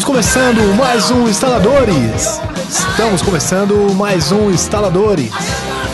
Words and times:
Estamos 0.00 0.16
começando 0.16 0.76
mais 0.76 1.10
um 1.10 1.28
Instaladores. 1.28 2.40
Estamos 2.70 3.20
começando 3.20 3.94
mais 3.94 4.32
um 4.32 4.50
Instaladores. 4.50 5.30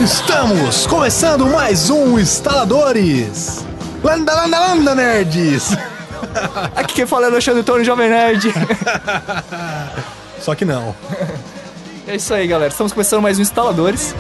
Estamos 0.01 0.87
começando 0.87 1.45
mais 1.47 1.91
um 1.91 2.17
Instaladores. 2.17 3.67
Landa, 4.05 4.33
landa, 4.33 4.61
landa, 4.61 4.95
nerds. 4.95 5.77
Aqui 6.77 6.95
quem 6.95 7.07
fala 7.07 7.27
é 7.27 7.31
Alexandre 7.31 7.65
Tony, 7.65 7.85
Jovem 7.85 8.09
Nerd. 8.09 8.55
Só 10.41 10.55
que 10.55 10.65
não. 10.65 10.95
É 12.07 12.15
isso 12.15 12.33
aí, 12.33 12.47
galera. 12.47 12.71
Estamos 12.71 12.93
começando 12.93 13.23
mais 13.23 13.41
um 13.41 13.43
Instaladores. 13.43 14.15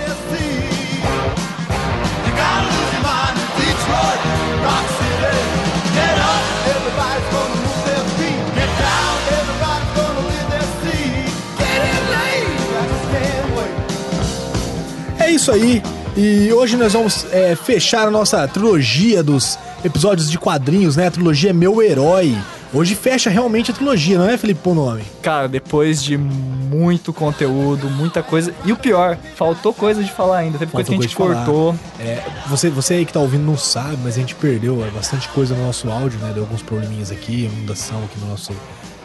Isso 15.47 15.53
aí. 15.53 15.83
E 16.17 16.53
hoje 16.53 16.77
nós 16.77 16.93
vamos 16.95 17.25
é, 17.31 17.55
fechar 17.55 18.09
a 18.09 18.11
nossa 18.11 18.47
trilogia 18.49 19.23
dos 19.23 19.57
episódios 19.85 20.31
de 20.31 20.39
quadrinhos, 20.39 20.97
né? 20.97 21.07
A 21.07 21.11
trilogia 21.11 21.53
Meu 21.53 21.81
Herói. 21.81 22.37
Hoje 22.75 22.95
fecha 22.97 23.31
realmente 23.31 23.71
a 23.71 23.75
trilogia, 23.75 24.19
não 24.19 24.29
é, 24.29 24.37
Felipe 24.37 24.61
Ponome? 24.61 25.03
Cara, 25.23 25.47
depois 25.49 26.03
de 26.03 26.19
muito 26.19 27.13
conteúdo, 27.13 27.89
muita 27.89 28.23
coisa. 28.25 28.53
E 28.65 28.73
o 28.73 28.77
pior, 28.77 29.17
faltou 29.37 29.73
coisa 29.73 30.03
de 30.03 30.11
falar 30.11 30.39
ainda. 30.39 30.59
Teve 30.59 30.73
coisa 30.73 30.89
que 30.91 30.97
a 30.97 31.01
gente 31.01 31.15
cortou. 31.15 31.75
É, 32.01 32.23
você, 32.49 32.69
você 32.69 32.95
aí 32.95 33.07
que 33.07 33.13
tá 33.13 33.21
ouvindo 33.21 33.45
não 33.45 33.57
sabe, 33.57 33.97
mas 34.03 34.17
a 34.17 34.19
gente 34.21 34.35
perdeu 34.35 34.85
é, 34.85 34.91
bastante 34.91 35.29
coisa 35.29 35.55
no 35.55 35.65
nosso 35.65 35.89
áudio, 35.89 36.19
né? 36.19 36.33
Deu 36.35 36.43
alguns 36.43 36.63
probleminhas 36.63 37.13
aqui, 37.13 37.45
inundação 37.45 38.03
aqui 38.05 38.19
no 38.19 38.27
nosso 38.29 38.53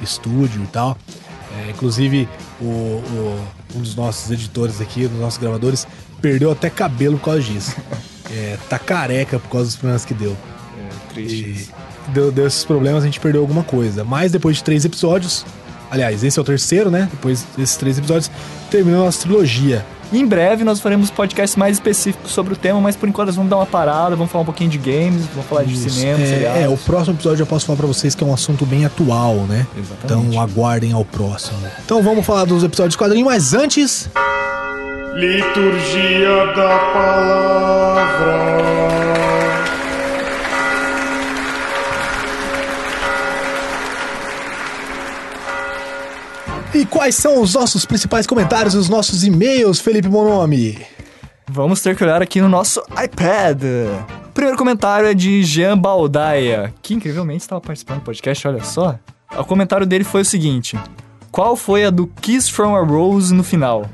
estúdio 0.01 0.63
e 0.63 0.67
tal. 0.67 0.97
É, 1.67 1.69
inclusive, 1.69 2.27
o, 2.59 2.65
o- 2.65 3.39
um 3.75 3.79
dos 3.81 3.95
nossos 3.95 4.31
editores 4.31 4.81
aqui, 4.81 5.05
um 5.05 5.09
dos 5.09 5.19
nossos 5.19 5.37
gravadores, 5.37 5.85
perdeu 6.21 6.51
até 6.51 6.69
cabelo 6.69 7.17
por 7.17 7.25
causa 7.25 7.41
disso. 7.41 7.75
É, 8.33 8.57
tá 8.69 8.79
careca 8.79 9.37
por 9.39 9.49
causa 9.49 9.65
dos 9.65 9.75
problemas 9.75 10.05
que 10.05 10.13
deu. 10.13 10.31
É, 10.31 11.13
triste. 11.13 11.67
E 12.07 12.11
deu, 12.13 12.31
deu 12.31 12.47
esses 12.47 12.63
problemas, 12.63 13.03
a 13.03 13.05
gente 13.05 13.19
perdeu 13.19 13.41
alguma 13.41 13.61
coisa. 13.61 14.05
Mas 14.05 14.31
depois 14.31 14.55
de 14.55 14.63
três 14.63 14.85
episódios, 14.85 15.45
aliás, 15.89 16.23
esse 16.23 16.39
é 16.39 16.41
o 16.41 16.45
terceiro, 16.45 16.89
né? 16.89 17.09
Depois 17.11 17.45
desses 17.57 17.75
três 17.75 17.97
episódios, 17.97 18.31
terminou 18.69 19.01
a 19.01 19.05
nossa 19.07 19.19
trilogia. 19.23 19.85
Em 20.13 20.25
breve 20.25 20.63
nós 20.63 20.79
faremos 20.81 21.09
podcasts 21.09 21.55
mais 21.55 21.77
específicos 21.77 22.31
sobre 22.31 22.53
o 22.53 22.55
tema, 22.57 22.81
mas 22.81 22.95
por 22.97 23.07
enquanto 23.07 23.27
nós 23.27 23.35
vamos 23.35 23.49
dar 23.49 23.57
uma 23.57 23.65
parada, 23.65 24.15
vamos 24.15 24.31
falar 24.31 24.41
um 24.41 24.45
pouquinho 24.45 24.69
de 24.69 24.77
games, 24.77 25.25
vamos 25.33 25.49
falar 25.49 25.63
de 25.63 25.73
Isso. 25.73 25.89
cinema, 25.89 26.21
é, 26.21 26.25
seriados. 26.25 26.61
é, 26.61 26.69
o 26.69 26.77
próximo 26.77 27.15
episódio 27.15 27.43
eu 27.43 27.47
posso 27.47 27.65
falar 27.65 27.77
pra 27.77 27.87
vocês 27.87 28.13
que 28.15 28.23
é 28.23 28.27
um 28.27 28.33
assunto 28.33 28.65
bem 28.65 28.85
atual, 28.85 29.35
né? 29.47 29.65
Exatamente. 29.77 30.29
Então 30.29 30.41
aguardem 30.41 30.91
ao 30.91 31.05
próximo. 31.05 31.57
Então 31.85 32.01
vamos 32.01 32.25
falar 32.25 32.43
dos 32.45 32.63
episódios 32.63 32.93
de 32.93 32.97
quadrinho, 32.97 33.25
mas 33.25 33.53
antes. 33.53 34.09
Liturgia 35.13 36.53
da 36.55 36.79
Palavra. 36.93 38.61
E 46.73 46.85
quais 46.85 47.15
são 47.15 47.41
os 47.41 47.53
nossos 47.53 47.85
principais 47.85 48.25
comentários 48.25 48.73
e 48.73 48.77
os 48.77 48.87
nossos 48.87 49.25
e-mails, 49.25 49.81
Felipe 49.81 50.07
Bonomi? 50.07 50.79
Vamos 51.45 51.81
ter 51.81 51.93
que 51.97 52.03
olhar 52.05 52.21
aqui 52.21 52.39
no 52.39 52.47
nosso 52.47 52.81
iPad. 53.03 53.63
O 54.27 54.31
primeiro 54.31 54.57
comentário 54.57 55.09
é 55.09 55.13
de 55.13 55.43
Jean 55.43 55.77
Baldaia, 55.77 56.73
que 56.81 56.93
incrivelmente 56.93 57.41
estava 57.41 57.59
participando 57.59 57.99
do 57.99 58.05
podcast, 58.05 58.47
olha 58.47 58.63
só. 58.63 58.97
O 59.37 59.43
comentário 59.43 59.85
dele 59.85 60.05
foi 60.05 60.21
o 60.21 60.25
seguinte: 60.25 60.79
Qual 61.29 61.57
foi 61.57 61.83
a 61.83 61.89
do 61.89 62.07
Kiss 62.07 62.49
from 62.49 62.77
a 62.77 62.81
Rose 62.81 63.33
no 63.33 63.43
final? 63.43 63.85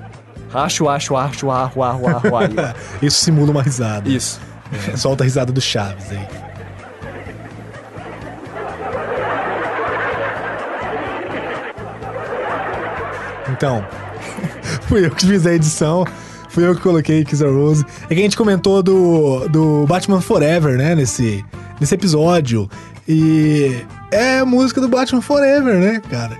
Acho, 0.53 0.87
acho, 0.87 1.15
acho, 1.15 1.49
acho, 1.51 1.81
acho, 1.81 2.07
acho, 2.07 2.35
acho. 2.35 2.75
Isso 3.01 3.19
simula 3.23 3.51
uma 3.51 3.61
risada. 3.63 4.07
Isso. 4.09 4.39
É, 4.91 4.97
solta 4.97 5.23
a 5.23 5.25
risada 5.25 5.51
do 5.51 5.61
Chaves 5.61 6.11
aí. 6.11 6.27
Então, 13.49 13.85
fui 14.87 15.05
eu 15.05 15.11
que 15.11 15.25
fiz 15.25 15.45
a 15.45 15.53
edição, 15.53 16.05
fui 16.49 16.67
eu 16.67 16.75
que 16.75 16.81
coloquei 16.81 17.23
Kiss 17.23 17.43
a 17.43 17.47
Rose. 17.47 17.85
É 18.05 18.07
que 18.13 18.19
a 18.19 18.23
gente 18.23 18.37
comentou 18.37 18.83
do, 18.83 19.47
do 19.49 19.85
Batman 19.87 20.21
Forever, 20.21 20.77
né, 20.77 20.95
nesse, 20.95 21.43
nesse 21.79 21.95
episódio. 21.95 22.69
E 23.07 23.83
é 24.11 24.39
a 24.39 24.45
música 24.45 24.81
do 24.81 24.89
Batman 24.89 25.21
Forever, 25.21 25.79
né, 25.79 26.01
cara? 26.09 26.37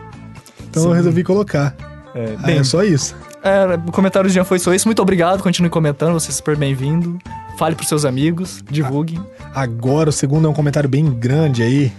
Então 0.70 0.84
eu 0.84 0.90
Sim. 0.90 0.96
resolvi 0.96 1.24
colocar. 1.24 1.74
É, 2.14 2.36
Ah, 2.38 2.46
bem, 2.46 2.58
é 2.60 2.64
só 2.64 2.84
isso. 2.84 3.16
É, 3.44 3.76
o 3.88 3.92
comentário 3.92 4.30
do 4.30 4.34
Jean 4.34 4.44
foi 4.44 4.60
só 4.60 4.74
isso. 4.74 4.88
Muito 4.88 5.02
obrigado, 5.02 5.42
continue 5.42 5.70
comentando, 5.70 6.14
você 6.14 6.30
é 6.30 6.34
super 6.34 6.56
bem-vindo. 6.56 7.18
Fale 7.58 7.76
pros 7.76 7.90
seus 7.90 8.06
amigos, 8.06 8.64
divulgue. 8.70 9.20
Agora 9.54 10.10
o 10.10 10.14
segundo 10.14 10.48
é 10.48 10.50
um 10.50 10.54
comentário 10.54 10.88
bem 10.88 11.10
grande 11.12 11.64
aí. 11.64 11.92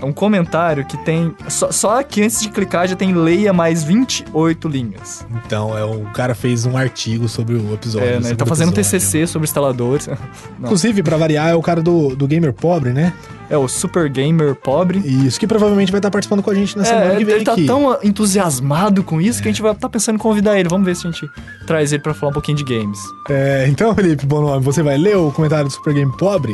É 0.00 0.04
um 0.04 0.12
comentário 0.12 0.84
que 0.84 0.96
tem. 0.98 1.34
Só, 1.48 1.72
só 1.72 2.02
que 2.02 2.22
antes 2.22 2.40
de 2.42 2.50
clicar 2.50 2.86
já 2.86 2.94
tem 2.94 3.14
leia 3.14 3.52
mais 3.52 3.82
28 3.82 4.68
linhas. 4.68 5.26
Então, 5.46 5.76
é 5.76 5.84
o 5.84 6.02
cara 6.12 6.34
fez 6.34 6.66
um 6.66 6.76
artigo 6.76 7.28
sobre 7.28 7.54
o 7.54 7.72
episódio. 7.74 8.08
É, 8.08 8.20
né? 8.20 8.28
Ele 8.28 8.36
tá 8.36 8.44
fazendo 8.44 8.68
episódio. 8.72 8.90
TCC 9.00 9.26
sobre 9.26 9.46
instaladores. 9.48 10.06
Não. 10.58 10.66
Inclusive, 10.66 11.02
pra 11.02 11.16
variar, 11.16 11.48
é 11.48 11.54
o 11.54 11.62
cara 11.62 11.82
do, 11.82 12.14
do 12.14 12.26
Gamer 12.26 12.52
Pobre, 12.52 12.90
né? 12.92 13.12
É 13.48 13.56
o 13.56 13.68
Super 13.68 14.08
Gamer 14.10 14.56
pobre. 14.56 14.98
Isso, 14.98 15.38
que 15.38 15.46
provavelmente 15.46 15.92
vai 15.92 16.00
estar 16.00 16.10
participando 16.10 16.42
com 16.42 16.50
a 16.50 16.54
gente 16.54 16.76
na 16.76 16.84
semana 16.84 17.12
É, 17.14 17.16
que 17.16 17.24
vem 17.24 17.36
ele 17.36 17.44
tá 17.44 17.52
aqui. 17.52 17.64
tão 17.64 17.96
entusiasmado 18.02 19.04
com 19.04 19.20
isso 19.20 19.40
que 19.40 19.48
a 19.48 19.52
gente 19.52 19.62
vai 19.62 19.70
estar 19.70 19.88
pensando 19.88 20.16
em 20.16 20.18
convidar 20.18 20.58
ele. 20.58 20.68
Vamos 20.68 20.84
ver 20.84 20.96
se 20.96 21.06
a 21.06 21.10
gente 21.12 21.30
traz 21.64 21.92
ele 21.92 22.02
pra 22.02 22.12
falar 22.12 22.30
um 22.30 22.32
pouquinho 22.32 22.58
de 22.58 22.64
games. 22.64 22.98
É, 23.30 23.66
então, 23.68 23.94
Felipe 23.94 24.26
Bonome, 24.26 24.64
você 24.64 24.82
vai 24.82 24.98
ler 24.98 25.16
o 25.16 25.30
comentário 25.30 25.66
do 25.66 25.70
Super 25.72 25.94
Game 25.94 26.10
Pobre? 26.18 26.52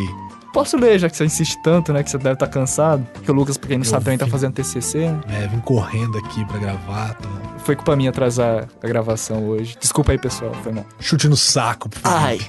Posso 0.53 0.77
ler, 0.77 0.99
já 0.99 1.09
que 1.09 1.17
você 1.17 1.25
insiste 1.25 1.57
tanto, 1.63 1.93
né? 1.93 2.03
Que 2.03 2.11
você 2.11 2.19
deve 2.19 2.35
estar 2.35 2.47
cansado. 2.47 3.07
Que 3.25 3.31
o 3.31 3.35
Lucas, 3.35 3.57
pra 3.57 3.69
quem 3.69 3.79
não 3.79 3.85
Eu 3.85 3.91
sabe, 3.91 4.05
também 4.05 4.19
tá 4.19 4.27
fazendo 4.27 4.53
TCC. 4.53 4.99
né? 5.09 5.21
É, 5.29 5.47
vim 5.49 5.61
correndo 5.61 6.19
aqui 6.19 6.45
pra 6.45 6.59
gravar. 6.59 7.15
Tô... 7.15 7.29
Foi 7.61 7.75
culpa 7.77 7.97
minha 7.97 8.11
atrasar 8.11 8.69
a 8.83 8.87
gravação 8.87 9.47
hoje. 9.49 9.77
Desculpa 9.81 10.13
aí, 10.13 10.19
pessoal. 10.19 10.53
Foi 10.63 10.73
mal. 10.73 10.85
Chute 11.01 11.29
no 11.29 11.37
saco. 11.37 11.89
por 11.89 11.99
favor. 12.01 12.19
Ai. 12.19 12.41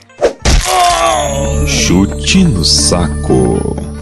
Chute 1.68 2.44
no 2.44 2.64
saco. 2.66 3.93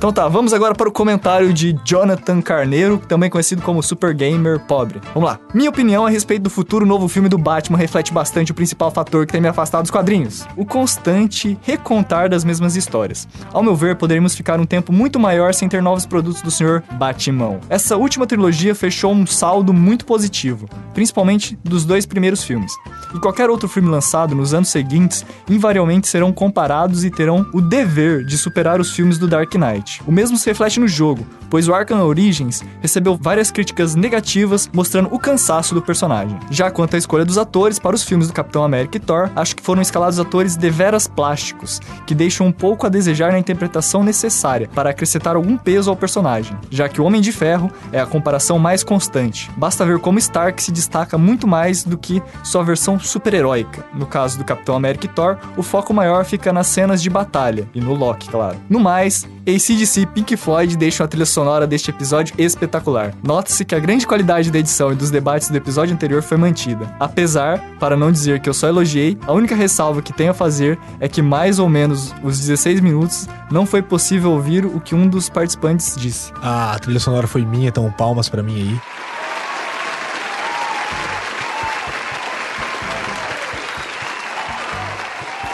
Então 0.00 0.14
tá, 0.14 0.26
vamos 0.28 0.54
agora 0.54 0.74
para 0.74 0.88
o 0.88 0.90
comentário 0.90 1.52
de 1.52 1.78
Jonathan 1.84 2.40
Carneiro, 2.40 2.96
também 3.06 3.28
conhecido 3.28 3.60
como 3.60 3.82
Super 3.82 4.14
Gamer 4.14 4.58
Pobre. 4.60 4.98
Vamos 5.12 5.28
lá. 5.28 5.38
Minha 5.52 5.68
opinião 5.68 6.06
a 6.06 6.08
respeito 6.08 6.44
do 6.44 6.48
futuro 6.48 6.86
novo 6.86 7.06
filme 7.06 7.28
do 7.28 7.36
Batman 7.36 7.76
reflete 7.76 8.10
bastante 8.10 8.50
o 8.50 8.54
principal 8.54 8.90
fator 8.90 9.26
que 9.26 9.32
tem 9.32 9.42
me 9.42 9.48
afastado 9.48 9.82
dos 9.82 9.90
quadrinhos: 9.90 10.46
o 10.56 10.64
constante 10.64 11.58
recontar 11.60 12.30
das 12.30 12.44
mesmas 12.44 12.76
histórias. 12.76 13.28
Ao 13.52 13.62
meu 13.62 13.76
ver, 13.76 13.96
poderíamos 13.96 14.34
ficar 14.34 14.58
um 14.58 14.64
tempo 14.64 14.90
muito 14.90 15.20
maior 15.20 15.52
sem 15.52 15.68
ter 15.68 15.82
novos 15.82 16.06
produtos 16.06 16.40
do 16.40 16.50
Sr. 16.50 16.82
Batman. 16.92 17.60
Essa 17.68 17.98
última 17.98 18.26
trilogia 18.26 18.74
fechou 18.74 19.12
um 19.12 19.26
saldo 19.26 19.74
muito 19.74 20.06
positivo, 20.06 20.66
principalmente 20.94 21.58
dos 21.62 21.84
dois 21.84 22.06
primeiros 22.06 22.42
filmes. 22.42 22.72
E 23.14 23.18
qualquer 23.18 23.50
outro 23.50 23.68
filme 23.68 23.90
lançado 23.90 24.34
nos 24.34 24.54
anos 24.54 24.70
seguintes 24.70 25.26
invariavelmente 25.46 26.08
serão 26.08 26.32
comparados 26.32 27.04
e 27.04 27.10
terão 27.10 27.46
o 27.52 27.60
dever 27.60 28.24
de 28.24 28.38
superar 28.38 28.80
os 28.80 28.92
filmes 28.92 29.18
do 29.18 29.28
Dark 29.28 29.54
Knight. 29.56 29.89
O 30.06 30.12
mesmo 30.12 30.36
se 30.36 30.48
reflete 30.48 30.78
no 30.78 30.86
jogo, 30.86 31.26
pois 31.48 31.68
o 31.68 31.74
Arkham 31.74 32.04
Origins 32.04 32.62
recebeu 32.80 33.18
várias 33.20 33.50
críticas 33.50 33.94
negativas 33.94 34.70
mostrando 34.72 35.12
o 35.12 35.18
cansaço 35.18 35.74
do 35.74 35.82
personagem. 35.82 36.38
Já 36.50 36.70
quanto 36.70 36.94
à 36.94 36.98
escolha 36.98 37.24
dos 37.24 37.38
atores 37.38 37.78
para 37.78 37.96
os 37.96 38.04
filmes 38.04 38.28
do 38.28 38.32
Capitão 38.32 38.62
América 38.62 38.96
e 38.96 39.00
Thor, 39.00 39.30
acho 39.34 39.56
que 39.56 39.62
foram 39.62 39.82
escalados 39.82 40.18
atores 40.20 40.56
deveras 40.56 41.08
plásticos, 41.08 41.80
que 42.06 42.14
deixam 42.14 42.46
um 42.46 42.52
pouco 42.52 42.86
a 42.86 42.88
desejar 42.88 43.32
na 43.32 43.38
interpretação 43.38 44.04
necessária 44.04 44.68
para 44.74 44.90
acrescentar 44.90 45.36
algum 45.36 45.56
peso 45.56 45.90
ao 45.90 45.96
personagem, 45.96 46.56
já 46.70 46.88
que 46.88 47.00
o 47.00 47.04
Homem 47.04 47.20
de 47.20 47.32
Ferro 47.32 47.70
é 47.92 48.00
a 48.00 48.06
comparação 48.06 48.58
mais 48.58 48.84
constante. 48.84 49.50
Basta 49.56 49.84
ver 49.84 49.98
como 49.98 50.18
Stark 50.18 50.62
se 50.62 50.70
destaca 50.70 51.18
muito 51.18 51.46
mais 51.46 51.82
do 51.82 51.98
que 51.98 52.22
sua 52.44 52.62
versão 52.62 52.98
super-heróica. 52.98 53.84
No 53.94 54.06
caso 54.06 54.38
do 54.38 54.44
Capitão 54.44 54.76
América 54.76 55.06
e 55.06 55.08
Thor, 55.08 55.38
o 55.56 55.62
foco 55.62 55.92
maior 55.92 56.24
fica 56.24 56.52
nas 56.52 56.66
cenas 56.66 57.02
de 57.02 57.10
batalha, 57.10 57.68
e 57.74 57.80
no 57.80 57.94
Loki, 57.94 58.28
claro. 58.28 58.56
No 58.68 58.78
mais, 58.78 59.26
ACDC 59.54 60.00
e 60.00 60.06
Pink 60.06 60.36
Floyd 60.36 60.76
deixam 60.76 61.04
a 61.04 61.08
trilha 61.08 61.26
sonora 61.26 61.66
deste 61.66 61.90
episódio 61.90 62.34
espetacular. 62.38 63.14
Note-se 63.22 63.64
que 63.64 63.74
a 63.74 63.78
grande 63.78 64.06
qualidade 64.06 64.50
da 64.50 64.58
edição 64.58 64.92
e 64.92 64.94
dos 64.94 65.10
debates 65.10 65.50
do 65.50 65.56
episódio 65.56 65.94
anterior 65.94 66.22
foi 66.22 66.36
mantida. 66.36 66.94
Apesar, 66.98 67.60
para 67.78 67.96
não 67.96 68.12
dizer 68.12 68.40
que 68.40 68.48
eu 68.48 68.54
só 68.54 68.68
elogiei, 68.68 69.18
a 69.26 69.32
única 69.32 69.54
ressalva 69.54 70.02
que 70.02 70.12
tenho 70.12 70.30
a 70.30 70.34
fazer 70.34 70.78
é 70.98 71.08
que 71.08 71.22
mais 71.22 71.58
ou 71.58 71.68
menos 71.68 72.14
os 72.22 72.38
16 72.38 72.80
minutos 72.80 73.28
não 73.50 73.66
foi 73.66 73.82
possível 73.82 74.32
ouvir 74.32 74.64
o 74.64 74.80
que 74.80 74.94
um 74.94 75.08
dos 75.08 75.28
participantes 75.28 75.94
disse. 75.96 76.32
Ah, 76.42 76.72
a 76.74 76.78
trilha 76.78 77.00
sonora 77.00 77.26
foi 77.26 77.44
minha, 77.44 77.68
então 77.68 77.90
palmas 77.92 78.28
pra 78.28 78.42
mim 78.42 78.54
aí. 78.54 78.99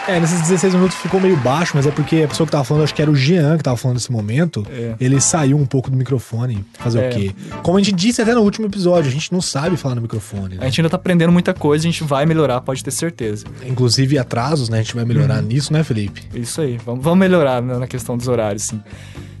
É, 0.07 0.21
nesses 0.21 0.39
16 0.41 0.73
minutos 0.73 0.95
ficou 0.97 1.19
meio 1.19 1.35
baixo, 1.35 1.73
mas 1.75 1.85
é 1.85 1.91
porque 1.91 2.23
a 2.23 2.27
pessoa 2.29 2.45
que 2.47 2.51
tava 2.51 2.63
falando, 2.63 2.83
acho 2.83 2.95
que 2.95 3.01
era 3.01 3.11
o 3.11 3.15
Jean 3.15 3.57
que 3.57 3.63
tava 3.63 3.75
falando 3.75 3.97
nesse 3.97 4.09
momento, 4.11 4.65
É. 4.71 4.95
ele 5.01 5.19
saiu 5.19 5.57
um 5.57 5.65
pouco 5.65 5.91
do 5.91 5.97
microfone. 5.97 6.65
Fazer 6.79 7.01
É. 7.01 7.09
o 7.09 7.11
quê? 7.11 7.35
Como 7.61 7.77
a 7.77 7.81
gente 7.81 7.93
disse 7.93 8.21
até 8.21 8.33
no 8.33 8.41
último 8.41 8.67
episódio, 8.67 9.09
a 9.09 9.13
gente 9.13 9.33
não 9.33 9.41
sabe 9.41 9.75
falar 9.75 9.95
no 9.95 10.01
microfone, 10.01 10.55
A 10.55 10.59
né? 10.61 10.65
gente 10.67 10.79
ainda 10.79 10.89
tá 10.89 10.95
aprendendo 10.95 11.31
muita 11.33 11.53
coisa, 11.53 11.85
a 11.85 11.91
gente 11.91 12.05
vai 12.05 12.25
melhorar, 12.25 12.61
pode 12.61 12.81
ter 12.81 12.91
certeza. 12.91 13.45
Inclusive 13.65 14.17
atrasos, 14.17 14.69
né? 14.69 14.79
A 14.79 14.81
gente 14.81 14.95
vai 14.95 15.03
melhorar 15.03 15.41
Uhum. 15.41 15.47
nisso, 15.47 15.73
né, 15.73 15.83
Felipe? 15.83 16.23
Isso 16.33 16.61
aí, 16.61 16.77
vamos, 16.85 17.03
vamos 17.03 17.19
melhorar 17.19 17.61
né, 17.61 17.77
na 17.77 17.85
questão 17.87 18.15
dos 18.15 18.29
horários, 18.29 18.63
sim. 18.63 18.81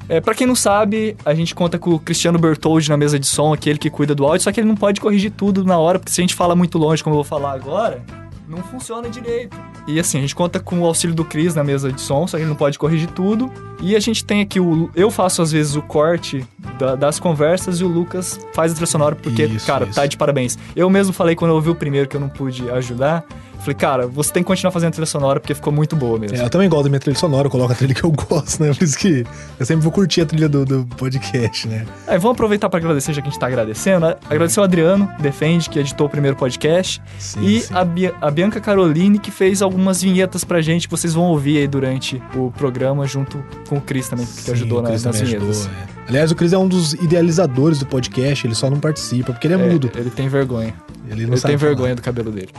É, 0.09 0.19
para 0.19 0.35
quem 0.35 0.45
não 0.47 0.55
sabe, 0.55 1.15
a 1.25 1.33
gente 1.33 1.55
conta 1.55 1.79
com 1.79 1.91
o 1.91 1.99
Cristiano 1.99 2.37
Bertoldi 2.37 2.89
na 2.89 2.97
mesa 2.97 3.17
de 3.17 3.25
som, 3.27 3.53
aquele 3.53 3.77
que 3.79 3.89
cuida 3.89 4.13
do 4.13 4.25
áudio, 4.25 4.41
só 4.43 4.51
que 4.51 4.59
ele 4.59 4.67
não 4.67 4.75
pode 4.75 4.99
corrigir 4.99 5.31
tudo 5.31 5.63
na 5.63 5.77
hora, 5.77 5.97
porque 5.97 6.11
se 6.11 6.19
a 6.19 6.23
gente 6.23 6.35
fala 6.35 6.55
muito 6.57 6.77
longe, 6.77 7.01
como 7.03 7.13
eu 7.13 7.17
vou 7.17 7.23
falar 7.25 7.53
agora, 7.53 8.01
não 8.49 8.57
funciona 8.59 9.09
direito. 9.09 9.57
E 9.87 9.99
assim, 9.99 10.17
a 10.17 10.21
gente 10.21 10.35
conta 10.35 10.59
com 10.59 10.79
o 10.81 10.85
auxílio 10.85 11.15
do 11.15 11.23
Cris 11.23 11.55
na 11.55 11.63
mesa 11.63 11.91
de 11.91 12.01
som, 12.01 12.27
só 12.27 12.35
que 12.37 12.43
ele 12.43 12.49
não 12.49 12.57
pode 12.57 12.77
corrigir 12.77 13.09
tudo. 13.11 13.49
E 13.81 13.95
a 13.95 13.99
gente 14.01 14.23
tem 14.25 14.41
aqui 14.41 14.59
o. 14.59 14.89
Eu 14.93 15.09
faço 15.09 15.41
às 15.41 15.51
vezes 15.51 15.75
o 15.75 15.81
corte 15.81 16.45
da- 16.77 16.95
das 16.95 17.19
conversas 17.19 17.79
e 17.79 17.83
o 17.83 17.87
Lucas 17.87 18.39
faz 18.53 18.71
a 18.71 18.75
trilha 18.75 18.87
sonora, 18.87 19.15
porque, 19.15 19.45
Isso, 19.45 19.65
cara, 19.65 19.85
isso. 19.85 19.95
tá 19.95 20.05
de 20.05 20.17
parabéns. 20.17 20.57
Eu 20.75 20.89
mesmo 20.89 21.13
falei 21.13 21.35
quando 21.35 21.51
eu 21.51 21.55
ouvi 21.55 21.69
o 21.69 21.75
primeiro 21.75 22.07
que 22.09 22.17
eu 22.17 22.21
não 22.21 22.27
pude 22.29 22.69
ajudar. 22.69 23.23
Falei, 23.67 23.75
cara, 23.75 24.07
você 24.07 24.31
tem 24.31 24.43
que 24.43 24.47
continuar 24.47 24.71
fazendo 24.71 24.87
a 24.89 24.91
trilha 24.91 25.05
sonora 25.05 25.39
porque 25.41 25.53
ficou 25.53 25.73
muito 25.73 25.93
boa 25.93 26.17
mesmo. 26.17 26.37
É, 26.37 26.41
eu 26.45 26.49
também 26.49 26.69
gosto 26.69 26.83
da 26.85 26.89
minha 26.89 26.99
trilha 27.01 27.17
sonora, 27.17 27.47
eu 27.47 27.51
coloco 27.51 27.73
a 27.73 27.75
trilha 27.75 27.93
que 27.93 28.01
eu 28.03 28.11
gosto, 28.11 28.63
né? 28.63 28.73
Por 28.73 28.81
isso 28.81 28.97
que 28.97 29.25
eu 29.59 29.65
sempre 29.65 29.83
vou 29.83 29.91
curtir 29.91 30.21
a 30.21 30.25
trilha 30.25 30.47
do, 30.47 30.63
do 30.65 30.85
podcast, 30.95 31.67
né? 31.67 31.85
Aí, 32.07 32.17
vamos 32.17 32.35
aproveitar 32.35 32.69
para 32.69 32.79
agradecer, 32.79 33.11
já 33.11 33.21
que 33.21 33.27
a 33.27 33.31
gente 33.31 33.39
tá 33.39 33.47
agradecendo. 33.47 34.05
né? 34.07 34.15
Agradecer 34.29 34.59
o 34.61 34.63
Adriano, 34.63 35.11
Defende, 35.19 35.69
que 35.69 35.77
editou 35.79 36.07
o 36.07 36.09
primeiro 36.09 36.37
podcast. 36.37 37.01
Sim, 37.19 37.41
e 37.45 37.59
sim. 37.59 37.73
A, 37.73 37.83
Bia- 37.83 38.15
a 38.21 38.31
Bianca 38.31 38.61
Caroline, 38.61 39.19
que 39.19 39.31
fez 39.31 39.61
algumas 39.61 40.01
vinhetas 40.01 40.45
pra 40.45 40.61
gente, 40.61 40.87
que 40.87 40.91
vocês 40.91 41.13
vão 41.13 41.25
ouvir 41.25 41.57
aí 41.57 41.67
durante 41.67 42.21
o 42.35 42.51
programa, 42.51 43.05
junto 43.05 43.43
com 43.67 43.75
o 43.77 43.81
Cris 43.81 44.07
também, 44.07 44.25
que 44.25 44.31
Sim, 44.43 44.51
ajudou 44.53 44.81
na- 44.81 44.89
Cris 44.89 45.03
nas 45.03 45.19
vinhetas. 45.19 45.67
ajudou, 45.67 45.71
é. 45.93 45.96
Aliás, 46.07 46.31
o 46.31 46.35
Cris 46.35 46.53
é 46.53 46.57
um 46.57 46.67
dos 46.67 46.93
idealizadores 46.93 47.79
do 47.79 47.85
podcast, 47.85 48.47
ele 48.47 48.55
só 48.55 48.69
não 48.69 48.79
participa, 48.79 49.33
porque 49.33 49.45
ele 49.47 49.55
é, 49.55 49.57
É, 49.59 49.69
mudo. 49.71 49.91
ele 49.95 50.09
tem 50.09 50.29
vergonha. 50.29 50.73
Ele 51.09 51.23
Ele 51.23 51.31
tem 51.31 51.37
falar. 51.39 51.55
vergonha 51.57 51.95
do 51.95 52.01
cabelo 52.01 52.31
dele. 52.31 52.49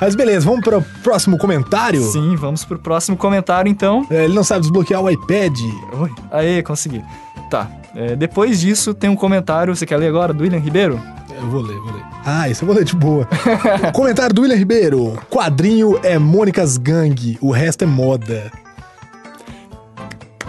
Mas 0.00 0.14
beleza, 0.14 0.44
vamos 0.46 0.62
para 0.62 0.78
o 0.78 0.82
próximo 1.02 1.36
comentário? 1.38 2.02
Sim, 2.02 2.36
vamos 2.36 2.64
pro 2.64 2.78
próximo 2.78 3.16
comentário 3.16 3.70
então. 3.70 4.06
É, 4.10 4.24
ele 4.24 4.34
não 4.34 4.44
sabe 4.44 4.60
desbloquear 4.62 5.02
o 5.02 5.10
iPad. 5.10 5.58
Oi. 5.98 6.10
Aê, 6.30 6.62
consegui. 6.62 7.02
Tá. 7.50 7.68
é, 7.94 8.14
depois 8.16 8.60
disso, 8.60 8.94
tem 8.94 9.08
um 9.10 9.16
comentário, 9.16 9.74
você 9.74 9.84
quer 9.86 9.96
ler 9.96 10.08
agora, 10.08 10.32
do 10.32 10.42
William 10.44 10.58
Ribeiro? 10.60 11.00
Eu 11.34 11.48
vou 11.48 11.62
ler, 11.62 11.76
vou 11.78 11.92
ler. 11.92 12.02
Ah, 12.24 12.48
isso 12.48 12.62
eu 12.64 12.66
vou 12.66 12.76
ler 12.76 12.84
de 12.84 12.94
boa. 12.94 13.26
Comentário 13.94 14.34
do 14.34 14.42
William 14.42 14.56
Ribeiro. 14.56 15.18
Quadrinho 15.30 15.98
é 16.02 16.18
Mônicas 16.18 16.76
Gang, 16.76 17.38
o 17.40 17.50
resto 17.50 17.82
é 17.82 17.86
moda. 17.86 18.52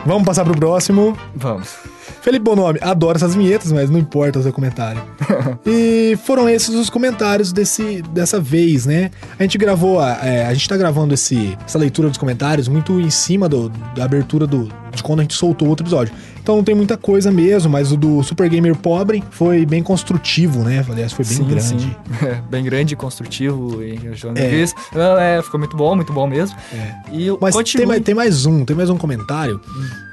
Vamos 0.06 0.24
passar 0.26 0.44
pro 0.44 0.56
próximo. 0.56 1.18
Vamos. 1.36 1.76
Felipe 2.22 2.44
Bonomi, 2.46 2.78
adoro 2.82 3.18
essas 3.18 3.34
vinhetas, 3.34 3.72
mas 3.72 3.90
não 3.90 3.98
importa 4.00 4.38
o 4.40 4.44
seu 4.44 4.54
comentário. 4.54 5.02
e 5.66 6.16
foram 6.24 6.48
esses 6.48 6.70
os 6.76 6.90
comentários 6.90 7.52
desse, 7.52 8.04
dessa 8.14 8.40
vez, 8.40 8.86
né? 8.86 9.10
A 9.40 9.44
gente 9.44 9.58
gravou, 9.58 10.00
a, 10.00 10.12
é, 10.24 10.46
a 10.46 10.54
gente 10.54 10.70
tá 10.70 10.78
gravando 10.78 11.14
esse, 11.16 11.58
essa 11.66 11.80
leitura 11.80 12.10
dos 12.10 12.18
comentários 12.20 12.68
muito 12.68 13.00
em 13.00 13.10
cima 13.10 13.50
do- 13.50 13.70
da 13.96 14.06
abertura 14.06 14.46
do, 14.46 14.70
de 14.94 15.02
quando 15.02 15.20
a 15.20 15.24
gente 15.24 15.34
soltou 15.34 15.68
outro 15.68 15.84
episódio. 15.84 16.14
Então 16.44 16.56
não 16.58 16.64
tem 16.64 16.74
muita 16.76 16.96
coisa 16.96 17.32
mesmo, 17.32 17.72
mas 17.72 17.92
o 17.92 17.98
do 17.98 18.22
Super 18.24 18.50
Gamer 18.50 18.76
Pobre 18.76 19.24
foi 19.32 19.66
bem 19.66 19.82
construtivo, 19.82 20.60
né? 20.64 20.86
Aliás, 20.90 21.14
foi 21.14 21.26
bem 21.26 21.38
sim, 21.38 21.44
grande. 21.44 21.64
sim. 21.68 21.96
É, 22.24 22.42
bem 22.50 22.64
grande, 22.64 22.96
construtivo 22.96 23.82
e 23.84 23.98
ajudando 24.10 24.38
É. 24.38 24.62
é. 24.62 25.38
É, 25.38 25.42
ficou 25.42 25.60
muito 25.60 25.76
bom, 25.76 25.96
muito 25.96 26.14
bom 26.14 26.28
mesmo. 26.28 26.56
É. 26.74 26.96
E 27.12 27.28
Mas 27.42 27.56
continue... 27.56 27.82
tem, 27.82 27.88
mais- 27.88 28.04
tem 28.04 28.16
mais 28.16 28.46
um, 28.46 28.64
tem 28.66 28.76
mais 28.76 28.90
um 28.92 28.98
comentário 28.98 29.60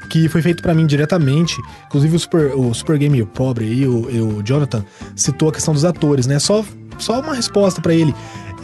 que 0.09 0.29
foi 0.29 0.43
feito 0.43 0.63
pra 0.63 0.75
mim 0.75 0.87
diretamente. 0.87 1.57
Inclusive 1.87 2.17
o 2.17 2.19
Super, 2.19 2.55
o 2.57 2.75
Super 2.75 2.99
Game 2.99 3.25
Pobre 3.27 3.67
aí, 3.67 3.87
o, 3.87 4.11
e 4.11 4.21
o 4.21 4.43
Jonathan, 4.43 4.85
citou 5.15 5.49
a 5.49 5.53
questão 5.53 5.75
dos 5.75 5.85
atores, 5.85 6.27
né? 6.27 6.39
Só, 6.39 6.65
só 6.99 7.21
uma 7.21 7.35
resposta 7.35 7.81
pra 7.81 7.95
ele. 7.95 8.15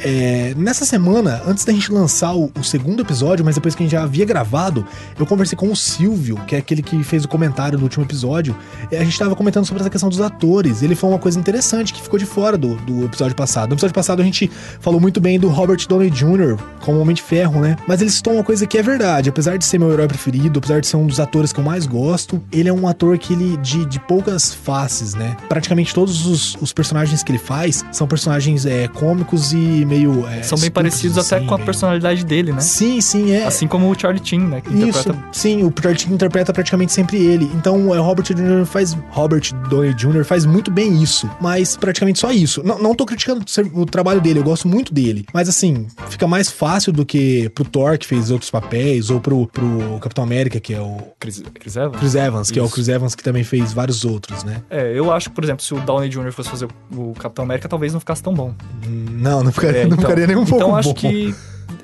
É, 0.00 0.54
nessa 0.56 0.84
semana, 0.84 1.42
antes 1.46 1.64
da 1.64 1.72
gente 1.72 1.92
lançar 1.92 2.34
o, 2.34 2.50
o 2.58 2.64
segundo 2.64 3.02
episódio, 3.02 3.44
mas 3.44 3.54
depois 3.54 3.74
que 3.74 3.82
a 3.82 3.86
gente 3.86 3.92
já 3.92 4.02
havia 4.02 4.24
gravado, 4.24 4.86
eu 5.18 5.26
conversei 5.26 5.56
com 5.56 5.70
o 5.70 5.76
Silvio, 5.76 6.36
que 6.46 6.54
é 6.54 6.58
aquele 6.58 6.82
que 6.82 7.02
fez 7.04 7.24
o 7.24 7.28
comentário 7.28 7.78
do 7.78 7.84
último 7.84 8.04
episódio. 8.04 8.56
A 8.90 9.04
gente 9.04 9.18
tava 9.18 9.34
comentando 9.36 9.64
sobre 9.64 9.82
essa 9.82 9.90
questão 9.90 10.08
dos 10.08 10.20
atores. 10.20 10.82
Ele 10.82 10.94
falou 10.94 11.14
uma 11.14 11.20
coisa 11.20 11.38
interessante 11.38 11.92
que 11.92 12.02
ficou 12.02 12.18
de 12.18 12.26
fora 12.26 12.56
do, 12.56 12.74
do 12.76 13.04
episódio 13.04 13.36
passado. 13.36 13.70
No 13.70 13.74
episódio 13.74 13.94
passado 13.94 14.20
a 14.20 14.24
gente 14.24 14.50
falou 14.80 15.00
muito 15.00 15.20
bem 15.20 15.38
do 15.38 15.48
Robert 15.48 15.86
Downey 15.88 16.10
Jr. 16.10 16.56
como 16.80 17.00
Homem 17.00 17.14
de 17.14 17.22
Ferro, 17.22 17.60
né? 17.60 17.76
Mas 17.86 18.00
ele 18.00 18.10
citou 18.10 18.34
uma 18.34 18.44
coisa 18.44 18.66
que 18.66 18.78
é 18.78 18.82
verdade. 18.82 19.28
Apesar 19.28 19.56
de 19.56 19.64
ser 19.64 19.78
meu 19.78 19.92
herói 19.92 20.08
preferido, 20.08 20.58
apesar 20.58 20.80
de 20.80 20.86
ser 20.86 20.96
um 20.96 21.06
dos 21.06 21.20
atores 21.20 21.52
que 21.52 21.60
eu 21.60 21.64
mais 21.64 21.86
gosto, 21.86 22.42
ele 22.52 22.68
é 22.68 22.72
um 22.72 22.86
ator 22.88 23.18
que 23.18 23.32
ele 23.32 23.56
de, 23.58 23.84
de 23.86 24.00
poucas 24.00 24.52
faces, 24.52 25.14
né? 25.14 25.36
Praticamente 25.48 25.94
todos 25.94 26.26
os, 26.26 26.56
os 26.60 26.72
personagens 26.72 27.22
que 27.22 27.32
ele 27.32 27.38
faz 27.38 27.84
são 27.92 28.06
personagens 28.06 28.66
é, 28.66 28.88
cômicos 28.88 29.52
e 29.52 29.83
meio. 29.84 30.26
é, 30.26 30.42
São 30.42 30.58
bem 30.58 30.70
parecidos 30.70 31.18
até 31.18 31.36
assim, 31.36 31.46
com 31.46 31.54
a 31.54 31.58
personalidade 31.58 32.24
dele, 32.24 32.52
né? 32.52 32.60
Sim, 32.60 33.00
sim, 33.00 33.32
é. 33.32 33.44
Assim 33.44 33.66
como 33.66 33.90
o 33.90 33.98
Charlie 33.98 34.24
Chin, 34.24 34.38
né? 34.40 34.62
Isso, 34.66 34.76
interpreta 34.76 35.24
sim, 35.32 35.62
o 35.62 35.70
Peter 35.70 35.96
King 35.96 36.14
interpreta 36.14 36.52
praticamente 36.52 36.92
sempre 36.92 37.18
ele. 37.18 37.50
Então, 37.54 37.94
é, 37.94 37.98
Robert 37.98 38.24
Jr. 38.24 38.64
faz. 38.64 38.96
Robert 39.10 39.52
Downey 39.68 39.94
Jr. 39.94 40.24
faz 40.24 40.44
muito 40.44 40.70
bem 40.70 41.02
isso, 41.02 41.28
mas 41.40 41.76
praticamente 41.76 42.18
só 42.18 42.30
isso. 42.30 42.62
Não, 42.64 42.78
não 42.78 42.94
tô 42.94 43.04
criticando 43.06 43.44
o 43.74 43.86
trabalho 43.86 44.20
dele, 44.20 44.40
eu 44.40 44.44
gosto 44.44 44.68
muito 44.68 44.92
dele. 44.92 45.26
Mas 45.32 45.48
assim, 45.48 45.86
fica 46.08 46.26
mais 46.26 46.50
fácil 46.50 46.92
do 46.92 47.04
que 47.04 47.48
pro 47.50 47.64
Thor, 47.64 47.98
que 47.98 48.06
fez 48.06 48.30
outros 48.30 48.50
papéis, 48.50 49.10
ou 49.10 49.20
pro, 49.20 49.46
pro 49.46 49.98
Capitão 50.00 50.24
América, 50.24 50.60
que 50.60 50.74
é 50.74 50.80
o 50.80 50.98
Chris, 51.18 51.42
Chris 51.54 51.76
Evans. 51.76 51.98
Chris 51.98 52.14
Evans, 52.14 52.50
que 52.50 52.58
é 52.58 52.62
o. 52.62 52.68
Chris 52.68 52.88
Evans 52.88 53.14
que 53.14 53.22
também 53.22 53.44
fez 53.44 53.72
vários 53.72 54.04
outros, 54.04 54.42
né? 54.44 54.62
É, 54.68 54.92
eu 54.96 55.12
acho 55.12 55.28
que, 55.28 55.34
por 55.34 55.44
exemplo, 55.44 55.62
se 55.62 55.72
o 55.74 55.80
Downey 55.80 56.08
Jr. 56.08 56.32
fosse 56.32 56.50
fazer 56.50 56.68
o, 56.94 57.10
o 57.10 57.14
Capitão 57.14 57.44
América, 57.44 57.68
talvez 57.68 57.92
não 57.92 58.00
ficasse 58.00 58.22
tão 58.22 58.34
bom. 58.34 58.54
Não, 58.86 59.42
não 59.42 59.52
ficaria, 59.52 59.73
É, 59.74 59.86
não 59.86 59.96
ficaria 59.96 60.26
nem 60.26 60.36
um 60.36 60.44
pouco 60.44 60.64
Então 60.64 60.76
acho 60.76 60.88
bom. 60.90 60.94
que 60.94 61.34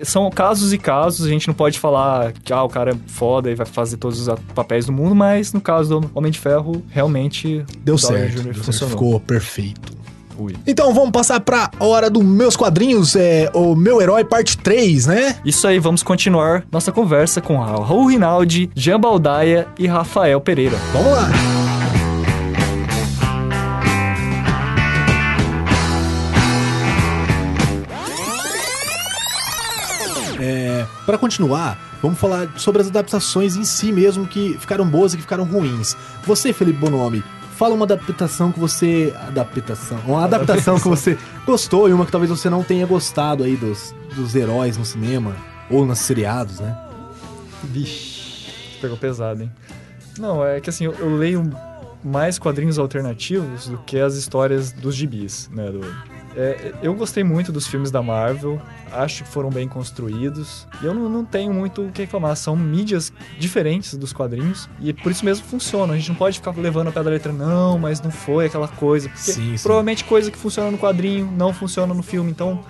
são 0.03 0.31
casos 0.31 0.73
e 0.73 0.79
casos, 0.79 1.27
a 1.27 1.29
gente 1.29 1.47
não 1.47 1.55
pode 1.55 1.79
falar 1.79 2.33
que 2.33 2.53
ah, 2.53 2.63
o 2.63 2.69
cara 2.69 2.93
é 2.93 2.97
foda 3.07 3.51
e 3.51 3.55
vai 3.55 3.67
fazer 3.67 3.97
todos 3.97 4.27
os 4.27 4.35
papéis 4.55 4.87
do 4.87 4.93
mundo, 4.93 5.15
mas 5.15 5.53
no 5.53 5.61
caso 5.61 6.01
do 6.01 6.11
Homem 6.15 6.31
de 6.33 6.39
Ferro, 6.39 6.83
realmente 6.89 7.65
Deu 7.85 7.99
certo, 7.99 8.43
deu 8.43 8.55
funcionou. 8.55 8.91
ficou 8.91 9.21
perfeito. 9.21 9.99
Ui. 10.39 10.57
Então 10.67 10.95
vamos 10.95 11.11
passar 11.11 11.39
pra 11.41 11.71
hora 11.79 12.09
dos 12.09 12.23
meus 12.25 12.57
quadrinhos, 12.57 13.15
é 13.15 13.51
o 13.53 13.75
meu 13.75 14.01
herói 14.01 14.25
parte 14.25 14.57
3, 14.57 15.07
né? 15.07 15.37
Isso 15.45 15.67
aí, 15.69 15.79
vamos 15.79 16.03
continuar 16.03 16.65
nossa 16.73 16.91
conversa 16.91 17.43
com 17.43 17.59
Raul 17.59 18.07
Rinaldi, 18.07 18.71
Jean 18.75 18.99
Baldaia 18.99 19.69
e 19.79 19.87
Rafael 19.87 20.41
Pereira. 20.41 20.79
Vamos 20.95 21.13
lá. 21.13 21.60
Para 31.11 31.19
continuar, 31.19 31.77
vamos 32.01 32.21
falar 32.21 32.49
sobre 32.57 32.81
as 32.83 32.87
adaptações 32.87 33.57
em 33.57 33.65
si 33.65 33.91
mesmo 33.91 34.29
que 34.29 34.57
ficaram 34.61 34.87
boas 34.87 35.13
e 35.13 35.17
que 35.17 35.23
ficaram 35.23 35.43
ruins. 35.43 35.97
Você, 36.25 36.53
Felipe 36.53 36.79
Bonomi, 36.79 37.25
fala 37.57 37.75
uma 37.75 37.85
adaptação 37.85 38.53
que 38.53 38.61
você 38.61 39.13
adaptação, 39.27 39.99
uma 40.07 40.25
adaptação 40.25 40.79
que 40.79 40.87
você 40.87 41.19
gostou 41.45 41.89
e 41.89 41.93
uma 41.93 42.07
que 42.07 42.13
talvez 42.13 42.31
você 42.31 42.49
não 42.49 42.63
tenha 42.63 42.87
gostado 42.87 43.43
aí 43.43 43.57
dos, 43.57 43.93
dos 44.15 44.37
heróis 44.37 44.77
no 44.79 44.85
cinema 44.85 45.35
ou 45.69 45.85
nos 45.85 45.99
seriados, 45.99 46.61
né? 46.61 46.79
Vixe, 47.65 48.79
pegou 48.81 48.97
pesado, 48.97 49.43
hein? 49.43 49.51
Não, 50.17 50.45
é 50.45 50.61
que 50.61 50.71
assim, 50.71 50.85
eu, 50.85 50.93
eu 50.95 51.17
leio 51.17 51.51
mais 52.05 52.39
quadrinhos 52.39 52.79
alternativos 52.79 53.67
do 53.67 53.79
que 53.79 53.99
as 53.99 54.15
histórias 54.15 54.71
dos 54.71 54.95
gibis, 54.95 55.51
né? 55.53 55.71
do- 55.73 55.81
é, 56.37 56.73
eu 56.83 56.95
gostei 56.95 57.25
muito 57.25 57.51
dos 57.53 57.67
filmes 57.67 57.91
da 57.91 58.03
Marvel, 58.03 58.61
acho 58.93 59.25
que 59.25 59.29
foram 59.31 59.51
bem 59.51 59.67
construídos, 59.69 60.67
e 60.83 60.87
eu 60.87 60.95
não, 60.95 61.09
não 61.09 61.25
tenho 61.25 61.53
muito 61.53 61.87
o 61.87 61.91
que 61.91 62.03
reclamar, 62.03 62.37
são 62.37 62.57
mídias 62.57 63.13
diferentes 63.39 63.97
dos 63.97 64.13
quadrinhos, 64.13 64.69
e 64.81 64.93
por 64.93 65.11
isso 65.13 65.25
mesmo 65.25 65.45
funcionam, 65.47 65.95
a 65.95 65.97
gente 65.97 66.09
não 66.09 66.17
pode 66.17 66.39
ficar 66.39 66.53
levando 66.57 66.89
a 66.89 66.93
pé 66.93 67.03
da 67.03 67.11
letra, 67.11 67.33
não, 67.33 67.79
mas 67.79 68.01
não 68.01 68.11
foi 68.11 68.47
aquela 68.47 68.69
coisa, 68.69 69.09
porque 69.09 69.33
Sim, 69.33 69.57
sim. 69.57 69.63
provavelmente 69.63 70.05
coisa 70.05 70.31
que 70.31 70.39
funciona 70.39 70.71
no 70.71 70.79
quadrinho 70.79 71.31
não 71.37 71.53
funciona 71.53 71.93
no 71.95 72.03
filme, 72.03 72.31
então 72.31 72.61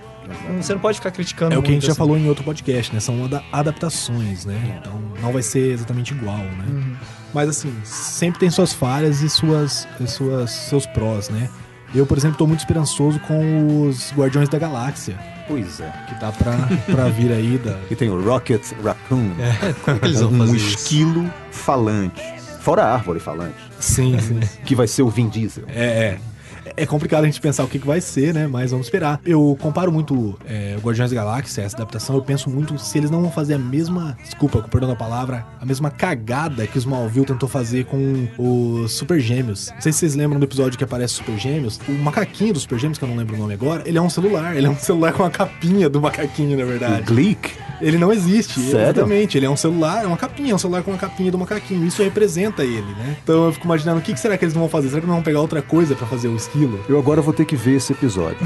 você 0.61 0.75
não 0.75 0.81
pode 0.81 0.99
ficar 0.99 1.11
criticando 1.11 1.55
É 1.55 1.59
o 1.59 1.63
que 1.63 1.69
a 1.71 1.73
gente 1.73 1.81
muito, 1.83 1.87
já 1.87 1.93
assim. 1.93 1.99
falou 1.99 2.17
em 2.17 2.29
outro 2.29 2.45
podcast, 2.45 2.95
né? 2.95 3.01
São 3.01 3.25
ada- 3.25 3.43
adaptações, 3.51 4.45
né? 4.45 4.79
Então 4.81 4.93
não 5.21 5.33
vai 5.33 5.43
ser 5.43 5.73
exatamente 5.73 6.13
igual, 6.15 6.37
né? 6.37 6.65
Uhum. 6.69 6.97
Mas 7.35 7.49
assim, 7.49 7.75
sempre 7.83 8.39
tem 8.39 8.51
suas 8.51 8.73
falhas 8.73 9.23
e 9.23 9.31
suas, 9.31 9.89
suas 10.07 10.51
seus 10.53 10.87
prós, 10.87 11.29
né? 11.31 11.49
Eu, 11.95 12.07
por 12.07 12.17
exemplo, 12.17 12.39
tô 12.39 12.47
muito 12.47 12.61
esperançoso 12.61 13.19
com 13.21 13.87
os 13.89 14.13
Guardiões 14.13 14.49
da 14.49 14.59
Galáxia, 14.59 15.19
Pois 15.49 15.81
é. 15.81 15.93
que 16.09 16.15
tá 16.21 16.31
pra, 16.31 16.57
pra 16.87 17.09
vir 17.09 17.33
aí 17.33 17.59
da. 17.59 17.77
E 17.91 17.97
tem 17.97 18.09
o 18.09 18.23
Rocket 18.23 18.63
Raccoon. 18.85 19.31
Como 19.85 19.97
é 19.97 19.99
que 20.01 20.07
eles 20.07 20.21
vão 20.21 20.31
um 20.33 20.39
fazer 20.39 20.57
isso? 20.57 20.69
esquilo 20.77 21.29
falante. 21.51 22.23
Fora 22.61 22.85
a 22.85 22.93
árvore 22.95 23.19
falante. 23.19 23.57
Sim, 23.81 24.17
sim. 24.21 24.39
Que 24.65 24.75
vai 24.77 24.87
ser 24.87 25.03
o 25.03 25.09
Vin 25.09 25.29
Diesel. 25.29 25.65
É, 25.69 25.85
é. 25.85 26.19
É 26.77 26.87
complicado 26.87 27.25
a 27.25 27.27
gente 27.27 27.41
pensar 27.41 27.65
o 27.65 27.69
que, 27.69 27.79
que 27.79 27.87
vai 27.87 28.01
ser, 28.01 28.35
né? 28.35 28.47
Mas 28.47 28.71
vamos 28.71 28.87
esperar. 28.87 29.21
Eu 29.25 29.57
comparo 29.61 29.91
muito 29.93 30.37
é, 30.47 30.75
o 30.79 30.81
Guardiões 30.81 31.11
da 31.11 31.17
Galáxia, 31.17 31.63
essa 31.63 31.77
adaptação. 31.77 32.17
Eu 32.17 32.23
penso 32.23 32.49
muito 32.51 32.79
se 32.79 32.99
eles 32.99 33.11
não 33.11 33.21
vão 33.23 33.31
fazer 33.31 33.55
a 33.55 33.59
mesma. 33.59 34.17
Desculpa, 34.23 34.61
com 34.63 34.69
perdão 34.69 34.89
da 34.89 34.97
palavra. 34.97 35.45
A 35.61 35.65
mesma 35.67 35.91
cagada 35.91 36.67
que 36.67 36.77
o 36.77 36.81
Smallville 36.81 37.27
tentou 37.27 37.49
fazer 37.49 37.85
com 37.87 38.29
os 38.39 38.93
Super 38.93 39.21
Gêmeos. 39.21 39.71
Não 39.75 39.81
sei 39.81 39.93
se 39.93 39.99
vocês 40.01 40.15
lembram 40.15 40.39
do 40.39 40.45
episódio 40.45 40.77
que 40.79 40.85
aparece 40.85 41.15
os 41.15 41.19
Super 41.19 41.39
Gêmeos. 41.39 41.81
O 41.89 41.93
macaquinho 41.93 42.53
dos 42.53 42.63
Super 42.63 42.79
Gêmeos, 42.79 42.99
que 42.99 43.05
eu 43.05 43.09
não 43.09 43.17
lembro 43.17 43.35
o 43.37 43.39
nome 43.39 43.55
agora, 43.55 43.83
ele 43.87 43.99
é 43.99 44.03
um 44.03 44.11
celular. 44.11 44.57
Ele 44.57 44.67
é 44.67 44.71
um 44.71 44.77
celular 44.77 45.13
com 45.13 45.25
a 45.25 45.31
capinha 45.31 45.89
do 45.89 46.01
macaquinho, 46.01 46.57
na 46.57 46.65
O 46.65 46.67
verdade. 46.67 47.03
Gleek. 47.03 47.51
Ele 47.81 47.97
não 47.97 48.13
existe, 48.13 48.61
Sério? 48.61 48.81
exatamente. 48.81 49.39
Ele 49.39 49.47
é 49.47 49.51
um 49.51 49.57
celular, 49.57 50.05
é 50.05 50.07
uma 50.07 50.17
capinha, 50.17 50.53
é 50.53 50.55
um 50.55 50.59
celular 50.59 50.83
com 50.83 50.91
uma 50.91 50.99
capinha 50.99 51.33
do 51.33 51.39
macaquinho. 51.39 51.87
Isso 51.87 52.03
representa 52.03 52.63
ele, 52.63 52.83
né? 52.83 53.17
Então 53.23 53.47
eu 53.47 53.53
fico 53.53 53.65
imaginando 53.65 53.99
o 54.01 54.03
que, 54.03 54.13
que 54.13 54.21
será 54.21 54.37
que 54.37 54.45
eles 54.45 54.53
vão 54.55 54.69
fazer? 54.69 54.91
Será 54.91 55.01
que 55.01 55.07
não 55.07 55.15
vão 55.15 55.23
pegar 55.23 55.41
outra 55.41 55.63
coisa 55.63 55.95
pra 55.95 56.07
fazer 56.07 56.29
o 56.29 56.37
esquilo? 56.65 56.81
Eu 56.89 56.99
agora 56.99 57.21
vou 57.23 57.33
ter 57.33 57.45
que 57.45 57.57
ver 57.57 57.77
esse 57.77 57.93
episódio. 57.93 58.39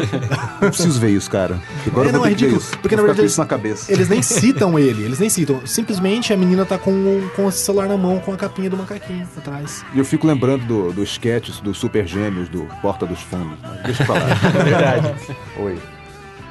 eu 0.60 0.68
preciso 0.68 0.98
ver 0.98 1.10
isso, 1.10 1.30
cara. 1.30 1.60
Agora 1.86 2.06
É, 2.06 2.08
eu 2.08 2.12
não, 2.12 2.20
vou 2.20 2.28
é 2.28 2.30
ter 2.30 2.36
que 2.36 2.44
ver 2.44 2.46
ridículo, 2.50 2.56
isso. 2.58 2.78
porque, 2.78 2.96
Vou 2.96 3.04
na 3.04 3.08
verdade, 3.08 3.26
isso 3.28 3.40
na 3.40 3.46
cabeça. 3.46 3.92
Eles 3.92 4.08
nem 4.08 4.22
citam 4.22 4.78
ele, 4.78 5.04
eles 5.04 5.18
nem 5.18 5.28
citam. 5.28 5.66
Simplesmente 5.66 6.32
a 6.32 6.36
menina 6.36 6.64
tá 6.64 6.78
com, 6.78 7.28
com 7.36 7.48
esse 7.48 7.58
celular 7.58 7.88
na 7.88 7.96
mão, 7.96 8.18
com 8.20 8.32
a 8.32 8.36
capinha 8.36 8.70
do 8.70 8.76
macaquinho 8.76 9.26
atrás. 9.36 9.84
E 9.94 9.98
eu 9.98 10.04
fico 10.04 10.26
lembrando 10.26 10.64
do, 10.64 10.92
dos 10.92 11.10
sketches 11.10 11.60
dos 11.60 11.78
Super 11.78 12.06
Gêmeos 12.06 12.48
do 12.48 12.66
Porta 12.80 13.06
dos 13.06 13.20
Fundos. 13.20 13.58
Mas 13.62 13.82
deixa 13.82 14.02
eu 14.02 14.06
falar. 14.06 14.34
Verdade. 14.64 15.14
Oi. 15.58 15.78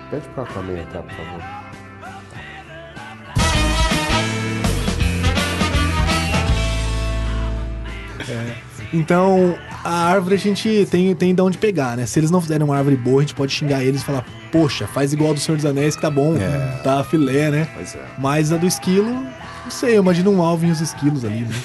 Pede 0.09 0.27
pra 0.29 0.43
Aquaman 0.43 0.79
entrar, 0.79 1.03
por 1.03 1.11
favor. 1.11 1.59
Então, 8.93 9.55
a 9.83 10.05
árvore 10.07 10.35
a 10.35 10.37
gente 10.37 10.87
tem, 10.89 11.13
tem 11.15 11.33
de 11.35 11.41
onde 11.41 11.57
pegar, 11.57 11.95
né? 11.95 12.05
Se 12.05 12.19
eles 12.19 12.31
não 12.31 12.41
fizerem 12.41 12.63
uma 12.65 12.75
árvore 12.77 12.95
boa, 12.95 13.19
a 13.19 13.21
gente 13.21 13.35
pode 13.35 13.51
xingar 13.51 13.83
eles 13.83 14.01
e 14.01 14.05
falar, 14.05 14.25
poxa, 14.51 14.87
faz 14.87 15.13
igual 15.13 15.33
do 15.33 15.39
Senhor 15.39 15.55
dos 15.57 15.65
Anéis 15.65 15.95
que 15.95 16.01
tá 16.01 16.09
bom, 16.09 16.35
É. 16.37 16.81
tá 16.83 17.03
filé, 17.03 17.49
né? 17.51 17.67
Pois 17.75 17.95
é. 17.95 18.03
Mas 18.17 18.51
a 18.51 18.57
do 18.57 18.65
esquilo, 18.65 19.11
não 19.13 19.69
sei, 19.71 19.95
eu 19.97 20.01
imagino 20.01 20.31
um 20.31 20.41
alvo 20.41 20.65
e 20.65 20.71
os 20.71 20.81
esquilos 20.81 21.23
ali, 21.23 21.41
né? 21.41 21.55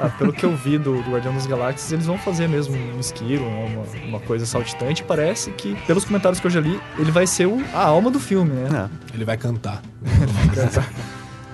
Ah, 0.00 0.08
pelo 0.08 0.32
que 0.32 0.44
eu 0.44 0.56
vi 0.56 0.76
do, 0.78 1.00
do 1.02 1.10
Guardião 1.12 1.32
das 1.34 1.46
Galáxias, 1.46 1.92
eles 1.92 2.06
vão 2.06 2.18
fazer 2.18 2.48
mesmo 2.48 2.74
um 2.76 2.98
esquilo, 2.98 3.46
uma, 3.46 3.84
uma 4.08 4.20
coisa 4.20 4.44
saltitante. 4.44 5.04
Parece 5.04 5.52
que, 5.52 5.76
pelos 5.86 6.04
comentários 6.04 6.40
que 6.40 6.46
eu 6.46 6.50
já 6.50 6.60
li, 6.60 6.80
ele 6.98 7.12
vai 7.12 7.26
ser 7.28 7.46
o- 7.46 7.62
a 7.72 7.84
alma 7.84 8.10
do 8.10 8.18
filme, 8.18 8.50
né? 8.52 8.88
É. 9.12 9.14
Ele 9.14 9.24
vai 9.24 9.36
cantar. 9.36 9.80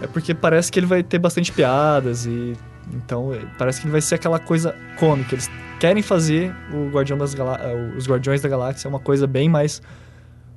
É 0.00 0.06
porque 0.06 0.32
parece 0.32 0.70
que 0.70 0.78
ele 0.78 0.86
vai 0.86 1.02
ter 1.02 1.18
bastante 1.18 1.50
piadas 1.50 2.24
e. 2.24 2.52
Então, 2.92 3.34
é, 3.34 3.40
parece 3.58 3.80
que 3.80 3.88
vai 3.88 4.00
ser 4.00 4.16
aquela 4.16 4.38
coisa 4.38 4.74
cômica. 4.98 5.34
Eles 5.34 5.50
querem 5.78 6.02
fazer 6.02 6.54
o 6.72 6.88
Guardião 6.90 7.16
das 7.16 7.34
Galá 7.34 7.58
eh, 7.62 7.92
os 7.96 8.08
Guardiões 8.08 8.40
da 8.40 8.48
Galáxia 8.48 8.88
uma 8.88 8.98
coisa 8.98 9.26
bem 9.26 9.48
mais 9.48 9.80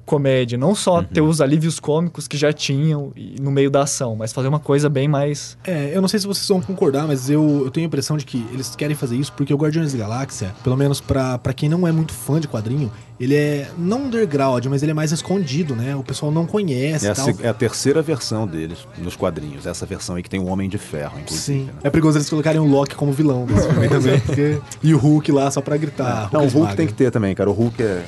comédia. 0.05 0.57
Não 0.57 0.73
só 0.75 1.01
ter 1.01 1.21
os 1.21 1.41
alívios 1.41 1.79
cômicos 1.79 2.27
que 2.27 2.37
já 2.37 2.51
tinham 2.51 3.11
no 3.39 3.51
meio 3.51 3.69
da 3.71 3.83
ação, 3.83 4.15
mas 4.15 4.33
fazer 4.33 4.47
uma 4.47 4.59
coisa 4.59 4.89
bem 4.89 5.07
mais. 5.07 5.57
É, 5.63 5.91
eu 5.93 6.01
não 6.01 6.07
sei 6.07 6.19
se 6.19 6.27
vocês 6.27 6.47
vão 6.47 6.61
concordar, 6.61 7.07
mas 7.07 7.29
eu, 7.29 7.63
eu 7.65 7.71
tenho 7.71 7.85
a 7.85 7.87
impressão 7.87 8.17
de 8.17 8.25
que 8.25 8.45
eles 8.51 8.75
querem 8.75 8.95
fazer 8.95 9.15
isso 9.15 9.31
porque 9.33 9.53
o 9.53 9.57
Guardiões 9.57 9.93
da 9.93 9.99
Galáxia, 9.99 10.53
pelo 10.63 10.75
menos 10.77 10.99
pra, 11.01 11.37
pra 11.37 11.53
quem 11.53 11.69
não 11.69 11.87
é 11.87 11.91
muito 11.91 12.13
fã 12.13 12.39
de 12.39 12.47
quadrinho, 12.47 12.91
ele 13.19 13.35
é 13.35 13.69
não 13.77 14.05
underground, 14.05 14.65
mas 14.65 14.81
ele 14.81 14.91
é 14.91 14.95
mais 14.95 15.11
escondido, 15.11 15.75
né? 15.75 15.95
O 15.95 16.03
pessoal 16.03 16.31
não 16.31 16.47
conhece 16.47 17.05
É 17.07 17.09
e 17.09 17.43
a, 17.43 17.45
é 17.47 17.49
a 17.49 17.53
terceira 17.53 18.01
versão 18.01 18.47
deles 18.47 18.79
nos 18.97 19.15
quadrinhos. 19.15 19.67
Essa 19.67 19.85
versão 19.85 20.15
aí 20.15 20.23
que 20.23 20.29
tem 20.29 20.39
o 20.39 20.47
Homem 20.47 20.67
de 20.67 20.79
Ferro, 20.79 21.19
inclusive. 21.19 21.59
Sim. 21.59 21.65
né? 21.65 21.73
É 21.83 21.89
perigoso 21.91 22.17
eles 22.17 22.27
colocarem 22.29 22.59
o 22.59 22.65
Loki 22.65 22.95
como 22.95 23.11
vilão 23.11 23.45
desse 23.45 23.67
filme 23.69 23.87
também. 23.89 24.19
porque- 24.21 24.59
E 24.81 24.93
o 24.93 24.97
Hulk 24.97 25.31
lá 25.31 25.51
só 25.51 25.61
pra 25.61 25.77
gritar. 25.77 26.29
Não, 26.33 26.39
o 26.41 26.43
Hulk 26.45 26.57
esmaga. 26.57 26.75
tem 26.75 26.87
que 26.87 26.93
ter 26.93 27.11
também, 27.11 27.35
cara. 27.35 27.49
O 27.49 27.53
Hulk 27.53 27.81
é. 27.83 28.03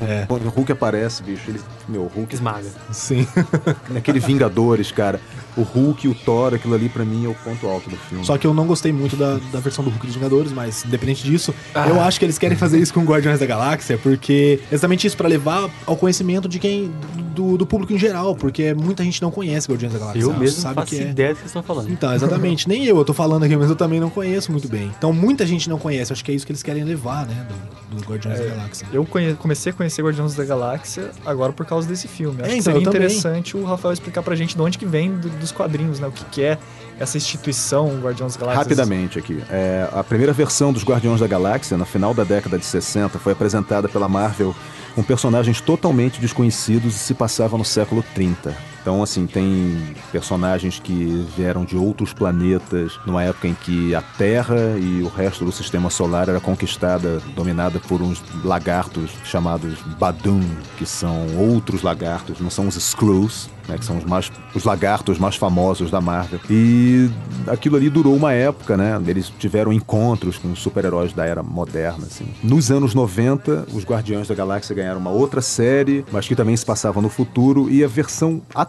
É. 0.00 0.24
Quando 0.26 0.46
o 0.46 0.48
Hulk 0.48 0.70
aparece, 0.72 1.22
bicho, 1.22 1.42
ele. 1.50 1.60
Meu, 1.88 2.02
o 2.02 2.06
Hulk. 2.08 2.34
Esmaga. 2.34 2.68
Sim. 2.92 3.26
Aquele 3.96 4.20
Vingadores, 4.20 4.92
cara. 4.92 5.20
O 5.56 5.62
Hulk 5.62 6.06
e 6.06 6.10
o 6.10 6.14
Thor, 6.14 6.54
aquilo 6.54 6.74
ali 6.74 6.88
pra 6.88 7.04
mim 7.04 7.24
é 7.24 7.28
o 7.28 7.34
ponto 7.34 7.66
alto 7.66 7.90
do 7.90 7.96
filme. 7.96 8.24
Só 8.24 8.38
que 8.38 8.46
eu 8.46 8.54
não 8.54 8.64
gostei 8.64 8.92
muito 8.92 9.16
da, 9.16 9.38
da 9.50 9.58
versão 9.58 9.82
do 9.84 9.90
Hulk 9.90 10.06
dos 10.06 10.14
Vingadores, 10.14 10.52
mas 10.52 10.84
independente 10.84 11.24
disso, 11.24 11.52
Ah. 11.74 11.88
eu 11.88 12.00
acho 12.00 12.18
que 12.20 12.24
eles 12.24 12.38
querem 12.38 12.56
fazer 12.56 12.78
isso 12.78 12.94
com 12.94 13.02
Guardiões 13.02 13.40
da 13.40 13.46
Galáxia, 13.46 13.98
porque 13.98 14.60
exatamente 14.70 15.04
isso, 15.08 15.16
pra 15.16 15.26
levar 15.26 15.68
ao 15.84 15.96
conhecimento 15.96 16.48
de 16.48 16.60
quem. 16.60 16.92
do, 17.34 17.56
do 17.56 17.66
público 17.66 17.92
em 17.92 17.98
geral, 17.98 18.36
porque 18.36 18.72
muita 18.74 19.02
gente 19.02 19.20
não 19.22 19.30
conhece 19.32 19.68
Guardiões 19.68 19.92
da 19.92 19.98
Galáxia. 19.98 20.20
Eu 20.22 20.32
mesmo 20.34 20.60
sabe 20.60 20.74
faço 20.76 20.88
que 20.94 21.00
é. 21.00 21.10
ideia 21.10 21.30
do 21.30 21.34
que 21.34 21.40
vocês 21.40 21.50
estão 21.50 21.62
falando. 21.62 21.90
Então, 21.90 22.12
exatamente. 22.14 22.68
Nem 22.68 22.84
eu, 22.84 22.96
eu 22.96 23.04
tô 23.04 23.14
falando 23.14 23.42
aqui, 23.44 23.56
mas 23.56 23.68
eu 23.70 23.76
também 23.76 23.98
não 23.98 24.10
conheço 24.10 24.52
muito 24.52 24.68
bem. 24.68 24.92
Então, 24.96 25.12
muita 25.12 25.44
gente 25.46 25.68
não 25.68 25.78
conhece. 25.78 26.12
Acho 26.12 26.24
que 26.24 26.30
é 26.30 26.34
isso 26.34 26.46
que 26.46 26.52
eles 26.52 26.62
querem 26.62 26.84
levar, 26.84 27.26
né? 27.26 27.46
Do, 27.90 27.96
do 27.96 28.08
Guardiões 28.08 28.38
da 28.38 28.44
Galáxia. 28.46 28.86
Eu 28.92 29.04
conhe- 29.04 29.34
comecei 29.34 29.70
a 29.70 29.74
conhecer 29.74 29.87
Guardiões 30.02 30.34
da 30.34 30.44
Galáxia 30.44 31.10
agora 31.24 31.52
por 31.52 31.64
causa 31.66 31.88
desse 31.88 32.06
filme. 32.08 32.40
Acho 32.42 32.50
É, 32.50 32.54
que 32.54 32.58
então, 32.60 32.72
seria 32.74 32.86
eu 32.88 32.92
também. 32.92 33.06
interessante 33.08 33.56
o 33.56 33.64
Rafael 33.64 33.92
explicar 33.92 34.22
pra 34.22 34.34
gente 34.36 34.54
de 34.56 34.62
onde 34.62 34.76
que 34.78 34.86
vem 34.86 35.12
do- 35.16 35.28
dos 35.30 35.52
quadrinhos, 35.52 35.98
né? 36.00 36.06
O 36.08 36.12
que, 36.12 36.24
que 36.26 36.42
é 36.42 36.58
essa 36.98 37.16
instituição 37.16 37.98
Guardiões 38.00 38.34
da 38.34 38.40
Galáxia. 38.40 38.62
Rapidamente 38.62 39.18
aqui. 39.18 39.42
É, 39.50 39.88
a 39.92 40.02
primeira 40.04 40.32
versão 40.32 40.72
dos 40.72 40.84
Guardiões 40.84 41.20
da 41.20 41.26
Galáxia, 41.26 41.76
no 41.76 41.84
final 41.86 42.12
da 42.12 42.24
década 42.24 42.58
de 42.58 42.64
60, 42.64 43.18
foi 43.18 43.32
apresentada 43.32 43.88
pela 43.88 44.08
Marvel 44.08 44.54
com 44.94 45.02
personagens 45.02 45.60
totalmente 45.60 46.20
desconhecidos 46.20 46.96
e 46.96 46.98
se 46.98 47.14
passava 47.14 47.56
no 47.56 47.64
século 47.64 48.04
30. 48.14 48.54
Então, 48.80 49.02
assim, 49.02 49.26
tem 49.26 49.94
personagens 50.10 50.78
que 50.78 51.26
vieram 51.36 51.64
de 51.64 51.76
outros 51.76 52.12
planetas, 52.12 52.98
numa 53.06 53.22
época 53.22 53.48
em 53.48 53.54
que 53.54 53.94
a 53.94 54.02
Terra 54.02 54.78
e 54.78 55.02
o 55.02 55.08
resto 55.08 55.44
do 55.44 55.52
sistema 55.52 55.90
solar 55.90 56.28
era 56.28 56.40
conquistada, 56.40 57.20
dominada 57.34 57.78
por 57.80 58.00
uns 58.00 58.22
lagartos 58.44 59.10
chamados 59.24 59.78
Badum, 59.98 60.40
que 60.76 60.86
são 60.86 61.36
outros 61.36 61.82
lagartos, 61.82 62.40
não 62.40 62.50
são 62.50 62.68
os 62.68 62.76
Skrulls, 62.76 63.50
né, 63.68 63.76
que 63.76 63.84
são 63.84 63.98
os, 63.98 64.04
mais, 64.04 64.32
os 64.54 64.64
lagartos 64.64 65.18
mais 65.18 65.36
famosos 65.36 65.90
da 65.90 66.00
Marvel. 66.00 66.40
E 66.48 67.10
aquilo 67.46 67.76
ali 67.76 67.90
durou 67.90 68.16
uma 68.16 68.32
época, 68.32 68.76
né? 68.76 69.00
Eles 69.06 69.30
tiveram 69.38 69.72
encontros 69.72 70.38
com 70.38 70.56
super-heróis 70.56 71.12
da 71.12 71.26
era 71.26 71.42
moderna, 71.42 72.06
assim. 72.06 72.26
Nos 72.42 72.70
anos 72.70 72.94
90, 72.94 73.66
os 73.74 73.84
Guardiões 73.84 74.26
da 74.26 74.34
Galáxia 74.34 74.74
ganharam 74.74 74.98
uma 74.98 75.10
outra 75.10 75.42
série, 75.42 76.04
mas 76.10 76.26
que 76.26 76.34
também 76.34 76.56
se 76.56 76.64
passava 76.64 77.02
no 77.02 77.10
futuro, 77.10 77.70
e 77.70 77.84
a 77.84 77.88
versão 77.88 78.40
atual 78.54 78.67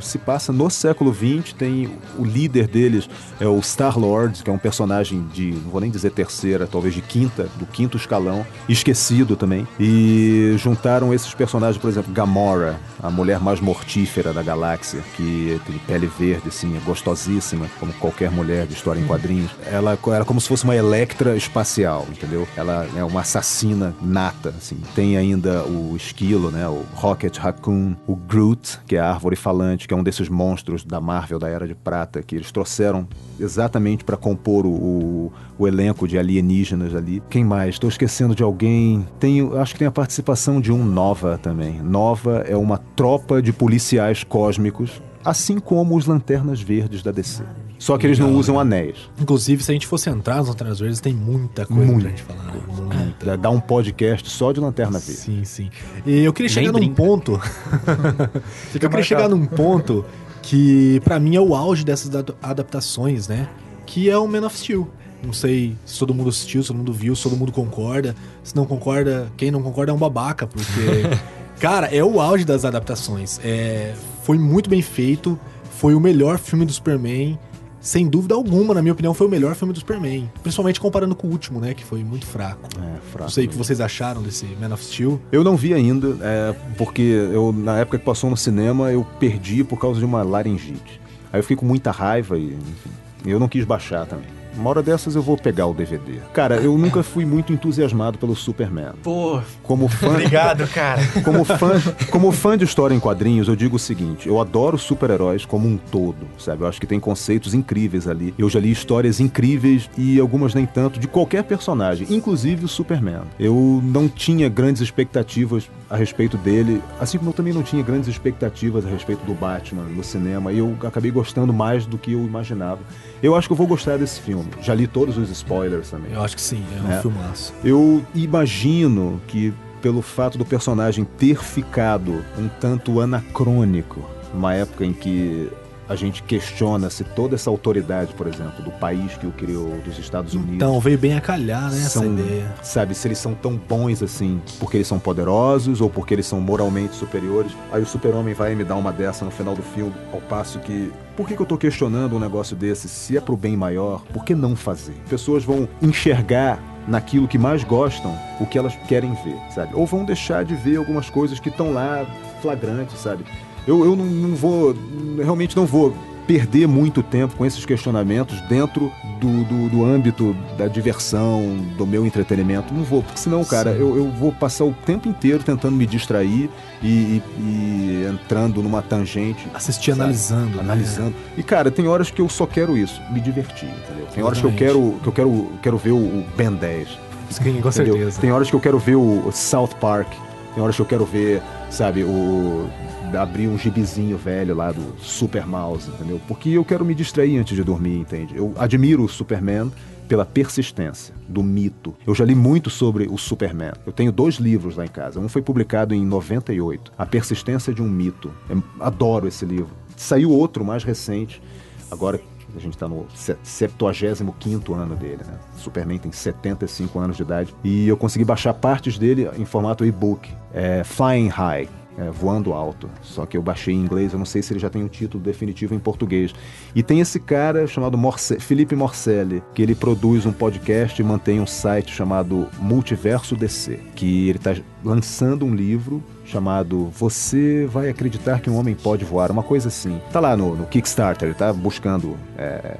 se 0.00 0.18
passa 0.18 0.52
no 0.52 0.70
século 0.70 1.12
20, 1.12 1.54
tem 1.54 1.90
o 2.18 2.24
líder 2.24 2.66
deles 2.68 3.08
é 3.40 3.46
o 3.46 3.58
Star-Lord, 3.60 4.42
que 4.42 4.50
é 4.50 4.52
um 4.52 4.58
personagem 4.58 5.26
de, 5.32 5.52
não 5.52 5.70
vou 5.70 5.80
nem 5.80 5.90
dizer 5.90 6.10
terceira, 6.10 6.66
talvez 6.66 6.94
de 6.94 7.00
quinta, 7.00 7.48
do 7.56 7.64
quinto 7.64 7.96
escalão, 7.96 8.46
esquecido 8.68 9.34
também. 9.34 9.66
E 9.78 10.54
juntaram 10.58 11.14
esses 11.14 11.32
personagens, 11.32 11.80
por 11.80 11.88
exemplo, 11.88 12.12
Gamora, 12.12 12.78
a 13.02 13.10
mulher 13.10 13.40
mais 13.40 13.60
mortífera 13.60 14.32
da 14.32 14.42
galáxia, 14.42 15.00
que 15.16 15.58
tem 15.66 15.78
pele 15.86 16.06
verde, 16.06 16.48
assim, 16.48 16.76
é 16.76 16.80
gostosíssima, 16.80 17.66
como 17.80 17.92
qualquer 17.94 18.30
mulher 18.30 18.66
de 18.66 18.74
história 18.74 19.00
em 19.00 19.06
quadrinhos. 19.06 19.50
Ela 19.64 19.98
era 20.08 20.24
como 20.24 20.40
se 20.40 20.48
fosse 20.48 20.64
uma 20.64 20.76
Electra 20.76 21.36
espacial, 21.36 22.06
entendeu? 22.10 22.46
Ela 22.56 22.86
é 22.96 23.02
uma 23.02 23.20
assassina 23.20 23.94
nata, 24.02 24.54
assim. 24.56 24.76
Tem 24.94 25.16
ainda 25.16 25.62
o 25.64 25.94
esquilo, 25.96 26.50
né? 26.50 26.66
O 26.68 26.84
Rocket 26.94 27.36
Raccoon, 27.38 27.94
o 28.06 28.14
Groot, 28.14 28.80
que 28.86 28.96
é 28.96 29.00
a 29.00 29.10
árvore 29.10 29.29
falante, 29.36 29.86
que 29.86 29.94
é 29.94 29.96
um 29.96 30.02
desses 30.02 30.28
monstros 30.28 30.84
da 30.84 31.00
Marvel 31.00 31.38
da 31.38 31.48
Era 31.48 31.66
de 31.66 31.74
Prata, 31.74 32.22
que 32.22 32.36
eles 32.36 32.50
trouxeram 32.50 33.06
exatamente 33.38 34.04
para 34.04 34.16
compor 34.16 34.66
o, 34.66 34.70
o, 34.70 35.32
o 35.58 35.68
elenco 35.68 36.06
de 36.06 36.18
alienígenas 36.18 36.94
ali. 36.94 37.22
Quem 37.28 37.44
mais? 37.44 37.74
Estou 37.74 37.88
esquecendo 37.88 38.34
de 38.34 38.42
alguém. 38.42 39.06
Tem, 39.18 39.40
acho 39.56 39.72
que 39.74 39.78
tem 39.80 39.88
a 39.88 39.92
participação 39.92 40.60
de 40.60 40.72
um 40.72 40.84
Nova 40.84 41.38
também. 41.38 41.80
Nova 41.82 42.44
é 42.46 42.56
uma 42.56 42.78
tropa 42.78 43.40
de 43.40 43.52
policiais 43.52 44.24
cósmicos, 44.24 45.02
assim 45.24 45.58
como 45.58 45.96
os 45.96 46.06
Lanternas 46.06 46.60
Verdes 46.60 47.02
da 47.02 47.12
DC. 47.12 47.44
Só 47.80 47.96
que 47.96 48.06
eles 48.06 48.18
não 48.18 48.34
usam 48.34 48.60
anéis. 48.60 48.94
Inclusive, 49.18 49.64
se 49.64 49.70
a 49.70 49.74
gente 49.74 49.86
fosse 49.86 50.10
entrar 50.10 50.36
nas 50.36 50.48
Lanternas 50.48 50.78
Verdes, 50.78 51.00
tem 51.00 51.14
muita 51.14 51.64
coisa 51.64 51.82
Muito. 51.82 52.00
pra 52.02 52.10
gente 52.10 52.22
falar. 52.22 52.44
né? 52.52 52.60
Muita. 52.94 53.36
Dá 53.38 53.48
um 53.48 53.58
podcast 53.58 54.28
só 54.30 54.52
de 54.52 54.60
Lanterna 54.60 54.98
Verde. 54.98 55.14
Sim, 55.20 55.44
sim. 55.44 55.70
E 56.04 56.20
eu 56.22 56.32
queria 56.32 56.48
Nem 56.48 56.54
chegar 56.54 56.72
num 56.72 56.78
brinca. 56.78 56.94
ponto. 56.94 57.40
eu 58.74 58.90
queria 58.90 59.02
chegar 59.02 59.28
num 59.30 59.46
ponto 59.46 60.04
que, 60.42 61.00
pra 61.04 61.18
mim, 61.18 61.36
é 61.36 61.40
o 61.40 61.54
auge 61.54 61.82
dessas 61.82 62.14
ad- 62.14 62.34
adaptações, 62.42 63.26
né? 63.28 63.48
Que 63.86 64.10
é 64.10 64.18
o 64.18 64.28
Man 64.28 64.44
of 64.46 64.56
Steel. 64.58 64.86
Não 65.22 65.32
sei 65.32 65.74
se 65.84 65.98
todo 65.98 66.14
mundo 66.14 66.28
assistiu, 66.30 66.62
se 66.62 66.68
todo 66.68 66.76
mundo 66.76 66.92
viu, 66.92 67.16
se 67.16 67.22
todo 67.22 67.36
mundo 67.36 67.50
concorda. 67.50 68.14
Se 68.44 68.54
não 68.54 68.64
concorda, 68.66 69.32
quem 69.38 69.50
não 69.50 69.62
concorda 69.62 69.90
é 69.90 69.94
um 69.94 69.98
babaca, 69.98 70.46
porque. 70.46 71.18
cara, 71.58 71.86
é 71.86 72.04
o 72.04 72.20
auge 72.20 72.44
das 72.44 72.64
adaptações. 72.66 73.40
É, 73.42 73.94
foi 74.22 74.38
muito 74.38 74.68
bem 74.68 74.82
feito. 74.82 75.38
Foi 75.78 75.94
o 75.94 76.00
melhor 76.00 76.38
filme 76.38 76.66
do 76.66 76.72
Superman. 76.72 77.38
Sem 77.80 78.06
dúvida 78.06 78.34
alguma, 78.34 78.74
na 78.74 78.82
minha 78.82 78.92
opinião, 78.92 79.14
foi 79.14 79.26
o 79.26 79.30
melhor 79.30 79.54
filme 79.54 79.72
do 79.72 79.78
Superman. 79.78 80.30
Principalmente 80.42 80.78
comparando 80.78 81.14
com 81.14 81.26
o 81.26 81.30
último, 81.30 81.58
né? 81.60 81.72
Que 81.72 81.84
foi 81.84 82.04
muito 82.04 82.26
fraco. 82.26 82.68
É, 82.76 83.00
fraco. 83.10 83.24
Não 83.24 83.30
sei 83.30 83.46
o 83.46 83.48
que 83.48 83.56
vocês 83.56 83.80
acharam 83.80 84.22
desse 84.22 84.44
Man 84.60 84.74
of 84.74 84.84
Steel. 84.84 85.18
Eu 85.32 85.42
não 85.42 85.56
vi 85.56 85.72
ainda, 85.72 86.16
é, 86.20 86.54
porque 86.76 87.00
eu, 87.02 87.52
na 87.52 87.78
época 87.78 87.98
que 87.98 88.04
passou 88.04 88.28
no 88.28 88.36
cinema, 88.36 88.92
eu 88.92 89.06
perdi 89.18 89.64
por 89.64 89.78
causa 89.78 89.98
de 89.98 90.04
uma 90.04 90.22
laringite. 90.22 91.00
Aí 91.32 91.38
eu 91.38 91.42
fiquei 91.42 91.56
com 91.56 91.64
muita 91.64 91.90
raiva 91.90 92.38
e, 92.38 92.48
enfim, 92.52 92.90
eu 93.24 93.40
não 93.40 93.48
quis 93.48 93.64
baixar 93.64 94.06
também. 94.06 94.39
Uma 94.56 94.70
hora 94.70 94.82
dessas 94.82 95.14
eu 95.14 95.22
vou 95.22 95.36
pegar 95.36 95.66
o 95.66 95.74
DVD. 95.74 96.20
Cara, 96.32 96.56
eu 96.56 96.76
nunca 96.76 97.02
fui 97.02 97.24
muito 97.24 97.52
entusiasmado 97.52 98.18
pelo 98.18 98.34
Superman. 98.34 98.92
Pô, 99.02 99.40
Como 99.62 99.88
fã, 99.88 100.08
obrigado, 100.08 100.66
cara. 100.68 101.00
como 101.24 101.44
fã, 101.44 101.80
como 102.10 102.32
fã 102.32 102.56
de 102.58 102.64
história 102.64 102.94
em 102.94 103.00
quadrinhos, 103.00 103.48
eu 103.48 103.56
digo 103.56 103.76
o 103.76 103.78
seguinte: 103.78 104.28
eu 104.28 104.40
adoro 104.40 104.76
super-heróis 104.78 105.44
como 105.44 105.68
um 105.68 105.76
todo, 105.76 106.26
sabe? 106.38 106.62
Eu 106.62 106.66
acho 106.68 106.80
que 106.80 106.86
tem 106.86 107.00
conceitos 107.00 107.54
incríveis 107.54 108.08
ali. 108.08 108.34
Eu 108.38 108.48
já 108.48 108.60
li 108.60 108.70
histórias 108.70 109.20
incríveis 109.20 109.88
e 109.96 110.18
algumas 110.18 110.54
nem 110.54 110.66
tanto 110.66 110.98
de 110.98 111.06
qualquer 111.08 111.44
personagem, 111.44 112.06
inclusive 112.10 112.64
o 112.64 112.68
Superman. 112.68 113.22
Eu 113.38 113.80
não 113.82 114.08
tinha 114.08 114.48
grandes 114.48 114.82
expectativas 114.82 115.68
a 115.88 115.96
respeito 115.96 116.36
dele, 116.38 116.80
assim 117.00 117.18
como 117.18 117.30
eu 117.30 117.34
também 117.34 117.52
não 117.52 117.62
tinha 117.62 117.82
grandes 117.82 118.08
expectativas 118.08 118.86
a 118.86 118.88
respeito 118.88 119.24
do 119.24 119.34
Batman 119.34 119.82
no 119.82 120.04
cinema, 120.04 120.52
e 120.52 120.58
eu 120.58 120.76
acabei 120.84 121.10
gostando 121.10 121.52
mais 121.52 121.84
do 121.86 121.98
que 121.98 122.12
eu 122.12 122.20
imaginava. 122.24 122.80
Eu 123.22 123.34
acho 123.34 123.48
que 123.48 123.52
eu 123.52 123.56
vou 123.56 123.66
gostar 123.66 123.98
desse 123.98 124.20
filme. 124.20 124.39
Já 124.62 124.74
li 124.74 124.86
todos 124.86 125.16
os 125.18 125.30
spoilers 125.30 125.90
também. 125.90 126.12
Eu 126.12 126.22
acho 126.22 126.34
que 126.36 126.42
sim, 126.42 126.62
é 126.76 126.82
um 126.88 126.92
É. 126.92 127.00
filmaço. 127.00 127.52
Eu 127.64 128.04
imagino 128.14 129.20
que, 129.26 129.52
pelo 129.82 130.02
fato 130.02 130.36
do 130.38 130.44
personagem 130.44 131.04
ter 131.18 131.42
ficado 131.42 132.24
um 132.38 132.48
tanto 132.60 133.00
anacrônico, 133.00 134.04
numa 134.34 134.54
época 134.54 134.84
em 134.84 134.92
que 134.92 135.48
a 135.90 135.96
gente 135.96 136.22
questiona 136.22 136.88
se 136.88 137.02
toda 137.02 137.34
essa 137.34 137.50
autoridade, 137.50 138.14
por 138.14 138.28
exemplo, 138.28 138.62
do 138.62 138.70
país 138.70 139.16
que 139.16 139.26
o 139.26 139.32
criou, 139.32 139.76
dos 139.84 139.98
Estados 139.98 140.34
Unidos. 140.34 140.54
Então, 140.54 140.78
veio 140.78 140.96
bem 140.96 141.14
a 141.14 141.20
calhar, 141.20 141.68
né, 141.68 141.78
essa 141.78 141.98
são, 141.98 142.12
ideia. 142.12 142.54
sabe, 142.62 142.94
se 142.94 143.08
eles 143.08 143.18
são 143.18 143.34
tão 143.34 143.56
bons 143.56 144.00
assim, 144.00 144.40
porque 144.60 144.76
eles 144.76 144.86
são 144.86 145.00
poderosos 145.00 145.80
ou 145.80 145.90
porque 145.90 146.14
eles 146.14 146.26
são 146.26 146.40
moralmente 146.40 146.94
superiores. 146.94 147.50
Aí 147.72 147.82
o 147.82 147.86
super-homem 147.86 148.34
vai 148.34 148.54
me 148.54 148.62
dar 148.62 148.76
uma 148.76 148.92
dessa 148.92 149.24
no 149.24 149.32
final 149.32 149.56
do 149.56 149.62
filme, 149.62 149.92
ao 150.12 150.20
passo 150.20 150.60
que... 150.60 150.92
Por 151.16 151.26
que, 151.26 151.34
que 151.34 151.42
eu 151.42 151.46
tô 151.46 151.58
questionando 151.58 152.14
um 152.14 152.20
negócio 152.20 152.54
desse? 152.54 152.88
Se 152.88 153.16
é 153.16 153.20
pro 153.20 153.36
bem 153.36 153.56
maior, 153.56 154.04
por 154.12 154.24
que 154.24 154.32
não 154.32 154.54
fazer? 154.54 154.94
Pessoas 155.08 155.42
vão 155.42 155.68
enxergar 155.82 156.62
naquilo 156.86 157.26
que 157.26 157.36
mais 157.36 157.64
gostam 157.64 158.16
o 158.38 158.46
que 158.46 158.56
elas 158.56 158.76
querem 158.86 159.12
ver, 159.24 159.36
sabe? 159.52 159.74
Ou 159.74 159.84
vão 159.84 160.04
deixar 160.04 160.44
de 160.44 160.54
ver 160.54 160.76
algumas 160.76 161.10
coisas 161.10 161.40
que 161.40 161.48
estão 161.48 161.72
lá 161.72 162.06
flagrantes, 162.40 162.96
sabe? 163.00 163.24
Eu, 163.66 163.84
eu 163.84 163.94
não, 163.96 164.04
não 164.04 164.34
vou, 164.36 164.74
realmente 165.16 165.56
não 165.56 165.66
vou 165.66 165.94
perder 166.26 166.68
muito 166.68 167.02
tempo 167.02 167.34
com 167.34 167.44
esses 167.44 167.64
questionamentos 167.66 168.40
dentro 168.42 168.92
do, 169.20 169.42
do, 169.44 169.68
do 169.68 169.84
âmbito 169.84 170.34
da 170.56 170.68
diversão, 170.68 171.56
do 171.76 171.84
meu 171.84 172.06
entretenimento. 172.06 172.72
Não 172.72 172.84
vou, 172.84 173.02
porque 173.02 173.18
senão, 173.18 173.44
cara, 173.44 173.70
eu, 173.70 173.96
eu 173.96 174.08
vou 174.12 174.30
passar 174.30 174.64
o 174.64 174.72
tempo 174.86 175.08
inteiro 175.08 175.42
tentando 175.42 175.74
me 175.76 175.84
distrair 175.86 176.48
e, 176.80 176.86
e- 176.86 177.22
e 177.40 178.06
entrando 178.08 178.62
numa 178.62 178.80
tangente. 178.80 179.48
Assistir 179.52 179.90
sabe? 179.90 180.02
analisando. 180.02 180.56
né? 180.56 180.60
Analisando. 180.62 181.14
E, 181.36 181.42
cara, 181.42 181.68
tem 181.68 181.88
horas 181.88 182.12
que 182.12 182.20
eu 182.22 182.28
só 182.28 182.46
quero 182.46 182.78
isso, 182.78 183.00
me 183.10 183.20
divertir, 183.20 183.68
entendeu? 183.68 184.06
Tem 184.14 184.22
horas 184.22 184.38
que 184.40 184.46
eu 184.46 184.52
quero, 184.52 185.00
que 185.02 185.08
eu 185.08 185.12
quero, 185.12 185.48
quero 185.60 185.78
ver 185.78 185.92
o, 185.92 186.24
Ben 186.36 186.52
10. 186.52 186.88
Sim, 187.30 187.42
com 187.44 187.50
entendeu? 187.50 187.72
certeza. 187.72 188.20
Tem 188.20 188.30
horas 188.30 188.48
que 188.48 188.54
eu 188.54 188.60
quero 188.60 188.78
ver 188.78 188.94
o 188.96 189.30
South 189.32 189.70
Park. 189.80 190.06
Tem 190.54 190.62
horas 190.62 190.76
que 190.76 190.82
eu 190.82 190.86
quero 190.86 191.04
ver, 191.04 191.42
sabe, 191.70 192.02
o. 192.02 192.68
abrir 193.16 193.48
um 193.48 193.56
gibizinho 193.56 194.16
velho 194.16 194.54
lá 194.54 194.72
do 194.72 195.00
Super 195.00 195.46
Mouse, 195.46 195.88
entendeu? 195.88 196.20
Porque 196.26 196.50
eu 196.50 196.64
quero 196.64 196.84
me 196.84 196.94
distrair 196.94 197.38
antes 197.38 197.56
de 197.56 197.62
dormir, 197.62 197.98
entende? 197.98 198.36
Eu 198.36 198.54
admiro 198.58 199.04
o 199.04 199.08
Superman 199.08 199.70
pela 200.10 200.26
persistência 200.26 201.14
do 201.28 201.40
mito. 201.40 201.94
Eu 202.04 202.16
já 202.16 202.24
li 202.24 202.34
muito 202.34 202.68
sobre 202.68 203.06
o 203.08 203.16
Superman. 203.16 203.74
Eu 203.86 203.92
tenho 203.92 204.10
dois 204.10 204.36
livros 204.36 204.74
lá 204.76 204.84
em 204.84 204.88
casa. 204.88 205.20
Um 205.20 205.28
foi 205.28 205.40
publicado 205.40 205.94
em 205.94 206.04
98, 206.04 206.92
A 206.98 207.06
Persistência 207.06 207.72
de 207.72 207.80
um 207.80 207.88
Mito. 207.88 208.32
Eu 208.48 208.60
adoro 208.80 209.28
esse 209.28 209.44
livro. 209.44 209.70
Saiu 209.96 210.32
outro 210.32 210.64
mais 210.64 210.82
recente, 210.82 211.40
agora 211.88 212.20
a 212.56 212.60
gente 212.60 212.74
está 212.74 212.88
no 212.88 213.06
se- 213.14 213.36
75º 213.44 214.74
ano 214.74 214.96
dele, 214.96 215.22
né? 215.26 215.34
Superman 215.56 215.98
tem 215.98 216.12
75 216.12 216.98
anos 216.98 217.16
de 217.16 217.22
idade. 217.22 217.54
E 217.64 217.88
eu 217.88 217.96
consegui 217.96 218.24
baixar 218.24 218.54
partes 218.54 218.98
dele 218.98 219.28
em 219.38 219.44
formato 219.44 219.84
e-book. 219.84 220.30
É 220.52 220.82
Flying 220.84 221.28
High. 221.28 221.68
é, 221.98 222.08
voando 222.08 222.52
alto. 222.54 222.88
Só 223.02 223.26
que 223.26 223.36
eu 223.36 223.42
baixei 223.42 223.74
em 223.74 223.78
inglês, 223.80 224.12
eu 224.12 224.18
não 224.18 224.24
sei 224.24 224.40
se 224.40 224.52
ele 224.52 224.60
já 224.60 224.70
tem 224.70 224.82
o 224.82 224.88
título 224.88 225.22
definitivo 225.22 225.74
em 225.74 225.78
português. 225.78 226.32
E 226.74 226.82
tem 226.82 227.00
esse 227.00 227.20
cara 227.20 227.66
chamado 227.66 227.98
Morce 227.98 228.38
Felipe 228.40 228.74
Morcelli, 228.74 229.42
que 229.52 229.60
ele 229.60 229.74
produz 229.74 230.24
um 230.24 230.32
podcast 230.32 231.02
e 231.02 231.04
mantém 231.04 231.40
um 231.40 231.46
site 231.46 231.92
chamado 231.92 232.48
Multiverso 232.58 233.36
DC, 233.36 233.80
que 233.94 234.28
ele 234.30 234.38
está 234.38 234.54
lançando 234.82 235.44
um 235.44 235.54
livro 235.54 236.02
chamado 236.30 236.88
Você 236.98 237.66
vai 237.66 237.88
acreditar 237.88 238.40
que 238.40 238.48
um 238.48 238.56
homem 238.56 238.74
pode 238.74 239.04
voar, 239.04 239.30
uma 239.30 239.42
coisa 239.42 239.68
assim. 239.68 240.00
Tá 240.12 240.20
lá 240.20 240.36
no, 240.36 240.54
no 240.54 240.66
Kickstarter, 240.66 241.34
tá 241.34 241.52
buscando 241.52 242.16
é, 242.38 242.76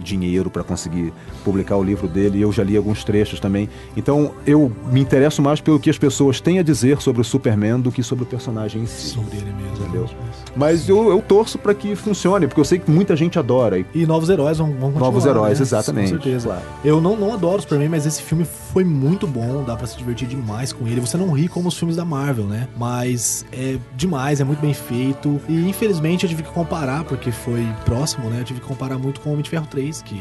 dinheiro 0.00 0.50
para 0.50 0.62
conseguir 0.62 1.12
publicar 1.44 1.76
o 1.76 1.82
livro 1.82 2.06
dele 2.06 2.38
e 2.38 2.42
eu 2.42 2.52
já 2.52 2.62
li 2.62 2.76
alguns 2.76 3.02
trechos 3.02 3.40
também. 3.40 3.68
Então 3.96 4.32
eu 4.46 4.70
me 4.92 5.00
interesso 5.00 5.40
mais 5.40 5.60
pelo 5.60 5.80
que 5.80 5.88
as 5.88 5.98
pessoas 5.98 6.40
têm 6.40 6.58
a 6.58 6.62
dizer 6.62 7.00
sobre 7.00 7.22
o 7.22 7.24
Superman 7.24 7.80
do 7.80 7.90
que 7.90 8.02
sobre 8.02 8.24
o 8.24 8.26
personagem 8.26 8.82
em 8.82 8.86
si. 8.86 9.08
Sobre 9.08 9.36
ele 9.36 9.52
mesmo. 9.52 9.76
Entendeu? 9.76 10.06
Mas 10.54 10.88
eu, 10.88 11.10
eu 11.10 11.20
torço 11.22 11.58
para 11.58 11.74
que 11.74 11.94
funcione, 11.94 12.46
porque 12.46 12.60
eu 12.60 12.64
sei 12.64 12.78
que 12.78 12.90
muita 12.90 13.14
gente 13.16 13.38
adora. 13.38 13.78
E 13.78 13.86
E 13.94 14.06
novos 14.06 14.28
heróis 14.28 14.58
vão, 14.58 14.68
vão 14.68 14.80
continuar. 14.92 15.00
Novos 15.06 15.26
heróis, 15.26 15.58
né? 15.58 15.62
exatamente, 15.64 16.12
Com 16.14 16.22
certeza. 16.22 16.48
claro. 16.48 16.62
Eu 16.84 17.00
não, 17.00 17.16
não 17.16 17.32
adoro 17.32 17.58
o 17.58 17.62
Superman, 17.62 17.88
mas 17.90 18.06
esse 18.06 18.22
filme 18.22 18.46
foi 18.72 18.84
muito 18.84 19.26
bom. 19.26 19.64
Dá 19.64 19.76
pra 19.76 19.86
se 19.86 19.96
divertir 19.96 20.28
demais 20.28 20.72
com 20.72 20.86
ele. 20.86 21.00
Você 21.00 21.16
não 21.16 21.30
ri 21.32 21.48
como 21.48 21.68
os 21.68 21.76
filmes 21.76 21.96
da 21.96 22.04
Marvel, 22.04 22.46
né? 22.46 22.68
Mas 22.76 23.44
é 23.52 23.78
demais, 23.94 24.40
é 24.40 24.44
muito 24.44 24.60
bem 24.60 24.74
feito. 24.74 25.40
E 25.48 25.68
infelizmente 25.68 26.24
eu 26.24 26.30
tive 26.30 26.42
que 26.42 26.50
comparar, 26.50 27.04
porque 27.04 27.30
foi 27.30 27.66
próximo, 27.84 28.28
né? 28.30 28.40
Eu 28.40 28.44
tive 28.44 28.60
que 28.60 28.66
comparar 28.66 28.98
muito 28.98 29.20
com 29.20 29.30
o 29.30 29.32
Homem 29.32 29.42
de 29.42 29.50
Ferro 29.50 29.66
3, 29.66 30.02
que, 30.02 30.20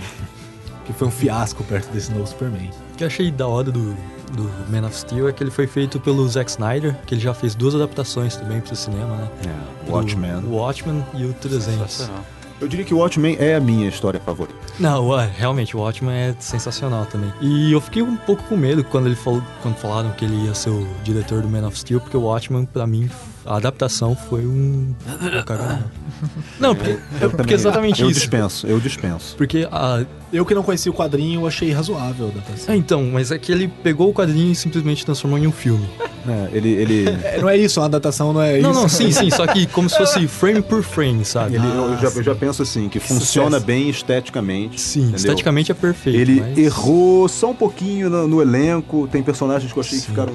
que 0.85 0.93
foi 0.93 1.07
um 1.07 1.11
fiasco 1.11 1.63
perto 1.63 1.91
desse 1.91 2.11
novo 2.11 2.27
Superman. 2.27 2.69
O 2.93 2.97
que 2.97 3.03
eu 3.03 3.07
achei 3.07 3.31
da 3.31 3.47
hora 3.47 3.71
do, 3.71 3.95
do 4.33 4.43
Man 4.69 4.87
of 4.87 4.95
Steel 4.95 5.27
é 5.27 5.33
que 5.33 5.43
ele 5.43 5.51
foi 5.51 5.67
feito 5.67 5.99
pelo 5.99 6.27
Zack 6.27 6.49
Snyder, 6.49 6.95
que 7.05 7.13
ele 7.15 7.21
já 7.21 7.33
fez 7.33 7.55
duas 7.55 7.75
adaptações 7.75 8.35
também 8.35 8.61
pro 8.61 8.75
cinema, 8.75 9.17
né? 9.17 9.29
é, 9.45 9.91
Watchmen. 9.91 10.35
O 10.45 10.55
Watchmen 10.55 11.05
e 11.13 11.25
o 11.25 11.33
300. 11.33 12.09
Eu 12.59 12.67
diria 12.69 12.85
que 12.85 12.93
o 12.93 12.99
Watchmen 12.99 13.35
é 13.37 13.55
a 13.55 13.59
minha 13.59 13.87
história 13.87 14.19
favorita. 14.19 14.55
Não, 14.79 15.09
ué, 15.09 15.29
realmente, 15.37 15.75
o 15.75 15.81
Watchmen 15.81 16.15
é 16.15 16.35
sensacional 16.39 17.05
também. 17.05 17.31
E 17.41 17.73
eu 17.73 17.81
fiquei 17.81 18.01
um 18.01 18.15
pouco 18.15 18.43
com 18.43 18.55
medo 18.55 18.83
quando 18.83 19.07
ele 19.07 19.15
falou, 19.15 19.41
quando 19.61 19.75
falaram 19.75 20.11
que 20.11 20.23
ele 20.23 20.45
ia 20.45 20.53
ser 20.53 20.69
o 20.69 20.87
diretor 21.03 21.41
do 21.41 21.49
Man 21.49 21.67
of 21.67 21.77
Steel, 21.77 21.99
porque 21.99 22.15
o 22.15 22.21
Watchmen, 22.21 22.65
pra 22.65 22.87
mim, 22.87 23.09
a 23.45 23.55
adaptação 23.57 24.15
foi 24.15 24.45
um. 24.45 24.93
Não, 26.59 26.75
porque, 26.75 26.91
Eu 26.91 26.97
porque 27.29 27.37
também- 27.37 27.53
exatamente 27.55 28.01
eu 28.01 28.09
isso. 28.09 28.19
dispenso, 28.19 28.65
eu 28.67 28.79
dispenso. 28.79 29.35
Porque 29.35 29.67
a. 29.71 30.03
Eu 30.33 30.45
que 30.45 30.53
não 30.53 30.63
conhecia 30.63 30.91
o 30.91 30.95
quadrinho, 30.95 31.41
eu 31.41 31.47
achei 31.47 31.71
razoável 31.71 32.25
a 32.25 32.29
adaptação. 32.29 32.73
É, 32.73 32.77
então, 32.77 33.03
mas 33.13 33.31
é 33.31 33.37
que 33.37 33.51
ele 33.51 33.67
pegou 33.67 34.09
o 34.09 34.13
quadrinho 34.13 34.51
e 34.51 34.55
simplesmente 34.55 35.05
transformou 35.05 35.37
em 35.39 35.47
um 35.47 35.51
filme. 35.51 35.87
É, 36.27 36.49
ele, 36.57 36.69
ele, 36.69 37.05
É, 37.23 37.39
não 37.39 37.47
é 37.47 37.55
isso, 37.55 37.79
uma 37.79 37.85
adaptação 37.85 38.33
não 38.33 38.41
é 38.41 38.59
Não, 38.59 38.71
isso. 38.71 38.79
não, 38.81 38.89
sim, 38.89 39.11
sim, 39.11 39.29
só 39.29 39.45
que 39.45 39.67
como 39.67 39.87
se 39.87 39.95
fosse 39.95 40.27
frame 40.27 40.59
por 40.59 40.81
frame, 40.81 41.23
sabe? 41.23 41.53
ele- 41.55 41.67
eu, 41.67 41.95
já, 41.99 42.07
eu 42.17 42.23
já 42.23 42.33
penso 42.33 42.63
assim, 42.63 42.89
que 42.89 42.99
funciona 42.99 43.49
sucesso. 43.51 43.65
bem 43.67 43.87
esteticamente. 43.91 44.81
Sim, 44.81 45.01
entendeu? 45.01 45.17
esteticamente 45.17 45.71
é 45.71 45.75
perfeito. 45.75 46.17
Ele 46.19 46.41
mas- 46.41 46.57
errou 46.57 47.29
só 47.29 47.51
um 47.51 47.53
pouquinho 47.53 48.09
no, 48.09 48.27
no 48.27 48.41
elenco. 48.41 49.07
Tem 49.11 49.21
personagens 49.21 49.71
que 49.71 49.77
eu 49.77 49.81
achei 49.81 49.99
que 49.99 50.03
Sim. 50.05 50.09
ficaram 50.13 50.33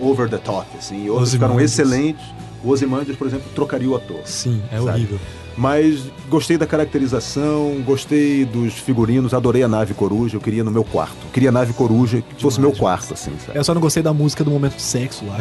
over 0.00 0.28
the 0.28 0.38
top, 0.38 0.66
assim. 0.78 1.04
e 1.04 1.10
Outros 1.10 1.32
ficaram 1.32 1.60
excelentes. 1.60 2.24
O 2.62 2.70
Ozymandias, 2.70 3.16
por 3.16 3.26
exemplo, 3.26 3.50
trocaria 3.54 3.88
o 3.88 3.96
ator. 3.96 4.20
Sim, 4.24 4.62
é 4.70 4.76
Sabe? 4.76 4.88
horrível. 4.90 5.18
Mas 5.56 6.04
gostei 6.28 6.56
da 6.56 6.66
caracterização, 6.66 7.82
gostei 7.84 8.44
dos 8.44 8.74
figurinos, 8.74 9.34
adorei 9.34 9.62
a 9.62 9.68
nave 9.68 9.94
coruja, 9.94 10.36
eu 10.36 10.40
queria 10.40 10.62
no 10.62 10.70
meu 10.70 10.84
quarto. 10.84 11.16
Eu 11.24 11.30
queria 11.32 11.48
a 11.48 11.52
nave 11.52 11.72
coruja 11.72 12.22
que 12.22 12.40
fosse 12.40 12.60
meu 12.60 12.72
quarto, 12.72 13.14
assim, 13.14 13.32
sabe? 13.44 13.58
Eu 13.58 13.64
só 13.64 13.74
não 13.74 13.80
gostei 13.80 14.02
da 14.02 14.12
música 14.12 14.44
do 14.44 14.50
momento 14.50 14.76
de 14.76 14.82
sexo 14.82 15.24
lá. 15.26 15.36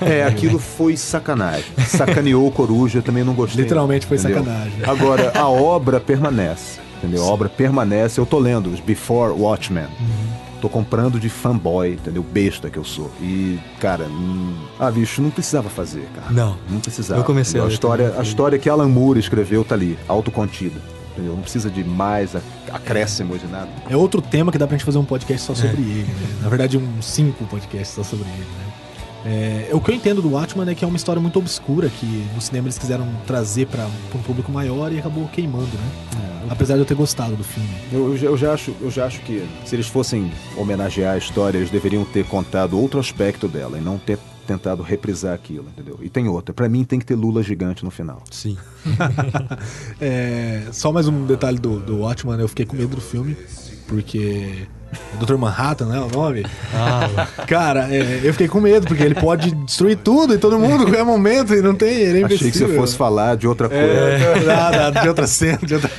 Ah. 0.00 0.04
É, 0.04 0.24
aquilo 0.24 0.58
foi 0.58 0.96
sacanagem. 0.96 1.64
Sacaneou 1.86 2.46
o 2.46 2.50
coruja, 2.50 2.98
eu 2.98 3.02
também 3.02 3.24
não 3.24 3.34
gostei. 3.34 3.62
Literalmente 3.62 4.06
foi 4.06 4.16
entendeu? 4.16 4.44
sacanagem. 4.44 4.84
Agora, 4.84 5.32
a 5.34 5.48
obra 5.48 5.98
permanece, 6.00 6.80
entendeu? 6.98 7.24
A 7.24 7.26
obra 7.26 7.48
permanece. 7.48 8.18
Eu 8.20 8.24
tô 8.26 8.38
lendo 8.38 8.70
os 8.72 8.80
Before 8.80 9.32
Watchmen. 9.32 9.86
Tô 10.60 10.68
comprando 10.68 11.20
de 11.20 11.28
fanboy, 11.28 11.92
entendeu? 11.94 12.22
Besta 12.22 12.68
que 12.68 12.76
eu 12.78 12.84
sou. 12.84 13.10
E, 13.20 13.58
cara, 13.80 14.04
hum, 14.06 14.54
ah, 14.78 14.90
bicho, 14.90 15.22
não 15.22 15.30
precisava 15.30 15.68
fazer, 15.68 16.08
cara. 16.14 16.26
Não. 16.30 16.56
Não 16.68 16.80
precisava. 16.80 17.20
Eu 17.20 17.24
comecei 17.24 17.60
a 17.60 17.64
a 17.64 17.68
história, 17.68 18.14
a 18.18 18.22
história 18.22 18.58
que 18.58 18.68
Alan 18.68 18.88
Moore 18.88 19.20
escreveu 19.20 19.64
tá 19.64 19.74
ali, 19.74 19.98
autocontida. 20.08 20.80
Entendeu? 21.12 21.34
Não 21.34 21.42
precisa 21.42 21.68
de 21.68 21.82
mais 21.82 22.36
ac- 22.36 22.44
acréscimos 22.72 23.40
de 23.40 23.46
nada. 23.48 23.68
É 23.90 23.96
outro 23.96 24.22
tema 24.22 24.52
que 24.52 24.58
dá 24.58 24.66
pra 24.68 24.76
gente 24.76 24.84
fazer 24.84 24.98
um 24.98 25.04
podcast 25.04 25.44
só 25.46 25.54
sobre 25.54 25.80
ele, 25.82 26.04
né? 26.04 26.38
Na 26.42 26.48
verdade, 26.48 26.76
uns 26.78 27.06
cinco 27.06 27.44
podcasts 27.46 27.94
só 27.96 28.04
sobre 28.04 28.26
ele, 28.28 28.38
né? 28.38 28.72
É, 29.26 29.68
o 29.72 29.80
que 29.80 29.90
eu 29.90 29.94
entendo 29.94 30.22
do 30.22 30.30
Watchman 30.32 30.70
é 30.70 30.74
que 30.74 30.84
é 30.84 30.88
uma 30.88 30.96
história 30.96 31.20
muito 31.20 31.38
obscura 31.38 31.88
que 31.88 32.06
no 32.34 32.40
cinema 32.40 32.66
eles 32.68 32.78
quiseram 32.78 33.06
trazer 33.26 33.66
para 33.66 33.84
um 34.14 34.22
público 34.22 34.50
maior 34.50 34.92
e 34.92 34.98
acabou 34.98 35.26
queimando, 35.28 35.66
né? 35.66 35.90
Apesar 36.48 36.74
de 36.74 36.80
eu 36.80 36.86
ter 36.86 36.94
gostado 36.94 37.36
do 37.36 37.44
filme. 37.44 37.68
Eu, 37.92 38.16
eu 38.16 38.36
já- 38.38 38.46
eu 38.46 38.52
acho, 38.54 38.74
eu 38.80 38.90
já 38.90 39.04
acho 39.06 39.20
que 39.20 39.46
se 39.66 39.74
eles 39.76 39.86
fossem 39.86 40.32
homenagear 40.56 41.14
a 41.14 41.18
história, 41.18 41.58
eles 41.58 41.68
deveriam 41.70 42.04
ter 42.04 42.24
contado 42.26 42.78
outro 42.80 42.98
aspecto 42.98 43.46
dela 43.48 43.76
e 43.76 43.80
não 43.82 43.98
ter 43.98 44.18
tentado 44.46 44.82
reprisar 44.82 45.34
aquilo, 45.34 45.66
entendeu? 45.68 45.98
E 46.00 46.08
tem 46.08 46.26
outra. 46.26 46.54
Pra 46.54 46.68
mim 46.70 46.82
tem 46.84 46.98
que 46.98 47.04
ter 47.04 47.14
Lula 47.16 47.42
gigante 47.42 47.84
no 47.84 47.90
final. 47.90 48.22
Sim. 48.30 48.56
É, 50.00 50.62
só 50.72 50.92
mais 50.92 51.08
um 51.08 51.24
detalhe 51.26 51.58
do, 51.58 51.78
do 51.80 51.98
Watchman, 52.00 52.38
eu 52.40 52.48
fiquei 52.48 52.64
com 52.64 52.76
medo 52.76 52.94
do 52.96 53.00
filme. 53.02 53.36
porque. 53.86 54.66
É 55.20 55.24
Dr. 55.24 55.36
Manhattan, 55.36 55.86
né? 55.86 55.98
O 56.00 56.08
nome? 56.16 56.46
Ah, 56.72 57.26
Cara, 57.46 57.88
é, 57.92 58.20
eu 58.22 58.32
fiquei 58.32 58.46
com 58.46 58.60
medo, 58.60 58.86
porque 58.86 59.02
ele 59.02 59.14
pode 59.14 59.50
destruir 59.50 59.96
tudo 59.96 60.34
e 60.34 60.38
todo 60.38 60.58
mundo 60.58 60.82
a 60.82 60.86
qualquer 60.86 61.04
momento 61.04 61.54
e 61.54 61.60
não 61.60 61.74
tem. 61.74 61.96
Ele 61.96 62.22
é 62.22 62.24
Achei 62.26 62.50
que 62.50 62.56
você 62.56 62.68
fosse 62.68 62.96
falar 62.96 63.36
de 63.36 63.46
outra 63.46 63.68
coisa. 63.68 63.82
É, 63.82 64.44
nada, 64.44 65.00
de 65.00 65.08
outra 65.08 65.26
cena, 65.26 65.58
de 65.62 65.74
outra... 65.74 65.90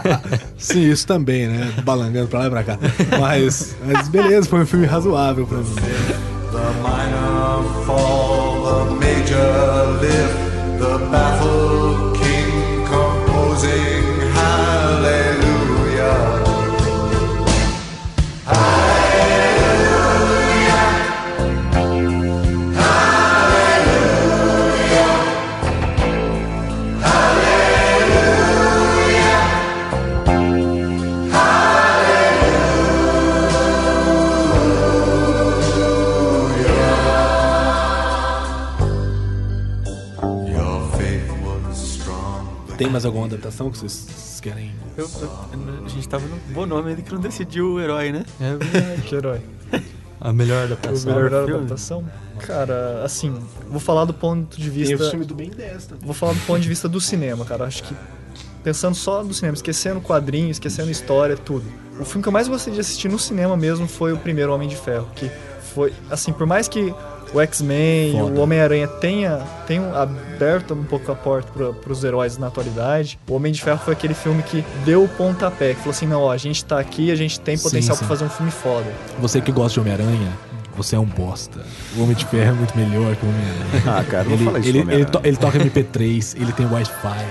Sim, 0.56 0.90
isso 0.90 1.06
também, 1.06 1.46
né? 1.48 1.72
Balangando 1.82 2.28
pra 2.28 2.40
lá 2.40 2.46
e 2.46 2.50
pra 2.50 2.62
cá. 2.62 2.78
Mas, 3.18 3.76
mas 3.84 4.08
beleza, 4.08 4.48
foi 4.48 4.60
um 4.60 4.66
filme 4.66 4.86
razoável 4.86 5.46
pra 5.46 5.58
mim. 5.58 5.74
The 6.50 6.58
minor 6.82 7.84
fall, 7.84 8.86
the 8.86 8.94
major 8.94 10.00
lift, 10.00 10.78
the 10.78 11.10
baffled 11.10 11.77
Tem 42.88 42.92
mais 42.94 43.04
alguma 43.04 43.26
adaptação 43.26 43.70
que 43.70 43.76
vocês 43.76 44.40
querem? 44.40 44.72
Eu- 44.96 45.10
eu- 45.20 45.30
a 45.84 45.88
gente 45.88 46.08
tava 46.08 46.26
no 46.26 46.36
bom 46.54 46.64
nome 46.64 46.88
ainda 46.88 47.02
que 47.02 47.12
não 47.12 47.20
decidiu 47.20 47.74
o 47.74 47.80
herói, 47.80 48.12
né? 48.12 48.24
é 48.40 48.56
verdade. 48.56 49.02
Que 49.02 49.14
herói. 49.14 49.40
A 50.18 50.32
melhor 50.32 50.64
adaptação. 50.64 51.14
melhor 51.14 51.30
filme? 51.44 51.54
adaptação? 51.54 52.04
Cara, 52.40 53.02
assim, 53.04 53.36
vou 53.68 53.78
falar 53.78 54.04
do 54.06 54.14
ponto 54.14 54.56
de 54.58 54.70
Tem 54.70 54.82
o 54.94 54.98
vista. 54.98 55.10
filme 55.10 55.24
do 55.26 55.34
Ben 55.34 55.50
10 55.50 55.86
também. 55.86 56.04
Vou 56.04 56.14
falar 56.14 56.32
do 56.32 56.40
ponto 56.40 56.60
de 56.60 56.68
vista 56.68 56.88
do 56.88 56.98
cinema, 57.00 57.44
cara. 57.44 57.64
Acho 57.66 57.84
que 57.84 57.94
pensando 58.64 58.94
só 58.96 59.22
do 59.22 59.32
cinema, 59.34 59.54
esquecendo 59.54 60.00
quadrinho, 60.00 60.50
esquecendo 60.50 60.90
história, 60.90 61.36
tudo. 61.36 61.64
O 62.00 62.04
filme 62.06 62.22
que 62.22 62.28
eu 62.28 62.32
mais 62.32 62.48
gostei 62.48 62.72
de 62.72 62.80
assistir 62.80 63.08
no 63.08 63.18
cinema 63.18 63.54
mesmo 63.56 63.86
foi 63.86 64.12
o 64.14 64.16
primeiro 64.18 64.52
Homem 64.52 64.66
de 64.68 64.76
Ferro, 64.76 65.06
que 65.14 65.30
foi 65.74 65.92
assim, 66.10 66.32
por 66.32 66.46
mais 66.46 66.66
que 66.68 66.92
o 67.32 67.40
X-Men 67.40 68.16
e 68.16 68.22
o 68.22 68.40
Homem-Aranha 68.40 68.88
tenha, 68.88 69.38
tenham 69.66 69.94
aberto 69.94 70.74
um 70.74 70.84
pouco 70.84 71.10
a 71.12 71.14
porta 71.14 71.50
para 71.72 71.92
os 71.92 72.04
heróis 72.04 72.38
na 72.38 72.46
atualidade, 72.46 73.18
o 73.28 73.34
Homem 73.34 73.52
de 73.52 73.62
Ferro 73.62 73.78
foi 73.78 73.92
aquele 73.94 74.14
filme 74.14 74.42
que 74.42 74.64
deu 74.84 75.04
o 75.04 75.08
pontapé, 75.08 75.70
que 75.74 75.80
falou 75.80 75.90
assim, 75.90 76.06
não, 76.06 76.22
ó, 76.22 76.32
a 76.32 76.36
gente 76.36 76.64
tá 76.64 76.78
aqui, 76.78 77.10
a 77.10 77.16
gente 77.16 77.38
tem 77.40 77.58
potencial 77.58 77.96
sim. 77.96 78.00
para 78.00 78.08
fazer 78.08 78.24
um 78.24 78.30
filme 78.30 78.50
foda. 78.50 78.86
Você 79.20 79.40
que 79.40 79.52
gosta 79.52 79.74
de 79.74 79.80
Homem-Aranha, 79.80 80.32
você 80.76 80.94
é 80.94 80.98
um 80.98 81.04
bosta. 81.04 81.60
O 81.96 82.02
Homem 82.04 82.14
de 82.14 82.24
Ferro 82.26 82.50
é 82.50 82.52
muito 82.52 82.76
melhor 82.78 83.16
que 83.16 83.26
o 83.26 83.28
Homem-Aranha. 83.28 83.58
Ah, 83.98 84.04
cara, 84.04 84.24
não 84.24 84.32
Ele, 84.34 84.44
fala 84.44 84.58
isso 84.60 84.68
ele, 84.68 84.78
ele, 84.78 85.04
to- 85.04 85.20
ele 85.24 85.36
toca 85.36 85.58
MP3, 85.58 86.40
ele 86.40 86.52
tem 86.52 86.66
Wi-Fi, 86.66 87.26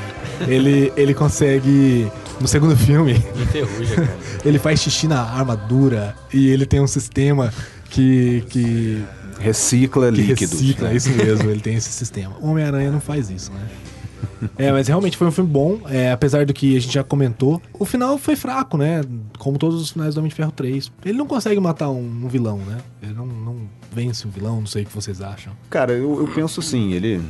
ele, 0.48 0.94
ele 0.98 1.14
consegue. 1.14 2.12
No 2.40 2.48
segundo 2.48 2.76
filme, 2.78 3.14
Enferruja, 3.36 3.96
cara. 3.96 4.16
ele 4.46 4.60
faz 4.60 4.80
xixi 4.82 5.08
na 5.08 5.22
armadura 5.22 6.14
e 6.32 6.50
ele 6.50 6.66
tem 6.66 6.80
um 6.82 6.88
sistema 6.88 7.52
que. 7.90 8.44
que, 8.50 9.04
Recicla 9.40 10.10
líquidos. 10.10 10.60
recicla, 10.60 10.90
né? 10.90 10.96
isso 10.96 11.10
mesmo, 11.10 11.50
ele 11.50 11.62
tem 11.62 11.76
esse 11.76 11.92
sistema. 11.92 12.36
Homem-Aranha 12.42 12.92
não 12.92 13.02
faz 13.02 13.30
isso, 13.30 13.52
né? 13.52 13.68
É, 14.58 14.72
mas 14.72 14.88
realmente 14.88 15.18
foi 15.18 15.28
um 15.28 15.32
filme 15.32 15.50
bom, 15.50 15.82
é, 15.88 16.12
apesar 16.12 16.46
do 16.46 16.54
que 16.54 16.76
a 16.76 16.80
gente 16.80 16.94
já 16.94 17.04
comentou. 17.04 17.62
O 17.74 17.86
final 17.86 18.18
foi 18.18 18.36
fraco, 18.36 18.78
né? 18.78 19.02
Como 19.38 19.58
todos 19.58 19.82
os 19.82 19.92
finais 19.92 20.16
do 20.16 20.20
Homem 20.20 20.30
de 20.30 20.36
Ferro 20.36 20.52
3. 20.52 20.92
Ele 21.06 21.18
não 21.18 21.28
consegue 21.28 21.60
matar 21.60 21.90
um, 21.90 22.00
um 22.00 22.28
vilão, 22.28 22.58
né? 22.60 22.78
Ele 23.02 23.14
não, 23.14 23.26
não 23.26 23.58
vence 23.92 24.28
um 24.28 24.32
vilão, 24.32 24.60
não 24.60 24.68
sei 24.68 24.84
o 24.84 24.86
que 24.86 24.94
vocês 24.94 25.22
acham. 25.22 25.54
Cara, 25.70 25.94
eu, 25.94 26.20
eu 26.20 26.28
penso 26.28 26.60
assim, 26.60 26.94
ele, 26.94 27.22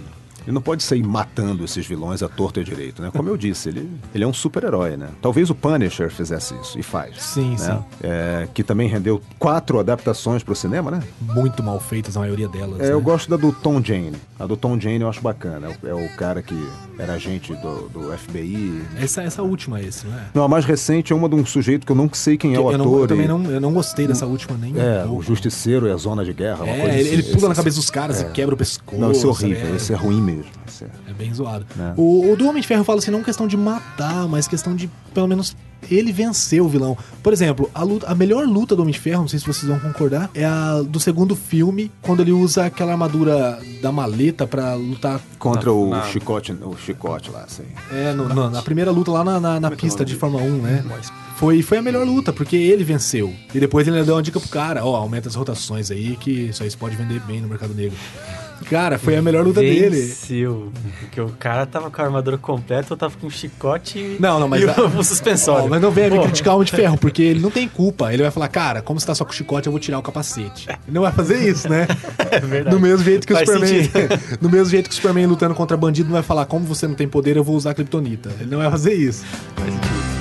ele 0.47 0.53
não 0.53 0.61
pode 0.61 0.81
sair 0.81 1.03
matando 1.03 1.65
esses 1.65 1.85
vilões 1.85 2.23
à 2.23 2.29
torta 2.29 2.59
e 2.59 2.63
à 2.63 2.65
direito, 2.65 3.01
né? 3.01 3.11
Como 3.13 3.27
eu 3.27 3.35
disse, 3.35 3.67
ele, 3.67 3.89
ele 4.15 4.23
é 4.23 4.27
um 4.27 4.31
super-herói, 4.31 4.95
né? 4.95 5.09
Talvez 5.21 5.49
o 5.49 5.55
Punisher 5.55 6.09
fizesse 6.09 6.55
isso, 6.61 6.79
e 6.79 6.83
faz. 6.83 7.21
Sim, 7.21 7.51
né? 7.51 7.57
sim. 7.57 7.79
É, 8.01 8.47
que 8.53 8.63
também 8.63 8.87
rendeu 8.87 9.21
quatro 9.37 9.77
adaptações 9.79 10.41
pro 10.43 10.55
cinema, 10.55 10.89
né? 10.89 11.03
Muito 11.21 11.61
mal 11.61 11.79
feitas, 11.81 12.15
a 12.15 12.21
maioria 12.21 12.47
delas. 12.47 12.79
É, 12.79 12.91
eu 12.93 12.97
né? 12.99 13.03
gosto 13.03 13.29
da 13.29 13.35
do 13.35 13.51
Tom 13.51 13.81
Jane. 13.83 14.13
A 14.39 14.45
do 14.45 14.55
Tom 14.55 14.79
Jane 14.79 15.01
eu 15.01 15.09
acho 15.09 15.21
bacana. 15.21 15.67
É 15.83 15.85
o, 15.85 15.89
é 15.89 16.05
o 16.05 16.15
cara 16.15 16.41
que 16.41 16.55
era 16.97 17.13
agente 17.13 17.53
do, 17.55 17.89
do 17.89 18.17
FBI. 18.17 18.81
Essa, 19.01 19.21
essa 19.23 19.43
última, 19.43 19.81
esse, 19.81 20.07
não 20.07 20.17
é? 20.17 20.21
Não, 20.33 20.43
a 20.43 20.47
mais 20.47 20.63
recente 20.63 21.11
é 21.11 21.15
uma 21.15 21.27
de 21.27 21.35
um 21.35 21.45
sujeito 21.45 21.85
que 21.85 21.91
eu 21.91 21.95
não 21.95 22.09
sei 22.13 22.37
quem 22.37 22.55
é 22.55 22.59
o 22.59 22.63
eu, 22.63 22.69
ator. 22.69 22.77
não, 22.85 22.99
eu 22.99 23.07
também 23.07 23.27
não, 23.27 23.43
eu 23.51 23.59
não 23.59 23.73
gostei 23.73 24.07
dessa 24.07 24.25
última 24.25 24.57
nem 24.57 24.73
É, 24.79 25.03
um 25.05 25.17
o 25.17 25.21
Justiceiro 25.21 25.87
é 25.87 25.91
a 25.91 25.97
Zona 25.97 26.23
de 26.23 26.31
Guerra. 26.31 26.63
uma 26.63 26.73
É, 26.73 26.79
coisa 26.81 26.95
ele, 26.95 27.01
assim. 27.01 27.13
ele 27.13 27.23
pula 27.23 27.37
Esse- 27.37 27.47
na 27.49 27.55
cabeça 27.55 27.75
dos 27.77 27.89
caras 27.89 28.21
e 28.21 28.25
quebra 28.29 28.55
o 28.55 28.57
pescoço. 28.57 28.99
Não, 29.01 29.11
esse 29.11 29.25
é 29.25 29.27
horrível. 29.27 29.67
é, 29.67 29.75
Esse 29.75 29.91
é 29.93 29.95
ruim 29.95 30.21
mesmo. 30.21 30.36
Esse 30.67 30.83
é- 30.85 30.89
é 31.09 31.13
bem 31.13 31.33
zoado. 31.33 31.65
É. 31.79 31.93
O, 31.97 32.31
o 32.31 32.35
do 32.35 32.47
Homem 32.47 32.61
de 32.61 32.67
Ferro 32.67 32.83
fala 32.83 32.99
assim, 32.99 33.11
não 33.11 33.23
questão 33.23 33.47
de 33.47 33.55
matar, 33.57 34.27
mas 34.27 34.47
questão 34.47 34.75
de, 34.75 34.89
pelo 35.13 35.27
menos, 35.27 35.55
ele 35.91 36.11
vencer 36.11 36.61
o 36.61 36.67
vilão. 36.67 36.97
Por 37.23 37.31
exemplo, 37.33 37.69
a, 37.73 37.83
luta- 37.83 38.07
a 38.07 38.15
melhor 38.15 38.45
luta 38.47 38.75
do 38.75 38.81
Homem 38.81 38.93
de 38.93 38.99
Ferro, 38.99 39.21
não 39.21 39.27
sei 39.27 39.39
se 39.39 39.45
vocês 39.45 39.67
vão 39.67 39.79
concordar, 39.79 40.29
é 40.33 40.43
a 40.45 40.81
do 40.81 40.99
segundo 40.99 41.35
filme, 41.35 41.91
quando 42.01 42.21
ele 42.21 42.31
usa 42.31 42.65
aquela 42.65 42.91
armadura 42.93 43.59
da 43.81 43.91
maleta 43.91 44.45
pra 44.47 44.73
lutar. 44.75 45.21
Contra 45.39 45.69
Na- 45.69 45.75
o 45.77 45.89
na- 45.89 46.03
chicote, 46.03 46.51
o 46.53 46.75
chicote 46.77 47.29
lá, 47.31 47.43
assim. 47.43 47.63
É, 47.91 48.13
no- 48.13 48.27
no- 48.29 48.49
na 48.49 48.61
primeira 48.61 48.91
luta 48.91 49.11
lá 49.11 49.23
na, 49.23 49.39
na- 49.39 49.59
na 49.59 49.71
pista 49.71 50.03
de 50.03 50.15
Fórmula 50.15 50.43
1, 50.43 50.61
né? 50.61 50.83
Foi, 51.37 51.61
foi 51.61 51.77
a 51.77 51.81
melhor 51.83 52.03
luta, 52.03 52.33
porque 52.33 52.55
ele 52.55 52.83
venceu. 52.83 53.31
E 53.53 53.59
depois 53.59 53.87
ele 53.87 54.03
deu 54.03 54.15
uma 54.15 54.23
dica 54.23 54.39
pro 54.39 54.49
cara, 54.49 54.83
ó, 54.83 54.95
aumenta 54.95 55.29
as 55.29 55.35
rotações 55.35 55.91
aí, 55.91 56.15
que 56.19 56.31
isso 56.49 56.63
aí 56.63 56.71
você 56.71 56.75
pode 56.75 56.95
vender 56.95 57.19
bem 57.27 57.39
no 57.39 57.47
mercado 57.47 57.75
negro. 57.75 57.95
Cara, 58.69 58.97
foi 58.99 59.15
a 59.15 59.21
melhor 59.21 59.45
luta 59.45 59.61
dele. 59.61 59.95
Venceu. 60.01 60.71
Porque 60.99 61.21
o 61.21 61.29
cara 61.39 61.65
tava 61.65 61.89
com 61.89 62.01
a 62.01 62.05
armadura 62.05 62.37
completa, 62.37 62.93
eu 62.93 62.97
tava 62.97 63.15
com 63.17 63.27
um 63.27 63.29
chicote 63.29 63.97
e, 63.99 64.17
Não, 64.19 64.39
não, 64.39 64.47
mas 64.47 64.61
e 64.63 64.69
a- 64.69 64.73
o, 64.83 64.99
o 64.99 65.03
suspensório. 65.03 65.69
Mas 65.69 65.81
não 65.81 65.91
venha 65.91 66.09
me 66.09 66.19
criticar 66.19 66.53
o 66.53 66.57
Homem 66.57 66.65
de 66.65 66.71
Ferro, 66.71 66.97
porque 66.97 67.21
ele 67.21 67.39
não 67.39 67.49
tem 67.51 67.67
culpa. 67.67 68.13
Ele 68.13 68.23
vai 68.23 68.31
falar, 68.31 68.47
cara, 68.49 68.81
como 68.81 68.99
você 68.99 69.05
tá 69.07 69.15
só 69.15 69.23
com 69.23 69.31
o 69.31 69.33
chicote, 69.33 69.67
eu 69.67 69.71
vou 69.71 69.79
tirar 69.79 69.99
o 69.99 70.01
capacete. 70.01 70.67
Ele 70.69 70.77
não 70.89 71.01
vai 71.03 71.11
fazer 71.11 71.37
isso, 71.49 71.69
né? 71.69 71.87
É 72.31 72.39
verdade. 72.39 72.75
Do 72.75 72.81
mesmo 72.81 73.03
jeito 73.05 73.25
que 73.25 73.33
o 73.33 73.35
Faz 73.35 73.47
Superman. 73.49 73.83
sentido. 73.83 74.19
Do 74.41 74.49
mesmo 74.49 74.69
jeito 74.69 74.89
que 74.89 74.93
o 74.93 74.95
Superman 74.95 75.25
lutando 75.27 75.55
contra 75.55 75.77
bandido 75.77 76.07
não 76.09 76.13
vai 76.15 76.23
falar, 76.23 76.45
como 76.45 76.65
você 76.65 76.87
não 76.87 76.95
tem 76.95 77.07
poder, 77.07 77.37
eu 77.37 77.43
vou 77.43 77.55
usar 77.55 77.71
a 77.71 77.73
Kryptonita. 77.73 78.29
Ele 78.39 78.49
não 78.51 78.57
vai 78.57 78.69
fazer 78.69 78.93
isso. 78.93 79.23
É, 79.57 80.16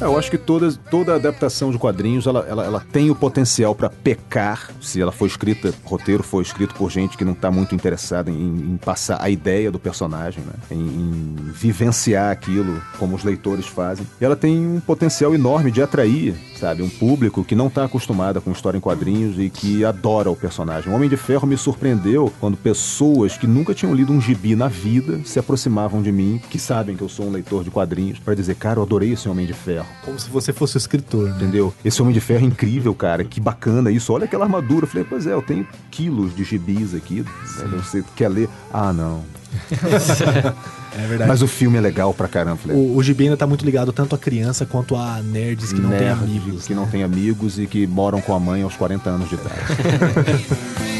eu 0.00 0.18
acho 0.18 0.30
que 0.30 0.38
toda, 0.38 1.14
adaptação 1.14 1.70
de 1.70 1.78
quadrinhos 1.78 2.26
ela, 2.26 2.44
ela, 2.48 2.64
ela 2.64 2.86
tem 2.92 3.10
o 3.10 3.14
potencial 3.14 3.74
para 3.74 3.88
pecar 3.88 4.70
se 4.80 5.00
ela 5.00 5.12
for 5.12 5.26
escrita, 5.26 5.72
roteiro 5.84 6.22
for 6.22 6.42
escrito 6.42 6.74
por 6.74 6.90
gente 6.90 7.16
que 7.16 7.24
não 7.24 7.34
tá 7.34 7.50
muito 7.50 7.74
interessada 7.74 8.30
em, 8.30 8.34
em 8.34 8.76
passar 8.76 9.18
a 9.20 9.30
ideia 9.30 9.70
do 9.70 9.78
personagem, 9.78 10.44
né? 10.44 10.52
em, 10.70 10.76
em 10.76 11.36
vivenciar 11.52 12.30
aquilo 12.30 12.82
como 12.98 13.16
os 13.16 13.24
leitores 13.24 13.66
fazem. 13.66 14.06
E 14.20 14.24
ela 14.24 14.36
tem 14.36 14.58
um 14.58 14.80
potencial 14.80 15.34
enorme 15.34 15.70
de 15.70 15.82
atrair, 15.82 16.34
sabe, 16.58 16.82
um 16.82 16.88
público 16.88 17.44
que 17.44 17.54
não 17.54 17.70
tá 17.70 17.84
acostumado 17.84 18.40
com 18.40 18.52
história 18.52 18.76
em 18.76 18.80
quadrinhos 18.80 19.38
e 19.38 19.48
que 19.48 19.84
adora 19.84 20.30
o 20.30 20.36
personagem. 20.36 20.92
O 20.92 20.94
Homem 20.94 21.08
de 21.08 21.16
Ferro 21.16 21.46
me 21.46 21.56
surpreendeu 21.56 22.32
quando 22.40 22.56
pessoas 22.56 23.36
que 23.36 23.46
nunca 23.46 23.74
tinham 23.74 23.94
lido 23.94 24.12
um 24.12 24.20
gibi 24.20 24.54
na 24.54 24.68
vida 24.68 25.20
se 25.24 25.38
aproximavam 25.38 26.02
de 26.02 26.12
mim, 26.12 26.40
que 26.50 26.58
sabem 26.58 26.96
que 26.96 27.02
eu 27.02 27.08
sou 27.08 27.26
um 27.26 27.32
leitor 27.32 27.64
de 27.64 27.70
quadrinhos, 27.70 28.18
para 28.18 28.34
dizer, 28.34 28.56
cara, 28.56 28.78
eu 28.78 28.82
adorei 28.82 29.12
esse 29.12 29.28
Homem 29.28 29.46
de 29.46 29.54
Ferro. 29.54 29.85
Como 30.04 30.18
se 30.18 30.30
você 30.30 30.52
fosse 30.52 30.76
o 30.76 30.78
escritor, 30.78 31.28
né? 31.30 31.36
Entendeu? 31.36 31.74
Esse 31.84 32.00
Homem 32.00 32.14
de 32.14 32.20
Ferro 32.20 32.44
é 32.44 32.48
incrível, 32.48 32.94
cara. 32.94 33.24
Que 33.24 33.40
bacana 33.40 33.90
isso. 33.90 34.12
Olha 34.12 34.24
aquela 34.24 34.44
armadura. 34.44 34.84
Eu 34.84 34.88
falei, 34.88 35.06
pois 35.08 35.26
é, 35.26 35.32
eu 35.32 35.42
tenho 35.42 35.66
quilos 35.90 36.34
de 36.34 36.44
gibis 36.44 36.94
aqui. 36.94 37.22
né? 37.22 37.82
Você 37.82 38.04
quer 38.14 38.28
ler? 38.28 38.48
Ah, 38.72 38.92
não. 38.92 39.24
É 40.98 41.06
verdade. 41.06 41.28
Mas 41.28 41.42
o 41.42 41.46
filme 41.46 41.76
é 41.76 41.80
legal 41.80 42.14
pra 42.14 42.26
caramba. 42.26 42.56
Falei, 42.56 42.74
o, 42.74 42.96
o 42.96 43.02
Gibi 43.02 43.24
ainda 43.24 43.36
tá 43.36 43.46
muito 43.46 43.64
ligado 43.66 43.92
tanto 43.92 44.14
a 44.14 44.18
criança 44.18 44.64
quanto 44.64 44.96
a 44.96 45.20
nerds 45.20 45.70
que 45.70 45.80
não 45.80 45.90
têm 45.90 46.00
nerd, 46.00 46.22
amigos. 46.22 46.66
Que 46.66 46.74
né? 46.74 46.80
não 46.80 46.86
tem 46.86 47.02
amigos 47.02 47.58
e 47.58 47.66
que 47.66 47.86
moram 47.86 48.20
com 48.22 48.34
a 48.34 48.40
mãe 48.40 48.62
aos 48.62 48.74
40 48.76 49.10
anos 49.10 49.28
de 49.28 49.34
idade. 49.34 49.60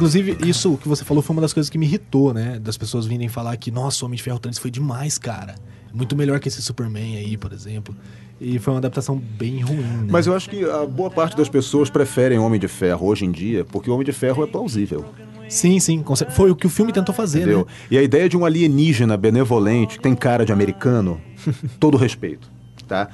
Inclusive, 0.00 0.38
isso 0.48 0.78
que 0.78 0.88
você 0.88 1.04
falou 1.04 1.22
foi 1.22 1.36
uma 1.36 1.42
das 1.42 1.52
coisas 1.52 1.68
que 1.68 1.76
me 1.76 1.84
irritou, 1.84 2.32
né? 2.32 2.58
Das 2.58 2.78
pessoas 2.78 3.04
virem 3.04 3.28
falar 3.28 3.54
que, 3.58 3.70
nossa, 3.70 4.02
o 4.02 4.06
Homem 4.06 4.16
de 4.16 4.22
Ferro 4.22 4.38
3 4.38 4.56
foi 4.56 4.70
demais, 4.70 5.18
cara. 5.18 5.56
Muito 5.92 6.16
melhor 6.16 6.40
que 6.40 6.48
esse 6.48 6.62
Superman 6.62 7.18
aí, 7.18 7.36
por 7.36 7.52
exemplo. 7.52 7.94
E 8.40 8.58
foi 8.58 8.72
uma 8.72 8.78
adaptação 8.78 9.18
bem 9.18 9.60
ruim, 9.60 9.76
né? 9.76 10.06
Mas 10.08 10.26
eu 10.26 10.34
acho 10.34 10.48
que 10.48 10.64
a 10.64 10.86
boa 10.86 11.10
parte 11.10 11.36
das 11.36 11.50
pessoas 11.50 11.90
preferem 11.90 12.38
Homem 12.38 12.58
de 12.58 12.66
Ferro 12.66 13.08
hoje 13.08 13.26
em 13.26 13.30
dia 13.30 13.62
porque 13.62 13.90
o 13.90 13.92
Homem 13.92 14.06
de 14.06 14.12
Ferro 14.12 14.42
é 14.42 14.46
plausível. 14.46 15.04
Sim, 15.50 15.78
sim. 15.78 16.02
Foi 16.30 16.50
o 16.50 16.56
que 16.56 16.66
o 16.66 16.70
filme 16.70 16.92
tentou 16.94 17.14
fazer, 17.14 17.40
Entendeu? 17.40 17.66
né? 17.68 17.72
E 17.90 17.98
a 17.98 18.02
ideia 18.02 18.26
de 18.26 18.38
um 18.38 18.46
alienígena 18.46 19.18
benevolente, 19.18 19.98
que 19.98 20.02
tem 20.02 20.14
cara 20.14 20.46
de 20.46 20.52
americano, 20.52 21.20
todo 21.78 21.98
respeito, 21.98 22.50
tá? 22.88 23.10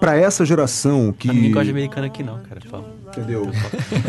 pra 0.00 0.16
essa 0.16 0.46
geração 0.46 1.12
que 1.12 1.28
A 1.28 1.32
linguagem 1.32 1.72
americana 1.72 2.06
aqui 2.06 2.22
não, 2.22 2.38
cara. 2.42 2.58
Fala. 2.62 2.96
Entendeu? 3.12 3.50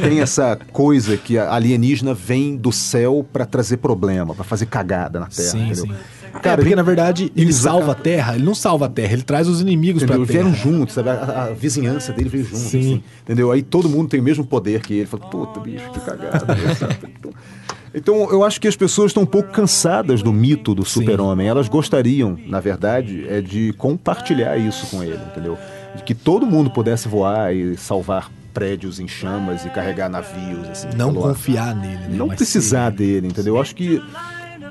Tem 0.01 0.19
essa 0.21 0.57
coisa 0.71 1.17
que 1.17 1.37
a 1.37 1.53
alienígena 1.53 2.13
vem 2.13 2.55
do 2.55 2.71
céu 2.71 3.25
pra 3.31 3.45
trazer 3.45 3.77
problema, 3.77 4.33
pra 4.35 4.43
fazer 4.43 4.65
cagada 4.67 5.19
na 5.19 5.27
Terra, 5.27 5.49
Sim, 5.49 5.65
entendeu? 5.67 5.85
sim. 5.85 5.93
Cara, 6.31 6.43
Cara, 6.43 6.61
porque 6.61 6.75
na 6.77 6.81
verdade 6.83 7.29
ele 7.35 7.51
salva 7.51 7.91
a 7.91 7.95
Terra, 7.95 8.35
ele 8.35 8.45
não 8.45 8.55
salva 8.55 8.85
a 8.85 8.89
Terra, 8.89 9.11
ele 9.11 9.21
traz 9.21 9.49
os 9.49 9.59
inimigos 9.59 10.01
pra 10.03 10.15
Terra. 10.15 10.25
Vieram 10.25 10.53
juntos, 10.53 10.95
sabe? 10.95 11.09
A, 11.09 11.13
a- 11.13 11.43
a 11.47 11.53
vizinhança 11.53 12.13
dele 12.13 12.29
veio 12.29 12.45
junto, 12.45 12.55
Sim. 12.57 12.79
assim, 12.79 13.03
entendeu? 13.23 13.51
Aí 13.51 13.61
todo 13.61 13.89
mundo 13.89 14.07
tem 14.07 14.21
o 14.21 14.23
mesmo 14.23 14.45
poder 14.45 14.81
que 14.81 14.93
ele. 14.93 15.05
Fala, 15.07 15.25
puta, 15.27 15.59
bicho, 15.59 15.91
que 15.91 15.99
cagada. 15.99 16.45
né? 16.55 17.31
Então- 17.93 18.29
eu 18.31 18.41
acho 18.45 18.61
que 18.61 18.69
as 18.69 18.75
pessoas 18.77 19.09
estão 19.09 19.23
um 19.23 19.25
pouco 19.25 19.49
cansadas 19.51 20.23
do 20.23 20.31
mito 20.31 20.73
do 20.73 20.85
Sim. 20.85 21.01
super-homem. 21.01 21.49
Elas 21.49 21.67
gostariam, 21.67 22.37
na 22.47 22.61
verdade, 22.61 23.25
é 23.27 23.41
de 23.41 23.73
compartilhar 23.73 24.55
isso 24.57 24.87
com 24.87 25.03
ele, 25.03 25.19
entendeu? 25.29 25.57
De 25.97 26.01
que 26.03 26.15
todo 26.15 26.45
mundo 26.45 26.69
pudesse 26.71 27.09
voar 27.09 27.53
e 27.53 27.75
salvar 27.75 28.31
prédios 28.53 28.99
em 28.99 29.07
chamas 29.07 29.65
e 29.65 29.69
carregar 29.69 30.09
navios, 30.09 30.67
assim. 30.69 30.87
Não 30.95 31.11
pelo 31.13 31.23
confiar 31.27 31.75
nele, 31.75 31.95
né? 31.95 32.09
Não 32.11 32.27
Mas 32.27 32.37
precisar 32.37 32.91
sim. 32.91 32.97
dele, 32.97 33.27
entendeu? 33.27 33.55
Eu 33.55 33.61
acho 33.61 33.75
que 33.75 34.01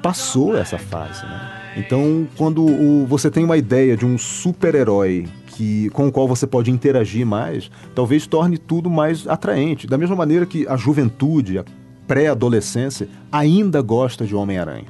passou 0.03 0.57
essa 0.57 0.79
fase, 0.79 1.23
né? 1.25 1.41
Então, 1.77 2.27
quando 2.37 2.65
o- 2.65 3.07
você 3.07 3.31
tem 3.31 3.45
uma 3.45 3.57
ideia 3.57 3.97
de 3.97 4.05
um 4.05 4.19
super-herói 4.19 5.29
que 5.47 5.89
com 5.91 6.09
o 6.09 6.13
qual 6.13 6.27
você 6.27 6.47
pode 6.47 6.71
interagir 6.71 7.25
mais, 7.27 7.71
talvez 7.95 8.27
torne 8.27 8.59
tudo 8.59 8.89
mais 8.91 9.27
atraente. 9.29 9.87
Da 9.87 9.97
mesma 9.99 10.17
maneira 10.17 10.47
que 10.47 10.67
a 10.67 10.77
juventude, 10.77 11.59
a 11.59 11.65
pré-adolescência, 12.07 13.09
ainda 13.31 13.81
gosta 13.81 14.27
de 14.27 14.35
Homem-Aranha. 14.35 14.87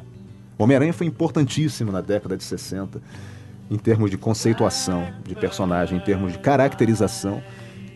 Homem-Aranha 0.59 0.92
foi 0.92 1.07
importantíssimo 1.07 1.92
na 1.92 2.00
década 2.00 2.37
de 2.37 2.44
60 2.44 3.00
em 3.70 3.76
termos 3.76 4.11
de 4.11 4.16
conceituação 4.18 5.07
de 5.26 5.35
personagem, 5.35 5.98
em 5.98 6.00
termos 6.00 6.33
de 6.33 6.38
caracterização. 6.38 7.42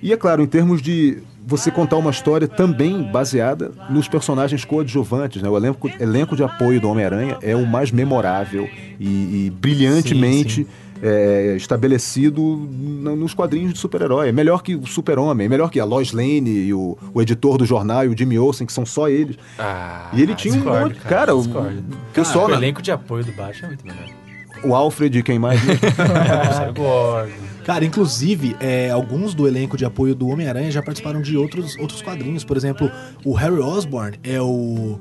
E 0.05 0.13
é 0.13 0.17
claro, 0.17 0.43
em 0.43 0.47
termos 0.47 0.83
de 0.83 1.19
você 1.47 1.71
contar 1.71 1.97
uma 1.97 2.11
história 2.11 2.47
também 2.47 3.03
baseada 3.11 3.73
nos 3.89 4.07
personagens 4.07 4.65
coadjuvantes. 4.65 5.41
Né? 5.43 5.49
O 5.49 5.57
elenco, 5.57 5.91
elenco 5.99 6.37
de 6.37 6.43
apoio 6.45 6.79
do 6.81 6.89
Homem-Aranha 6.91 7.39
é 7.43 7.57
o 7.57 7.67
mais 7.67 7.91
memorável 7.91 8.69
e, 9.01 9.47
e 9.47 9.51
brilhantemente 9.51 10.65
Sim, 10.65 10.67
é, 11.03 11.55
estabelecido 11.57 12.41
no- 12.43 13.17
nos 13.17 13.33
quadrinhos 13.35 13.73
de 13.73 13.79
super-herói. 13.79 14.29
É 14.29 14.33
melhor 14.33 14.63
que 14.63 14.75
o 14.75 14.87
Super-Homem, 14.87 15.47
é 15.47 15.49
melhor 15.49 15.71
que 15.71 15.81
a 15.81 15.85
Lois 15.87 16.13
Lane 16.13 16.51
e 16.51 16.73
o, 16.75 16.97
o 17.13 17.21
editor 17.23 17.57
do 17.59 17.65
jornal 17.67 18.05
e 18.05 18.09
o 18.09 18.17
Jimmy 18.17 18.39
Olsen, 18.39 18.67
que 18.67 18.73
são 18.73 18.85
só 18.87 19.09
eles. 19.09 19.37
Ah, 19.59 20.11
E 20.13 20.21
ele 20.23 20.35
tinha 20.35 20.53
um 20.55 20.59
discordo, 20.59 20.89
monte. 20.89 21.01
Cara, 21.01 21.35
o 21.35 21.43
discordo. 21.43 21.83
pessoal, 22.13 22.45
o 22.47 22.49
né? 22.49 22.57
elenco 22.57 22.81
de 22.83 22.91
apoio 22.93 23.25
do 23.25 23.33
Batman 23.33 23.65
é 23.65 23.69
muito 23.69 23.87
melhor. 23.87 24.09
o 24.65 24.75
Alfred, 24.75 25.23
quem 25.23 25.39
mais? 25.39 25.61
Gosto. 26.75 27.54
Cara, 27.65 27.85
inclusive, 27.85 28.55
é, 28.61 28.91
alguns 28.91 29.35
do 29.35 29.49
elenco 29.49 29.77
de 29.77 29.85
apoio 29.85 30.15
do 30.15 30.29
Homem-Aranha 30.29 30.71
já 30.71 30.83
participaram 30.83 31.23
de 31.23 31.37
outros, 31.37 31.77
outros 31.79 32.03
quadrinhos. 32.03 32.45
Por 32.45 32.57
exemplo, 32.57 32.91
o 33.25 33.33
Harry 33.33 33.59
Osborn 33.59 34.19
é 34.23 34.41
o 34.41 35.01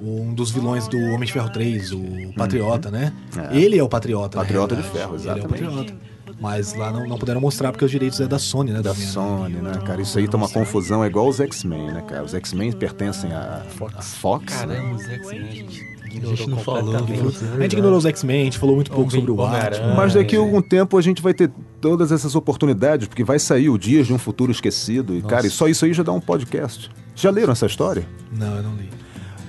um 0.00 0.34
dos 0.34 0.50
vilões 0.50 0.86
do 0.86 0.98
Homem 0.98 1.24
de 1.24 1.32
Ferro 1.32 1.48
3, 1.50 1.92
o 1.92 2.32
Patriota, 2.36 2.90
né? 2.90 3.12
É. 3.50 3.56
Ele 3.56 3.78
é 3.78 3.82
o 3.82 3.88
Patriota. 3.88 4.38
Patriota 4.38 4.76
de. 4.76 4.82
Ferro, 4.82 5.16
Ele 5.16 5.28
é 5.28 5.32
o 5.32 5.36
exatamente. 5.36 5.64
Patriota. 5.64 5.94
Mas 6.40 6.74
lá 6.74 6.92
não, 6.92 7.06
não 7.06 7.16
puderam 7.16 7.40
mostrar 7.40 7.70
porque 7.70 7.84
os 7.84 7.90
direitos 7.90 8.20
é 8.20 8.26
da 8.26 8.38
Sony, 8.38 8.72
né? 8.72 8.82
da. 8.82 8.94
Sony, 8.94 9.54
né, 9.54 9.72
cara? 9.86 10.02
Isso 10.02 10.18
aí 10.18 10.28
tá 10.28 10.36
uma 10.36 10.48
confusão, 10.48 11.02
é 11.02 11.06
igual 11.06 11.28
os 11.28 11.40
X-Men, 11.40 11.92
né, 11.92 12.02
cara? 12.02 12.24
Os 12.24 12.34
X-Men 12.34 12.72
pertencem 12.72 13.32
à 13.32 13.62
Fox, 13.76 14.14
Fox 14.14 14.52
né? 14.66 14.76
Caramba, 14.76 14.96
os 14.96 15.08
X-Men, 15.08 15.40
a 15.40 15.52
gente 15.52 15.94
ignorou 16.16 16.32
A 16.32 16.36
gente 16.36 16.50
não 16.50 16.58
falou, 16.58 16.98
completamente. 16.98 17.44
A 17.56 17.62
gente 17.62 17.72
ignorou 17.72 17.98
os 17.98 18.04
X-Men, 18.06 18.40
a 18.40 18.44
gente 18.44 18.58
falou 18.58 18.74
muito 18.74 18.90
pouco 18.90 19.10
sobre 19.10 19.30
o. 19.30 19.36
Batman. 19.36 19.94
Mas 19.94 20.14
daqui 20.14 20.36
a 20.36 20.38
é. 20.38 20.42
algum 20.42 20.62
tempo 20.62 20.96
a 20.96 21.02
gente 21.02 21.20
vai 21.22 21.34
ter 21.34 21.50
todas 21.80 22.12
essas 22.12 22.34
oportunidades, 22.34 23.08
porque 23.08 23.24
vai 23.24 23.38
sair 23.38 23.68
o 23.68 23.78
Dias 23.78 24.06
de 24.06 24.12
um 24.12 24.18
Futuro 24.18 24.50
Esquecido. 24.50 25.16
E, 25.16 25.22
cara, 25.22 25.46
e 25.46 25.50
só 25.50 25.68
isso 25.68 25.84
aí 25.84 25.92
já 25.92 26.02
dá 26.02 26.12
um 26.12 26.20
podcast. 26.20 26.90
Já 27.14 27.30
leram 27.30 27.52
essa 27.52 27.66
história? 27.66 28.06
Não, 28.32 28.56
eu 28.56 28.62
não 28.62 28.74
li. 28.74 28.88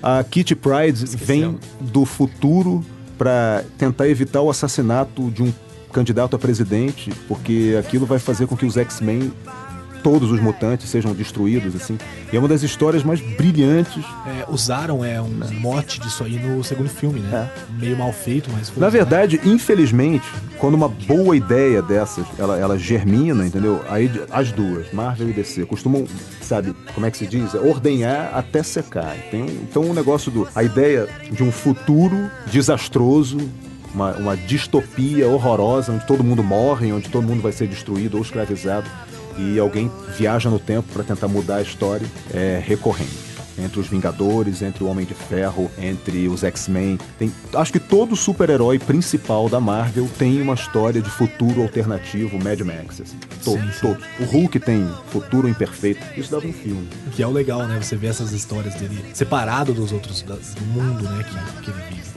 A 0.01 0.23
Kitty 0.23 0.55
Pryde 0.55 1.05
vem 1.17 1.57
do 1.79 2.05
futuro 2.05 2.85
para 3.17 3.63
tentar 3.77 4.07
evitar 4.07 4.41
o 4.41 4.49
assassinato 4.49 5.31
de 5.31 5.41
um 5.41 5.53
candidato 5.91 6.35
a 6.35 6.39
presidente, 6.39 7.11
porque 7.27 7.75
aquilo 7.79 8.05
vai 8.05 8.19
fazer 8.19 8.47
com 8.47 8.57
que 8.57 8.65
os 8.65 8.75
X-Men, 8.75 9.31
todos 10.05 10.31
os 10.31 10.39
mutantes, 10.39 10.87
sejam 10.87 11.15
destruídos, 11.15 11.75
assim. 11.75 11.97
E 12.31 12.35
é 12.35 12.39
uma 12.39 12.47
das 12.47 12.61
histórias 12.61 13.03
mais 13.03 13.19
brilhantes. 13.19 14.05
É, 14.27 14.45
usaram 14.47 15.03
é, 15.03 15.19
um 15.19 15.31
mote 15.59 15.99
disso 15.99 16.23
aí 16.23 16.37
no 16.37 16.63
segundo 16.63 16.89
filme, 16.89 17.21
né? 17.21 17.49
Meio 17.79 17.97
mal 17.97 18.13
feito, 18.13 18.47
mas 18.53 18.69
foi 18.69 18.79
Na 18.79 18.89
verdade, 18.89 19.41
infelizmente, 19.43 20.23
quando 20.59 20.75
uma 20.75 20.87
boa 20.87 21.35
ideia 21.35 21.81
dessas, 21.81 22.23
ela, 22.37 22.55
ela 22.55 22.77
germina, 22.77 23.47
entendeu? 23.47 23.83
Aí 23.89 24.11
as 24.29 24.51
duas, 24.51 24.93
Marvel 24.93 25.27
e 25.27 25.33
DC, 25.33 25.65
costumam, 25.65 26.05
sabe, 26.39 26.75
como 26.93 27.07
é 27.07 27.09
que 27.09 27.17
se 27.17 27.25
diz? 27.25 27.55
Ordenhar 27.55 28.29
até 28.31 28.61
secar. 28.61 29.15
Tem 29.31 29.41
um- 29.41 29.47
então 29.63 29.81
o 29.89 29.93
negócio 29.95 30.31
do... 30.31 30.47
A 30.53 30.61
ideia 30.61 31.09
de 31.31 31.41
um 31.41 31.51
futuro 31.51 32.29
desastroso, 32.45 33.39
uma, 33.91 34.11
uma 34.17 34.37
distopia 34.37 35.27
horrorosa, 35.27 35.91
onde 35.91 36.05
todo 36.05 36.23
mundo 36.23 36.43
morre, 36.43 36.93
onde 36.93 37.09
todo 37.09 37.25
mundo 37.25 37.41
vai 37.41 37.51
ser 37.51 37.67
destruído 37.67 38.17
ou 38.17 38.21
escravizado, 38.21 38.87
e 39.37 39.59
alguém 39.59 39.91
viaja 40.17 40.49
no 40.49 40.59
tempo 40.59 40.87
para 40.93 41.03
tentar 41.03 41.27
mudar 41.27 41.57
a 41.57 41.61
história, 41.61 42.07
é 42.33 42.61
recorrente 42.65 43.25
entre 43.57 43.79
os 43.79 43.87
Vingadores, 43.87 44.61
entre 44.61 44.83
o 44.83 44.87
Homem 44.87 45.05
de 45.05 45.13
Ferro, 45.13 45.71
entre 45.77 46.27
os 46.27 46.43
X-Men. 46.43 46.99
Tem- 47.17 47.31
Acho 47.53 47.71
que 47.71 47.79
todo 47.79 48.13
super-herói 48.13 48.77
principal 48.77 49.47
da 49.47 49.61
Marvel 49.61 50.09
tem 50.19 50.41
uma 50.41 50.55
história 50.55 51.01
de 51.01 51.09
futuro 51.09 51.61
alternativo, 51.61 52.37
Mad 52.43 52.59
Max. 52.59 52.99
Assim. 52.99 53.15
Todos, 53.45 53.79
todos. 53.79 54.03
O 54.19 54.25
Hulk 54.25 54.59
tem 54.59 54.85
futuro 55.07 55.47
imperfeito. 55.47 56.01
Isso 56.19 56.29
dava 56.31 56.45
um 56.45 56.51
filme. 56.51 56.85
Que 57.13 57.23
é 57.23 57.27
o 57.27 57.31
legal, 57.31 57.65
né? 57.65 57.79
Você 57.81 57.95
vê 57.95 58.07
essas 58.07 58.33
histórias 58.33 58.75
dele 58.75 59.01
separado 59.13 59.73
dos 59.73 59.93
outros, 59.93 60.21
do 60.21 60.65
mundo, 60.73 61.03
né? 61.05 61.23
Que, 61.23 61.61
que 61.61 61.71
ele 61.71 61.79
vive. 61.91 62.14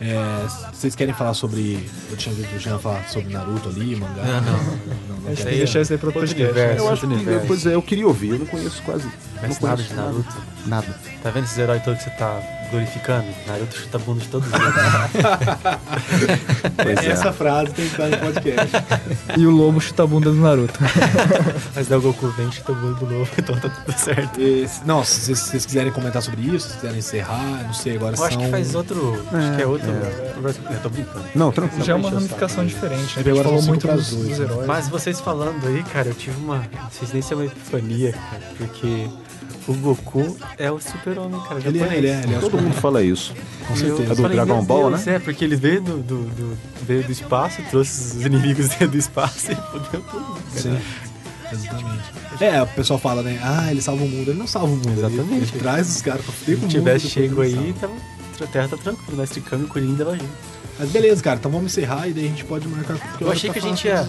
É, 0.00 0.46
vocês 0.72 0.94
querem 0.94 1.12
falar 1.12 1.34
sobre. 1.34 1.88
Eu 2.10 2.16
tinha 2.16 2.34
visto 2.34 2.54
o 2.54 2.58
Jean 2.58 2.78
falar 2.78 3.08
sobre 3.08 3.32
Naruto 3.32 3.68
ali, 3.68 3.96
mangá. 3.96 4.22
Não, 4.22 4.40
não. 4.40 4.52
não, 4.52 5.26
A 5.26 5.28
gente 5.30 5.36
quer. 5.38 5.42
tem 5.44 5.52
que 5.52 5.58
deixar 5.58 5.80
isso 5.80 5.92
aí 5.92 5.96
Outro 5.96 6.12
podcast. 6.12 6.44
universo. 6.44 6.78
Eu 6.84 6.88
acho 6.92 7.06
que, 7.08 7.46
pois 7.46 7.66
é, 7.66 7.74
eu 7.74 7.82
queria 7.82 8.06
ouvir, 8.06 8.30
eu 8.30 8.38
não 8.38 8.46
conheço 8.46 8.80
quase. 8.84 9.04
não 9.06 9.40
Conhece 9.40 9.62
nada 9.64 9.76
conheço 9.76 9.88
de 9.94 9.94
Naruto? 10.00 10.36
Nada. 10.66 11.00
Tá 11.22 11.30
vendo 11.30 11.44
esses 11.44 11.58
heróis 11.58 11.82
todos 11.82 11.98
que 12.02 12.10
você 12.10 12.16
tá 12.16 12.40
glorificando? 12.70 13.26
Naruto 13.46 13.76
chuta 13.76 13.96
a 13.96 14.00
bunda 14.00 14.20
de 14.20 14.28
todos 14.28 14.48
eles. 14.52 14.64
É. 17.06 17.10
Essa 17.10 17.32
frase 17.32 17.72
tem 17.72 17.86
que 17.88 17.92
estar 17.92 18.08
no 18.08 18.18
podcast. 18.18 18.76
E 19.36 19.46
o 19.46 19.50
lobo 19.50 19.80
chuta 19.80 20.02
a 20.02 20.06
bunda 20.06 20.30
do 20.30 20.36
Naruto. 20.36 20.78
Mas 21.74 21.88
daí 21.88 21.98
o 21.98 22.02
Goku 22.02 22.28
vem 22.30 22.48
e 22.48 22.52
chuta 22.52 22.72
a 22.72 22.74
bunda 22.74 22.94
do 22.94 23.06
novo, 23.06 23.30
então 23.38 23.56
tá 23.58 23.68
tudo 23.68 23.98
certo. 23.98 24.40
E, 24.40 24.66
se- 24.68 24.84
não, 24.84 25.04
se 25.04 25.20
vocês, 25.20 25.38
se 25.38 25.50
vocês 25.50 25.66
quiserem 25.66 25.92
comentar 25.92 26.22
sobre 26.22 26.42
isso, 26.42 26.68
se 26.68 26.74
quiserem 26.76 26.98
encerrar, 26.98 27.64
não 27.64 27.74
sei, 27.74 27.96
agora 27.96 28.12
Eu 28.14 28.18
são. 28.18 28.26
acho 28.26 28.38
que 28.38 28.48
faz 28.48 28.74
outro. 28.74 29.24
acho 29.32 29.56
que 29.56 29.62
é 29.62 29.66
outro. 29.66 29.88
Eu 29.90 30.80
tô 30.82 30.88
brincando. 30.90 31.24
Não, 31.34 31.52
tranquilo. 31.52 31.84
Já 31.84 31.92
é 31.92 31.96
uma 31.96 32.10
ramificação 32.10 32.66
diferente. 32.66 32.98
né? 32.98 33.04
A 33.16 33.22
gente 33.22 33.30
Agora 33.30 33.44
falou 33.48 33.62
muito 33.62 33.86
dos, 33.86 34.10
dois, 34.10 34.28
dos 34.28 34.38
né? 34.38 34.44
heróis. 34.44 34.66
Mas 34.66 34.88
vocês 34.88 35.20
falando 35.20 35.66
aí, 35.66 35.82
cara, 35.84 36.08
eu 36.08 36.14
tive 36.14 36.36
uma. 36.38 36.62
Se 36.90 37.06
nem 37.12 37.22
se 37.22 37.32
é 37.32 37.36
uma 37.36 37.46
epifania, 37.46 38.12
cara, 38.12 38.42
porque 38.56 39.08
o 39.66 39.74
Goku 39.74 40.36
é 40.58 40.70
o 40.70 40.78
super-homem, 40.80 41.40
cara. 41.40 41.60
Ele 41.60 41.78
é, 41.78 41.80
japonês. 41.80 41.98
ele 41.98 42.06
é, 42.08 42.20
ele 42.24 42.34
é. 42.34 42.38
Todo 42.38 42.58
mundo 42.60 42.74
fala 42.74 43.02
isso. 43.02 43.34
Com 43.66 43.74
E 43.76 43.80
eu 43.82 43.96
certeza. 43.96 44.12
É 44.12 44.14
do 44.16 44.28
Dragon 44.28 44.64
Ball, 44.64 44.90
Deus, 44.90 45.04
né? 45.06 45.14
É, 45.14 45.18
porque 45.18 45.44
ele 45.44 45.56
veio 45.56 45.80
do, 45.80 45.98
do, 45.98 46.22
do- 46.24 46.58
veio 46.86 47.04
do 47.04 47.12
espaço, 47.12 47.60
trouxe 47.70 48.16
os 48.18 48.24
inimigos 48.26 48.68
dele 48.76 48.90
do 48.92 48.96
espaço 48.98 49.52
e 49.52 49.54
fudeu 49.56 50.00
tudo. 50.02 50.38
Sim. 50.54 50.78
Exatamente. 51.52 52.02
É, 52.40 52.62
o 52.62 52.66
pessoal 52.66 52.98
fala, 52.98 53.22
né? 53.22 53.38
Ah, 53.42 53.70
ele 53.70 53.80
salva 53.80 54.04
o 54.04 54.08
mundo. 54.08 54.30
Ele 54.30 54.38
não 54.38 54.46
salva 54.46 54.68
o 54.68 54.76
mundo. 54.76 54.88
ele- 54.90 54.98
Exatamente. 55.00 55.52
Ele, 55.52 55.58
traz 55.60 55.88
os 55.96 56.02
caras 56.02 56.22
pra 56.24 56.32
fuder 56.32 56.54
Se 56.56 56.60
com 56.60 56.66
o 56.66 56.70
ele 56.70 56.78
mundo. 56.78 56.84
tivesse 56.98 57.20
depois 57.20 57.50
chego 57.50 57.60
ele 57.60 57.66
aí, 57.68 57.72
tava, 57.74 57.92
a 58.40 58.46
terra 58.46 58.68
tá 58.68 58.76
tranquila, 58.76 59.18
mestre 59.18 59.40
Kami, 59.40 59.66
Coringa 59.66 60.04
dava 60.04 60.16
junto. 60.16 60.30
Mas 60.78 60.90
beleza, 60.90 61.20
cara. 61.22 61.38
Então 61.38 61.50
vamos 61.50 61.72
encerrar 61.72 62.06
e 62.06 62.12
daí 62.12 62.26
a 62.26 62.28
gente 62.28 62.44
pode 62.44 62.68
marcar. 62.68 62.96
Eu 63.20 63.32
achei 63.32 63.50
que 63.50 63.58
a 63.58 63.62
gente 63.62 63.86
ia 63.88 64.06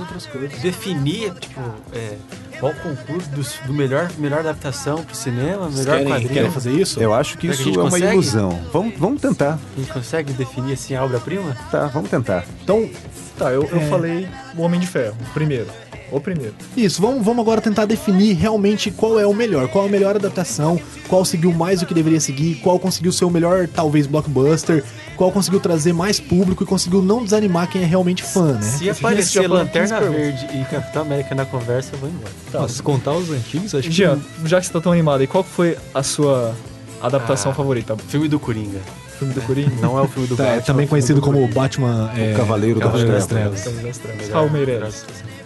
definir, 0.62 1.34
tipo, 1.36 1.60
é, 1.94 2.16
qual 2.60 2.74
concurso 2.76 3.30
dos- 3.30 3.56
do, 3.66 3.74
melhor, 3.74 4.10
melhor 4.18 4.40
adaptação 4.40 5.04
pro 5.04 5.16
cinema, 5.16 5.70
melhor 5.70 5.86
querem, 5.98 6.08
quadrinho. 6.08 6.34
querem 6.34 6.52
fazer 6.52 6.72
isso? 6.74 7.00
Eu 7.02 7.14
acho 7.14 7.38
que 7.38 7.48
Será 7.48 7.54
que 7.54 7.60
isso 7.62 7.64
gente 7.70 7.78
é 7.78 7.82
uma 7.82 7.90
consegue? 7.90 8.14
ilusão. 8.14 8.60
Vamos, 8.74 8.94
vamos 8.98 9.22
tentar. 9.22 9.60
A 9.76 9.80
gente 9.80 9.92
consegue 9.94 10.34
definir 10.34 10.74
assim 10.74 10.96
a 10.96 11.04
obra-prima? 11.04 11.56
Tá, 11.72 11.88
vamos 11.88 12.10
tentar. 12.10 12.46
Então, 12.64 12.90
Tá, 13.38 13.52
eu, 13.54 13.64
eu 13.72 13.78
É. 13.78 13.88
falei 13.90 14.28
o 14.58 14.62
Homem 14.64 14.82
de 14.82 14.86
Ferro, 14.86 15.16
o 15.30 15.34
primeiro. 15.34 15.68
O 16.12 16.20
primeiro. 16.20 16.54
Isso, 16.76 17.02
vamos, 17.02 17.24
vamos 17.24 17.42
agora 17.42 17.62
tentar 17.62 17.86
definir 17.86 18.34
realmente 18.34 18.90
qual 18.92 19.20
é 19.20 19.26
o 19.28 19.34
melhor, 19.34 19.68
qual 19.68 19.86
a 19.86 19.90
melhor 19.90 20.16
adaptação, 20.16 20.80
qual 21.08 21.24
seguiu 21.24 21.52
mais 21.52 21.80
do 21.82 21.86
que 21.86 21.94
deveria 21.94 22.20
seguir, 22.20 22.56
qual 22.56 22.80
conseguiu 22.80 23.12
ser 23.12 23.26
o 23.26 23.30
melhor, 23.30 23.68
talvez, 23.68 24.08
blockbuster, 24.08 24.84
qual 25.16 25.32
conseguiu 25.32 25.60
trazer 25.60 25.94
mais 25.94 26.20
público 26.20 26.64
e 26.64 26.66
conseguiu 26.66 27.02
não 27.02 27.24
desanimar 27.24 27.70
quem 27.70 27.84
é 27.84 27.86
realmente 27.86 28.24
fã, 28.24 28.54
né? 28.54 28.62
Se 28.62 28.90
aparecer 28.90 29.48
Lanterna 29.48 30.00
15 30.00 30.10
Verde 30.12 30.48
e 30.60 30.66
Capitão 30.66 31.02
América 31.04 31.36
na 31.36 31.46
conversa, 31.46 31.92
eu 31.94 32.00
vou 32.00 32.10
embora. 32.10 32.68
Se 32.70 32.82
contar 32.82 33.14
os 33.14 33.30
antigos, 33.30 33.76
acho 33.76 33.92
Jean, 33.92 34.20
que. 34.42 34.48
já 34.50 34.60
que 34.60 34.66
você 34.68 34.74
tá 34.74 34.82
tão 34.82 34.92
animado 34.92 35.22
aí, 35.22 35.28
qual 35.28 35.44
foi 35.44 35.78
a 35.94 36.02
sua 36.04 36.56
Adaptação 37.02 37.52
Ah. 37.54 37.56
favorita. 37.56 37.96
Filme 38.10 38.28
do 38.28 38.38
Coringa. 38.38 38.80
Filme 39.18 39.34
do 39.34 39.42
Coringa? 39.42 39.72
Não 39.82 39.98
é 39.98 40.02
o 40.02 40.08
filme 40.10 40.28
do 40.28 40.36
Tá, 40.36 40.44
Batman. 40.44 40.62
também 40.64 40.84
é 40.84 40.86
o 40.86 40.88
filme 40.88 40.88
conhecido 40.88 41.22
do 41.22 41.26
como 41.26 41.38
Coringa. 41.40 41.56
Batman. 41.56 42.12
é, 42.18 42.34
O 42.34 42.36
Cavaleiro, 42.36 42.80
Cavaleiro 42.82 43.12
das 43.12 43.20
das 43.22 43.28
Trevas. 43.28 43.62
Trevas. 43.62 43.84
das 43.84 43.98
Trevas. 44.00 44.52
Melhor- 44.52 44.90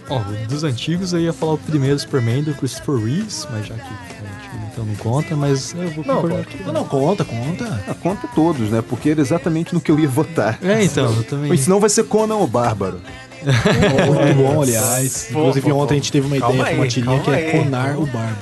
Ó, 0.10 0.20
dos 0.48 0.64
antigos 0.64 1.14
eu 1.14 1.20
ia 1.20 1.34
falar 1.34 1.54
o 1.54 1.58
primeiro 1.58 1.98
Superman 1.98 2.44
do 2.44 2.54
Christopher 2.54 2.96
Reeves, 2.96 3.48
mas 3.52 3.66
já 3.68 3.76
que 3.76 3.82
é 3.82 4.24
então 4.72 4.86
não 4.86 4.96
conta, 4.96 5.36
mas 5.36 5.74
eu 5.74 5.88
vou 5.92 6.04
Não, 6.04 6.16
concordar 6.16 6.40
aqui. 6.42 6.64
Não, 6.64 6.74
não, 6.74 6.84
conta, 6.84 7.24
conta. 7.24 7.84
Ah, 7.88 7.94
conta 7.94 8.28
todos, 8.34 8.72
né? 8.72 8.82
Porque 8.88 9.10
era 9.12 9.22
exatamente 9.22 9.72
no 9.74 9.80
que 9.80 9.92
eu 9.92 10.00
ia 10.00 10.08
votar. 10.08 10.58
É, 10.64 10.84
então, 10.84 11.14
eu 11.16 11.24
também. 11.24 11.50
Mas 11.50 11.60
senão 11.62 11.80
vai 11.80 11.90
ser 11.92 12.04
Conan 12.06 12.38
o 12.38 12.48
Bárbaro. 12.48 13.00
Muito 13.44 14.36
bom, 14.36 14.62
aliás. 14.64 15.28
Pô, 15.32 15.40
Inclusive, 15.42 15.68
pô, 15.70 15.76
pô. 15.76 15.84
ontem 15.84 15.94
a 15.94 15.98
gente 15.98 16.12
teve 16.12 16.26
uma 16.28 16.38
Calma 16.40 16.56
ideia 16.56 16.76
com 16.76 16.82
uma 16.82 16.88
tirinha 16.88 17.20
que 17.20 17.30
é 17.30 17.36
aí. 17.36 17.52
Conar 17.52 17.98
o 17.98 18.06
Bárbaro. 18.08 18.36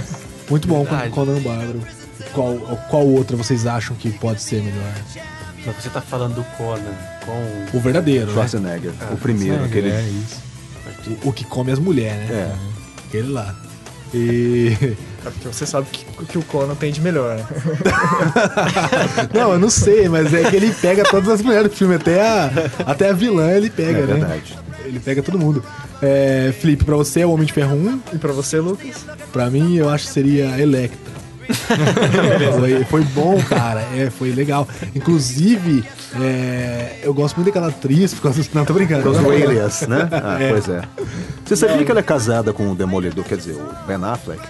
Muito 0.48 0.68
bom, 0.68 0.84
Verdade. 0.84 1.10
Conan 1.10 1.36
o 1.36 1.40
Bárbaro. 1.40 1.80
Qual, 2.32 2.56
qual 2.88 3.06
outra 3.06 3.36
vocês 3.36 3.66
acham 3.66 3.94
que 3.96 4.10
pode 4.10 4.40
ser 4.40 4.62
melhor? 4.62 4.94
Mas 5.66 5.76
você 5.76 5.90
tá 5.90 6.00
falando 6.00 6.34
do 6.36 6.44
Conan 6.56 6.80
com 7.26 7.76
O 7.76 7.80
verdadeiro, 7.80 8.26
né? 8.26 8.32
Schwarzenegger. 8.32 8.92
o 9.12 9.16
primeiro, 9.16 9.62
É, 9.62 9.66
aquele. 9.66 9.90
é 9.90 10.00
isso. 10.02 10.36
O, 11.06 11.28
o 11.28 11.32
que 11.32 11.44
come 11.44 11.70
as 11.72 11.78
mulheres, 11.78 12.28
né? 12.28 12.52
É. 12.54 13.06
Aquele 13.08 13.28
lá. 13.32 13.54
E. 14.12 14.72
É 15.26 15.30
porque 15.30 15.48
você 15.48 15.66
sabe 15.66 15.86
que, 15.90 16.04
que 16.26 16.38
o 16.38 16.42
Conan 16.42 16.74
tem 16.74 16.92
de 16.92 17.00
melhor, 17.00 17.36
né? 17.36 17.44
Não, 19.32 19.52
eu 19.52 19.58
não 19.58 19.70
sei, 19.70 20.08
mas 20.08 20.32
é 20.34 20.48
que 20.50 20.56
ele 20.56 20.72
pega 20.72 21.02
todas 21.04 21.28
as 21.28 21.42
mulheres 21.42 21.70
do 21.70 21.76
filme, 21.76 21.94
até 21.94 22.20
a, 22.20 22.50
até 22.86 23.08
a 23.08 23.12
vilã 23.12 23.50
ele 23.50 23.70
pega, 23.70 24.00
É 24.00 24.02
né? 24.02 24.06
verdade. 24.14 24.58
Ele 24.84 25.00
pega 25.00 25.22
todo 25.22 25.38
mundo. 25.38 25.64
É, 26.02 26.52
Felipe, 26.60 26.84
pra 26.84 26.94
você 26.94 27.20
é 27.20 27.26
o 27.26 27.30
Homem 27.30 27.46
de 27.46 27.52
Ferro 27.54 27.74
1, 27.74 28.00
E 28.12 28.18
pra 28.18 28.32
você, 28.32 28.60
Lucas? 28.60 29.06
pra 29.32 29.48
mim 29.48 29.76
eu 29.76 29.88
acho 29.88 30.06
que 30.06 30.12
seria 30.12 30.60
Electra. 30.60 31.03
Foi, 32.58 32.84
foi 32.84 33.02
bom, 33.04 33.40
cara. 33.42 33.80
É, 33.94 34.10
foi 34.10 34.30
legal. 34.32 34.66
Inclusive, 34.94 35.84
é, 36.20 36.98
eu 37.02 37.12
gosto 37.14 37.36
muito 37.36 37.46
daquela 37.48 37.68
atriz 37.68 38.14
por 38.14 38.22
causa 38.22 38.42
do... 38.42 38.48
Não, 38.54 38.64
tô 38.64 38.72
brincando. 38.74 39.08
Os 39.08 39.16
Não, 39.20 39.30
Alias, 39.30 39.82
né? 39.86 40.08
Ah, 40.12 40.42
É. 40.42 40.50
pois 40.50 40.68
é. 40.68 40.82
Você 41.44 41.56
sabia 41.56 41.84
que 41.84 41.90
ela 41.90 42.00
é 42.00 42.02
casada 42.02 42.52
com 42.52 42.70
o 42.70 42.74
Demolidor, 42.74 43.24
quer 43.24 43.36
dizer, 43.36 43.52
o 43.52 43.86
Ben 43.86 43.96
Affleck? 44.02 44.40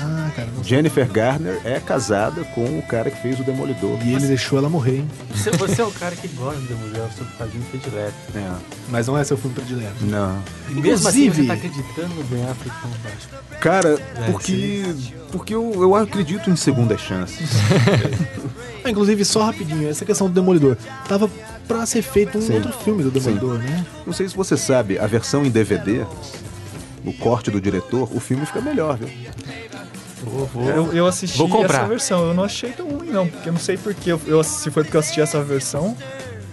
Ah, 0.00 0.30
cara, 0.36 0.48
não. 0.54 0.62
Jennifer 0.62 1.08
Garner 1.10 1.58
é 1.64 1.80
casada 1.80 2.44
com 2.54 2.78
o 2.78 2.82
cara 2.82 3.10
que 3.10 3.20
fez 3.20 3.40
o 3.40 3.44
Demolidor. 3.44 3.98
E 4.04 4.14
ele 4.14 4.26
deixou 4.26 4.58
ela 4.58 4.68
morrer, 4.68 4.96
hein? 4.98 5.08
Você, 5.34 5.50
você 5.52 5.80
é 5.80 5.84
o 5.84 5.90
cara 5.90 6.14
que 6.14 6.28
gosta 6.28 6.60
do 6.60 6.66
Demolidor, 6.66 7.08
seu 7.16 7.24
padrinho 7.38 7.64
predileto. 7.64 8.14
É. 8.34 8.50
Mas 8.90 9.06
não 9.06 9.16
é 9.18 9.24
seu 9.24 9.36
filme 9.36 9.54
predileto. 9.56 9.94
Não. 10.02 10.38
E 10.68 10.74
mesmo 10.74 11.08
assim 11.08 11.26
Inclusive- 11.26 11.42
você 11.42 11.46
tá 11.48 11.54
acreditando 11.54 12.14
no 12.14 12.24
Ben 12.24 12.44
Affleck 12.44 12.80
como 12.80 12.94
Batman. 12.94 13.58
Cara, 13.60 13.98
porque, 14.30 14.84
porque 15.32 15.54
eu, 15.54 15.72
eu 15.74 15.94
acredito 15.96 16.25
em 16.34 16.56
segundas 16.56 17.00
chances. 17.00 17.50
Ah, 18.84 18.90
inclusive, 18.90 19.24
só 19.24 19.42
rapidinho, 19.42 19.88
essa 19.88 20.04
questão 20.04 20.28
do 20.28 20.32
Demolidor. 20.32 20.76
Tava 21.08 21.28
pra 21.66 21.84
ser 21.86 22.02
feito 22.02 22.38
um 22.38 22.40
Sim. 22.40 22.54
outro 22.54 22.72
filme 22.72 23.02
do 23.02 23.10
Demolidor, 23.10 23.58
né? 23.58 23.84
Não 24.06 24.12
sei 24.12 24.28
se 24.28 24.36
você 24.36 24.56
sabe, 24.56 24.96
a 24.96 25.08
versão 25.08 25.44
em 25.44 25.50
DVD, 25.50 26.06
o 27.04 27.12
corte 27.12 27.50
do 27.50 27.60
diretor, 27.60 28.08
o 28.14 28.20
filme 28.20 28.46
fica 28.46 28.60
melhor, 28.60 28.96
viu? 28.96 29.08
Vou, 30.22 30.46
vou. 30.46 30.70
Eu, 30.70 30.92
eu 30.92 31.06
assisti 31.06 31.42
essa 31.42 31.84
versão, 31.86 32.28
eu 32.28 32.34
não 32.34 32.44
achei 32.44 32.70
tão 32.70 32.88
ruim, 32.88 33.10
não. 33.10 33.26
Porque 33.26 33.48
eu 33.48 33.52
não 33.52 33.60
sei 33.60 33.76
porquê, 33.76 34.12
eu, 34.12 34.20
eu, 34.26 34.42
se 34.44 34.70
foi 34.70 34.84
porque 34.84 34.96
eu 34.96 35.00
assisti 35.00 35.20
essa 35.20 35.42
versão. 35.42 35.96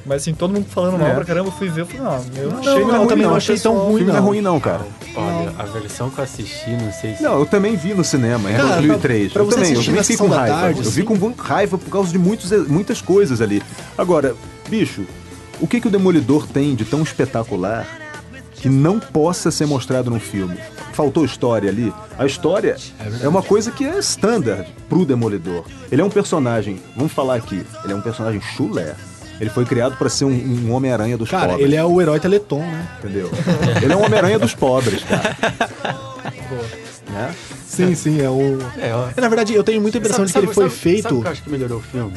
Mas 0.06 0.22
assim, 0.22 0.34
todo 0.34 0.54
mundo 0.54 0.66
falando 0.70 0.98
mal 1.00 1.08
É. 1.10 1.14
pra 1.16 1.24
caramba, 1.24 1.48
eu 1.48 1.54
fui 1.54 1.70
ver, 1.70 1.82
eu 1.82 1.86
falei, 1.86 2.02
não, 2.02 2.26
eu 2.36 2.50
não, 2.50 2.52
Não, 2.52 2.60
achei 2.60 2.74
não, 2.82 2.90
tão 2.90 3.02
eu 3.04 3.08
também 3.08 3.16
ruim, 3.24 3.30
não 3.32 3.36
achei 3.36 3.58
tão 3.60 3.78
ruim, 3.78 3.98
filme 3.98 4.12
não 4.12 4.14
é 4.18 4.20
não. 4.22 4.28
ruim 4.28 4.42
não, 4.42 4.60
cara. 4.60 4.82
Olha, 5.16 5.54
a 5.58 5.64
versão 5.64 6.10
que 6.10 6.18
eu 6.20 6.24
assisti, 6.26 6.70
não 6.72 6.92
sei 6.92 7.16
se. 7.16 7.24
Não, 7.24 7.40
eu 7.40 7.46
também 7.46 7.76
vi 7.78 7.94
no 7.94 8.04
cinema, 8.04 8.52
em 8.52 8.56
Cara, 8.56 8.68
2003. 8.74 9.32
pra- 9.32 9.34
pra 9.34 9.42
eu 9.44 9.56
também, 9.56 9.74
eu 9.74 9.84
também 9.84 10.02
fiquei 10.04 10.18
com 10.18 10.28
raiva. 10.28 10.56
tarde, 10.58 10.80
eu 10.80 10.84
vi 10.84 11.02
assim. 11.02 11.04
com 11.06 11.16
mu- 11.16 11.36
raiva 11.38 11.78
por 11.78 11.90
causa 11.90 12.12
de 12.12 12.18
muitos, 12.18 12.52
muitas 12.68 13.00
coisas 13.02 13.40
ali. 13.40 13.64
Agora, 13.98 14.36
bicho, 14.70 15.06
o 15.62 15.68
que, 15.68 15.80
que 15.80 15.88
o 15.88 15.92
Demolidor 15.92 16.48
tem 16.48 16.76
de 16.76 16.84
tão 16.84 17.02
espetacular 17.02 17.88
que 18.56 18.68
não 18.68 19.00
possa 19.00 19.52
ser 19.52 19.66
mostrado 19.68 20.10
num 20.10 20.20
filme? 20.20 20.58
Faltou 20.92 21.24
história 21.26 21.70
ali? 21.70 21.92
A 22.20 22.26
história 22.26 22.76
é, 23.22 23.28
uma 23.28 23.42
coisa 23.42 23.72
que 23.72 23.84
é 23.86 23.98
standard 24.00 24.68
pro 24.90 25.06
Demolidor. 25.06 25.64
Ele 25.92 26.02
é 26.02 26.06
um 26.06 26.10
personagem, 26.10 26.80
vamos 26.96 27.12
falar 27.14 27.36
aqui, 27.36 27.66
ele 27.84 27.94
é 27.94 27.96
um 27.96 28.02
personagem 28.02 28.42
chulé. 28.42 28.94
Ele 29.42 29.50
foi 29.50 29.66
criado 29.66 29.98
pra 29.98 30.10
ser 30.10 30.26
um, 30.26 30.30
um 30.32 30.72
Homem-Aranha 30.74 31.18
dos 31.18 31.30
Cara, 31.30 31.50
pobres. 31.50 31.66
ele 31.66 31.76
é 31.76 31.84
o 31.84 32.00
herói 32.02 32.20
Teleton, 32.20 32.60
né? 32.60 32.88
Entendeu? 33.00 33.30
ele 33.82 33.92
é 33.92 33.96
um 33.96 34.04
Homem-Aranha 34.06 34.40
dos 34.40 34.54
pobres, 34.54 35.04
cara. 35.04 35.36
Né? 37.10 37.36
Sim, 37.68 37.96
sim, 37.96 38.22
é 38.22 38.30
o. 38.30 38.60
É, 38.78 38.94
ó. 38.94 39.10
É, 39.16 39.22
Na 39.22 39.28
verdade, 39.28 39.54
eu 39.54 39.64
tenho 39.64 39.82
muita 39.82 39.98
impressão 39.98 40.26
de 40.26 40.32
que 40.32 40.38
ele 40.38 40.48
foi 40.48 40.70
Sabe 40.70 40.76
feito. 40.80 41.08
que 41.08 41.14
eu 41.28 41.32
acho 41.32 41.44
que 41.44 41.50
melhorou 41.50 41.80
o 41.80 41.82
filme? 41.82 42.14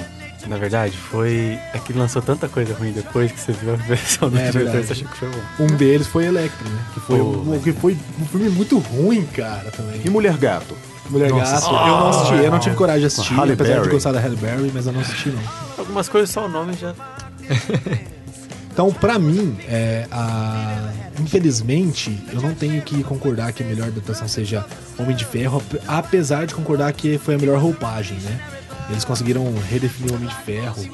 Na 0.47 0.57
verdade, 0.59 0.97
foi. 0.97 1.59
É 1.75 1.79
que 1.79 1.93
lançou 1.93 2.23
tanta 2.23 2.49
coisa 2.49 2.73
ruim 2.75 2.93
depois 2.93 3.33
que 3.33 3.41
você 3.41 3.53
viu 3.53 3.73
a 3.73 3.77
versão 3.77 4.31
do 4.31 4.39
É, 4.39 4.51
diretor 4.51 4.71
verdade. 4.73 4.87
você 4.87 4.93
achou 4.93 5.09
que 5.09 5.17
foi 5.17 5.29
bom. 5.29 5.65
Um 5.65 5.67
deles 5.67 6.07
foi 6.07 6.27
Electra, 6.27 6.69
né? 6.69 6.79
Que 6.95 7.01
foi, 7.01 7.19
Pô, 7.19 7.25
um, 7.25 7.61
que 7.61 7.73
foi 7.73 7.97
um 8.21 8.27
filme 8.27 8.49
muito 8.51 8.79
ruim, 8.79 9.25
cara, 9.35 9.71
também. 9.73 10.01
E 10.05 10.09
Mulher 10.11 10.37
Gato? 10.37 10.77
Mulher 11.11 11.31
Gato, 11.33 11.67
eu 11.67 11.73
não 11.73 12.09
assisti, 12.09 12.35
eu 12.45 12.51
não 12.51 12.59
tive 12.59 12.77
coragem 12.77 13.01
de 13.01 13.07
assistir, 13.07 13.35
Halle 13.35 13.53
apesar 13.53 13.75
de 13.75 13.79
Berry. 13.81 13.91
gostar 13.93 14.13
da 14.13 14.21
Halle 14.21 14.37
Berry, 14.37 14.71
mas 14.75 14.87
eu 14.87 14.93
não 14.93 15.01
assisti, 15.01 15.29
não. 15.31 15.43
Algumas 15.79 16.09
coisas 16.09 16.31
só 16.31 16.47
o 16.47 16.49
nome 16.49 16.73
já. 16.75 16.95
Então, 18.73 18.93
pra 18.93 19.19
mim, 19.19 19.57
é, 19.67 20.07
a... 20.13 20.91
infelizmente, 21.19 22.23
eu 22.31 22.43
não 22.43 22.55
tenho 22.55 22.83
que 22.83 23.03
concordar 23.05 23.51
que 23.55 23.63
a 23.63 23.67
melhor 23.67 23.87
adaptação 23.89 24.29
seja 24.29 24.67
Homem 24.99 25.17
de 25.17 25.25
Ferro, 25.25 25.57
ap- 25.57 25.83
apesar 25.89 26.47
de 26.47 26.55
concordar 26.55 26.93
que 26.93 27.17
foi 27.17 27.37
a 27.37 27.39
melhor 27.39 27.59
roupagem, 27.59 28.19
né? 28.19 28.39
Eles 28.89 29.05
conseguiram 29.05 29.53
redefinir 29.69 30.13
o 30.13 30.17
Homem 30.17 30.29
de 30.29 30.35
Ferro. 30.43 30.85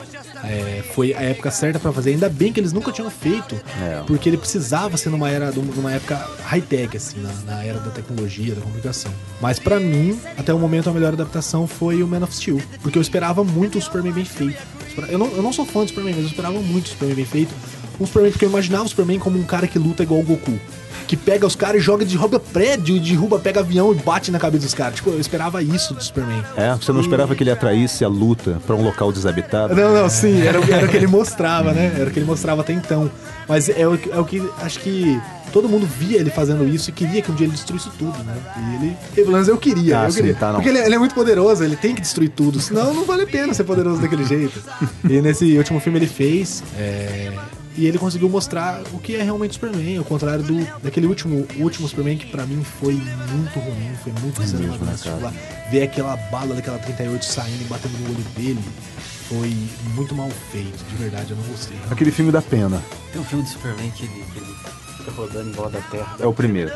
é, 0.44 0.82
foi 0.94 1.12
a 1.14 1.20
época 1.22 1.50
certa 1.50 1.78
pra 1.78 1.92
fazer. 1.92 2.10
Ainda 2.10 2.28
bem 2.28 2.52
que 2.52 2.58
eles 2.58 2.72
nunca 2.72 2.90
tinham 2.90 3.10
feito, 3.10 3.54
É. 3.80 4.02
porque 4.06 4.28
ele 4.28 4.36
precisava 4.36 4.96
ser 4.96 5.10
numa 5.10 5.28
era, 5.30 5.52
numa 5.52 5.92
época 5.92 6.16
high-tech, 6.44 6.96
assim, 6.96 7.20
na, 7.20 7.32
na 7.54 7.64
era 7.64 7.78
da 7.78 7.90
tecnologia, 7.90 8.54
da 8.54 8.60
comunicação. 8.62 9.12
Mas 9.40 9.58
pra 9.58 9.78
mim, 9.78 10.18
até 10.36 10.52
o 10.52 10.58
momento, 10.58 10.88
a 10.90 10.92
melhor 10.92 11.12
adaptação 11.12 11.66
foi 11.66 12.02
o 12.02 12.08
Man 12.08 12.22
of 12.24 12.34
Steel, 12.34 12.60
porque 12.82 12.98
eu 12.98 13.02
esperava 13.02 13.44
muito 13.44 13.78
o 13.78 13.82
Superman 13.82 14.12
bem 14.12 14.24
feito. 14.24 14.60
Eu 15.08 15.18
não, 15.18 15.26
eu 15.28 15.42
não 15.42 15.52
sou 15.52 15.64
fã 15.64 15.84
do 15.84 15.88
Superman, 15.88 16.14
mas 16.14 16.24
eu 16.24 16.30
esperava 16.30 16.58
muito 16.60 16.86
o 16.86 16.88
Superman 16.88 17.16
bem 17.16 17.24
feito. 17.26 17.54
Um 18.00 18.06
Superman, 18.06 18.32
porque 18.32 18.44
eu 18.44 18.48
imaginava 18.50 18.84
o 18.84 18.88
Superman 18.88 19.18
como 19.18 19.38
um 19.38 19.44
cara 19.44 19.66
que 19.68 19.78
luta 19.78 20.02
igual 20.02 20.20
o 20.20 20.24
Goku. 20.24 20.58
Que 21.06 21.16
pega 21.16 21.46
os 21.46 21.54
caras 21.56 21.80
e 21.80 21.84
joga, 21.84 22.04
derruba 22.04 22.38
prédio, 22.40 22.98
derruba, 23.00 23.38
pega 23.38 23.60
avião 23.60 23.92
e 23.92 23.96
bate 23.96 24.30
na 24.30 24.38
cabeça 24.38 24.64
dos 24.64 24.74
caras. 24.74 24.94
Tipo, 24.96 25.10
eu 25.10 25.20
esperava 25.20 25.62
isso 25.62 25.94
do 25.94 26.02
Superman. 26.02 26.42
É, 26.56 26.74
você 26.74 26.92
não 26.92 27.00
esperava 27.00 27.34
que 27.34 27.42
ele 27.42 27.50
atraísse 27.50 28.04
a 28.04 28.08
luta 28.08 28.60
pra 28.66 28.74
um 28.76 28.82
local 28.82 29.12
desabitado? 29.12 29.74
Não, 29.74 29.92
não, 29.94 30.08
sim, 30.08 30.42
era, 30.46 30.60
o- 30.60 30.72
era 30.72 30.86
o 30.86 30.88
que 30.88 30.96
ele 30.96 31.06
mostrava, 31.08 31.72
né? 31.72 31.92
Era 31.98 32.08
o 32.08 32.12
que 32.12 32.18
ele 32.18 32.26
mostrava 32.26 32.60
até 32.62 32.72
então. 32.72 33.10
Mas 33.48 33.68
é 33.68 33.86
o, 33.86 33.98
que- 33.98 34.10
é 34.10 34.18
o 34.18 34.24
que 34.24 34.42
acho 34.60 34.78
que 34.80 35.20
todo 35.52 35.68
mundo 35.68 35.86
via 35.86 36.18
ele 36.18 36.30
fazendo 36.30 36.66
isso 36.66 36.88
e 36.88 36.92
queria 36.92 37.20
que 37.20 37.30
um 37.30 37.34
dia 37.34 37.46
ele 37.46 37.52
destruísse 37.52 37.90
tudo, 37.98 38.16
né? 38.24 38.34
E 38.56 38.74
ele, 38.84 38.96
pelo 39.14 39.32
menos 39.32 39.48
eu 39.48 39.58
queria, 39.58 40.00
Ah, 40.00 40.04
eu 40.06 40.10
sim, 40.12 40.18
queria. 40.20 40.34
tá, 40.34 40.46
não. 40.48 40.54
Porque 40.54 40.68
ele, 40.70 40.78
ele 40.78 40.94
é 40.94 40.98
muito 40.98 41.14
poderoso, 41.14 41.62
ele 41.62 41.76
tem 41.76 41.94
que 41.94 42.00
destruir 42.00 42.30
tudo, 42.30 42.58
senão 42.60 42.94
não 42.94 43.04
vale 43.04 43.22
a 43.24 43.26
pena 43.26 43.52
ser 43.52 43.64
poderoso 43.64 44.00
daquele 44.00 44.24
jeito. 44.24 44.58
E 45.08 45.20
nesse 45.20 45.58
último 45.58 45.78
filme 45.80 45.98
ele 45.98 46.06
fez, 46.06 46.62
é, 46.78 47.32
e 47.76 47.86
ele 47.86 47.98
conseguiu 47.98 48.28
mostrar 48.28 48.82
o 48.92 48.98
que 48.98 49.16
é 49.16 49.22
realmente 49.22 49.54
Superman, 49.54 49.96
ao 49.98 50.04
contrário 50.04 50.44
do 50.44 50.64
daquele 50.82 51.06
último, 51.06 51.46
último 51.58 51.88
Superman 51.88 52.16
que 52.18 52.26
pra 52.26 52.44
mim 52.46 52.62
foi 52.62 52.94
muito 52.94 53.58
ruim, 53.58 53.90
foi 54.02 54.12
muito 54.20 54.40
mesmo, 54.40 54.58
né, 54.58 54.66
cinematográfico. 54.66 55.08
cara? 55.08 55.22
lá. 55.22 55.32
Ver 55.70 55.82
aquela 55.82 56.16
bala 56.16 56.54
daquela 56.54 56.78
38 56.78 57.24
saindo 57.24 57.62
e 57.62 57.64
batendo 57.64 57.98
no 57.98 58.10
olho 58.10 58.24
dele 58.36 58.62
foi 59.28 59.56
muito 59.94 60.14
mal 60.14 60.28
feito, 60.50 60.84
de 60.90 60.96
verdade, 60.96 61.30
eu 61.30 61.36
não 61.36 61.44
gostei. 61.44 61.76
Aquele 61.90 62.10
filme 62.10 62.30
da 62.30 62.42
pena. 62.42 62.82
Tem 63.12 63.20
um 63.20 63.24
filme 63.24 63.44
do 63.44 63.50
Superman 63.50 63.90
que 63.92 64.04
ele, 64.04 64.24
que 64.32 64.38
ele 64.38 64.54
fica 64.98 65.10
rodando 65.12 65.48
em 65.48 65.52
volta 65.52 65.78
da 65.78 65.80
Terra. 65.88 66.16
É 66.20 66.26
o 66.26 66.34
primeiro, 66.34 66.70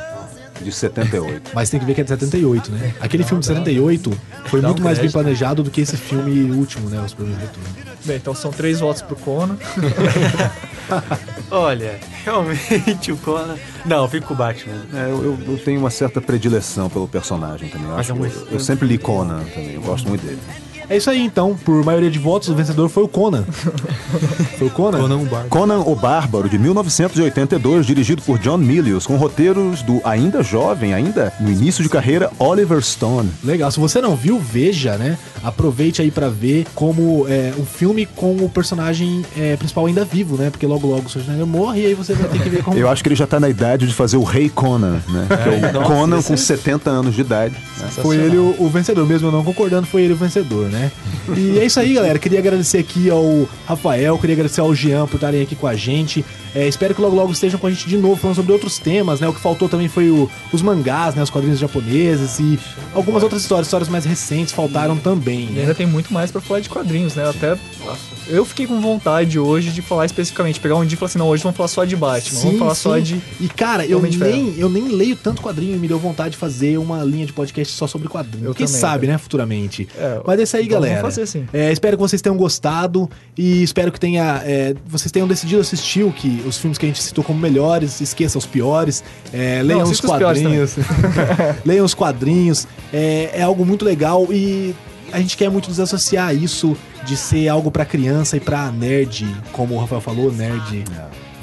de 0.63 0.73
78. 0.73 1.51
Mas 1.55 1.71
tem 1.71 1.79
que 1.81 1.87
ver 1.87 1.95
que 1.95 2.01
é 2.01 2.05
de 2.05 2.11
78, 2.11 2.71
né? 2.73 2.95
Aquele 3.01 3.25
filme 3.25 3.41
de 3.41 3.47
78 3.47 4.13
foi 4.47 4.61
Dá 4.61 4.69
um 4.69 4.71
muito 4.71 4.83
mais 4.83 4.99
bem 4.99 5.11
planejado 5.11 5.63
do 5.63 5.71
que 5.71 5.81
esse 5.81 5.97
filme 5.97 6.51
último, 6.53 6.89
né? 6.89 7.01
Os 7.03 7.11
Superman 7.13 7.37
Retorno. 7.39 7.69
Bem, 8.05 8.17
então 8.17 8.35
são 8.35 8.51
três 8.53 8.81
votos 8.81 9.03
pro 9.03 9.17
Conan. 9.17 9.57
Olha, 11.51 11.99
realmente 12.25 13.13
o 13.13 13.17
Conan. 13.17 13.57
Não, 13.85 14.03
eu 14.05 14.09
fico 14.09 14.27
com 14.29 14.35
o 14.35 14.37
Batman. 14.37 14.75
É, 14.95 15.11
eu, 15.11 15.39
eu- 15.47 15.59
tenho 15.59 15.81
uma 15.81 15.91
certa 15.91 16.21
predileção 16.21 16.89
pelo 16.89 17.09
personagem 17.09 17.69
também. 17.69 17.89
Eu, 17.89 17.97
acho- 17.97 18.13
é 18.13 18.15
um- 18.15 18.25
eu- 18.25 18.49
eu 18.53 18.61
sempre 18.61 18.87
li 18.87 18.99
Conan 18.99 19.43
também, 19.55 19.75
eu 19.75 19.83
gosto 19.83 20.09
muito 20.09 20.25
dele. 20.25 20.39
É 20.89 20.97
isso 20.97 21.11
aí, 21.11 21.21
então. 21.21 21.57
Por 21.65 21.85
maioria 21.85 22.11
de 22.11 22.19
votos, 22.19 22.49
o 22.49 22.55
vencedor 22.55 22.89
foi 22.89 23.03
o 23.03 23.09
Conan. 23.09 23.45
foi 24.57 24.69
o 24.69 24.71
Conan? 24.71 25.01
Conan 25.01 25.17
o 25.17 25.25
Bárbaro. 25.25 25.49
Conan 25.49 25.79
o 25.81 25.95
Bárbaro, 25.95 26.49
de 26.49 26.59
1982, 26.59 27.87
dirigido 27.87 28.23
por 28.23 28.39
John 28.39 28.59
Milius, 28.59 29.07
com 29.07 29.17
roteiros 29.17 29.83
do 29.83 30.01
ainda 30.05 30.43
jovem, 30.43 30.95
ainda 30.95 31.33
no 31.41 31.51
início 31.51 31.83
de 31.83 31.89
carreira, 31.89 32.31
Oliver 32.39 32.81
Stone. 32.83 33.31
Legal. 33.43 33.71
Se 33.71 33.81
você 33.81 34.01
não 34.01 34.15
viu, 34.15 34.39
veja, 34.39 34.97
né? 34.97 35.19
Aproveite 35.43 36.01
aí 36.01 36.11
pra 36.11 36.29
ver 36.29 36.67
como 36.75 37.27
é, 37.29 37.53
um 37.59 37.65
filme 37.65 38.07
com 38.07 38.37
o 38.37 38.49
personagem 38.49 39.25
é, 39.37 39.57
principal 39.57 39.87
ainda 39.87 40.05
vivo, 40.05 40.37
né? 40.37 40.51
Porque 40.51 40.67
logo 40.67 40.87
logo 40.87 41.07
o 41.07 41.09
Schwarzenegger 41.09 41.47
morre 41.47 41.83
e 41.83 41.87
aí 41.87 41.95
você 41.95 42.15
vai 42.15 42.29
ter 42.29 42.43
que 42.43 42.49
ver 42.49 42.63
como... 42.63 42.77
Eu 42.79 42.89
acho 42.89 43.03
que 43.03 43.09
ele 43.09 43.17
já 43.17 43.27
tá 43.27 43.41
na 43.41 43.49
idade 43.49 43.87
de 43.87 43.95
fazer 43.95 44.17
o 44.17 44.23
Rei 44.23 44.49
Conan, 44.49 45.01
né? 45.09 45.27
Que 45.29 45.77
é 45.77 45.79
o 45.79 45.83
Conan 45.83 46.23
com 46.23 46.35
é 46.35 46.37
70 46.37 46.91
anos 46.91 47.15
de 47.15 47.23
idade. 47.23 47.55
né? 47.79 47.89
Foi 47.91 48.17
ele 48.17 48.37
o, 48.37 48.55
o 48.59 48.69
vencedor, 48.69 49.07
mesmo 49.07 49.29
eu 49.29 49.33
não 49.33 49.43
concordando, 49.43 49.87
foi 49.87 50.03
ele 50.03 50.13
o 50.13 50.17
vencedor, 50.17 50.69
né? 50.69 50.76
Né? 50.77 50.93
E 51.37 51.59
é 51.59 51.65
isso 51.65 51.81
aí, 51.81 51.95
galera. 51.95 52.19
Queria 52.19 52.39
agradecer 52.39 52.79
aqui 52.79 53.11
ao 53.11 53.49
Rafael, 53.67 54.19
queria 54.19 54.35
agradecer 54.35 54.61
ao 54.61 54.75
Jean 54.75 55.07
por 55.07 55.17
estarem 55.17 55.43
aqui 55.43 55.57
com 55.57 55.67
a 55.67 55.75
gente. 55.75 56.25
É, 56.57 56.67
espero 56.67 56.95
que 56.95 57.01
logo 57.03 57.15
logo 57.15 57.31
estejam 57.33 57.61
com 57.61 57.67
a 57.67 57.71
gente 57.71 57.87
de 57.87 57.99
novo, 57.99 58.17
falando 58.17 58.37
sobre 58.37 58.51
outros 58.53 58.79
temas, 58.79 59.21
né? 59.21 59.29
O 59.29 59.33
que 59.35 59.41
faltou 59.41 59.69
também 59.69 59.89
foi 59.89 60.11
o- 60.11 60.29
os 60.53 60.63
mangás, 60.63 61.15
né? 61.15 61.23
Os 61.23 61.29
quadrinhos 61.29 61.59
japoneses 61.59 62.39
e 62.39 62.59
algumas 62.95 63.23
outras 63.23 63.43
histórias, 63.43 63.67
histórias 63.67 63.89
mais 63.91 64.05
recentes 64.07 64.55
faltaram 64.55 64.97
também, 64.97 65.49
E 65.49 65.51
né? 65.53 65.61
ainda 65.63 65.75
tem 65.75 65.87
muito 65.87 66.13
mais 66.15 66.31
pra 66.31 66.41
falar 66.41 66.61
de 66.61 66.69
quadrinhos, 66.71 67.15
né? 67.15 67.29
Até 67.29 67.59
eu 68.29 68.45
fiquei 68.47 68.67
com 68.67 68.81
vontade 68.81 69.39
hoje 69.39 69.71
de 69.71 69.83
falar 69.83 70.07
especificamente, 70.07 70.59
pegar 70.59 70.77
um 70.77 70.85
dia 70.87 70.95
e 70.95 70.97
falar 70.99 71.09
assim, 71.09 71.19
não, 71.19 71.29
hoje 71.29 71.43
vamos 71.43 71.57
falar 71.59 71.69
só 71.69 71.85
de 71.85 71.95
Batman, 71.95 72.41
vamos 72.41 72.59
falar 72.59 72.75
só 72.75 72.99
de 72.99 73.21
E 73.41 73.49
cara, 73.49 73.85
eu 73.85 74.01
de 74.01 74.17
Ferro. 74.19 74.31
nem, 74.31 74.55
eu 74.59 74.69
nem 74.71 74.89
leio 74.89 75.15
tanto 75.15 75.43
quadrinho 75.43 75.77
e 75.77 75.79
me 75.79 75.87
deu 75.87 75.99
vontade 75.99 76.31
de 76.31 76.37
fazer 76.39 76.79
uma 76.79 77.05
linha 77.05 77.27
de 77.27 77.33
podcast 77.35 77.75
só 77.75 77.87
sobre 77.87 78.09
quadrinho. 78.09 78.47
Eu 78.47 78.55
Quem 78.55 78.67
também, 78.67 78.81
sabe, 78.81 79.07
cara. 79.07 79.13
né, 79.13 79.19
futuramente. 79.19 79.87
É, 79.97 80.21
Mas 80.27 80.41
é 80.41 80.43
isso 80.45 80.57
aí, 80.57 80.63
vamos 80.69 80.75
galera. 80.87 81.03
fazer, 81.03 81.27
sim. 81.27 81.47
É, 81.53 81.71
espero 81.71 81.97
que 81.99 82.03
vocês 82.03 82.23
tenham 82.23 82.37
gostado 82.37 83.11
e 83.37 83.63
espero 83.63 83.93
que 83.93 84.01
tenha, 84.01 84.41
é, 84.45 84.75
vocês 84.87 85.13
tenham 85.13 85.29
decidido 85.29 85.61
assistir 85.61 86.03
o 86.03 86.11
que, 86.13 86.43
os 86.47 86.57
filmes 86.59 86.79
que 86.79 86.87
a 86.87 86.89
gente 86.89 87.03
citou 87.03 87.23
como 87.25 87.39
melhores, 87.39 88.01
esqueça 88.01 88.39
os 88.39 88.47
piores, 88.47 89.03
é, 89.33 89.63
leiam 89.63 89.83
os 89.83 89.91
assista 89.91 90.07
os 90.07 90.13
quadrinhos, 90.13 90.77
leiam 91.65 91.85
os 91.85 91.95
quadrinhos, 91.95 92.67
é, 92.93 93.31
é 93.35 93.43
algo 93.43 93.65
muito 93.67 93.85
legal 93.85 94.27
e 94.31 94.75
a 95.13 95.19
gente 95.21 95.37
quer 95.37 95.51
muito 95.51 95.69
desassociar 95.69 96.35
isso 96.35 96.77
de 97.05 97.17
ser 97.17 97.49
algo 97.49 97.71
pra 97.71 97.85
criança 97.85 98.37
e 98.37 98.41
pra 98.41 98.71
nerd, 98.73 99.27
como 99.53 99.75
o 99.75 99.79
Rafael 99.79 100.01
falou, 100.01 100.33
nerd 100.33 100.85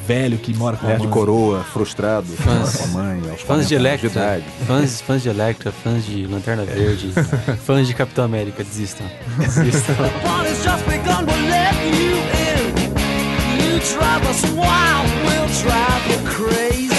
velho 0.05 0.37
que 0.37 0.53
mora 0.53 0.75
com 0.75 0.85
a 0.85 0.89
Nerd 0.89 1.03
mãe. 1.03 1.11
coroa, 1.11 1.63
frustrado, 1.63 2.27
Fãs. 2.27 2.75
com 2.75 2.83
a 2.83 2.87
mãe, 2.87 3.19
aos 3.29 3.39
Fãs 3.41 3.45
40 3.45 3.65
de 3.67 3.75
Electra, 3.75 4.09
idade. 4.09 4.43
fãs, 4.67 5.01
fãs 5.01 5.23
de 5.23 5.29
Electra, 5.29 5.71
fãs 5.71 6.05
de 6.05 6.27
Lanterna 6.27 6.65
Verde, 6.65 7.13
fãs 7.65 7.87
de 7.87 7.93
Capitão 7.93 8.25
América, 8.25 8.63
desistam. 8.65 9.05
Desistam. 9.37 9.95
Drive 13.91 14.25
us 14.29 14.41
wild, 14.55 15.09
we'll 15.25 15.49
drive 15.61 16.03
you 16.11 16.17
crazy. 16.25 16.93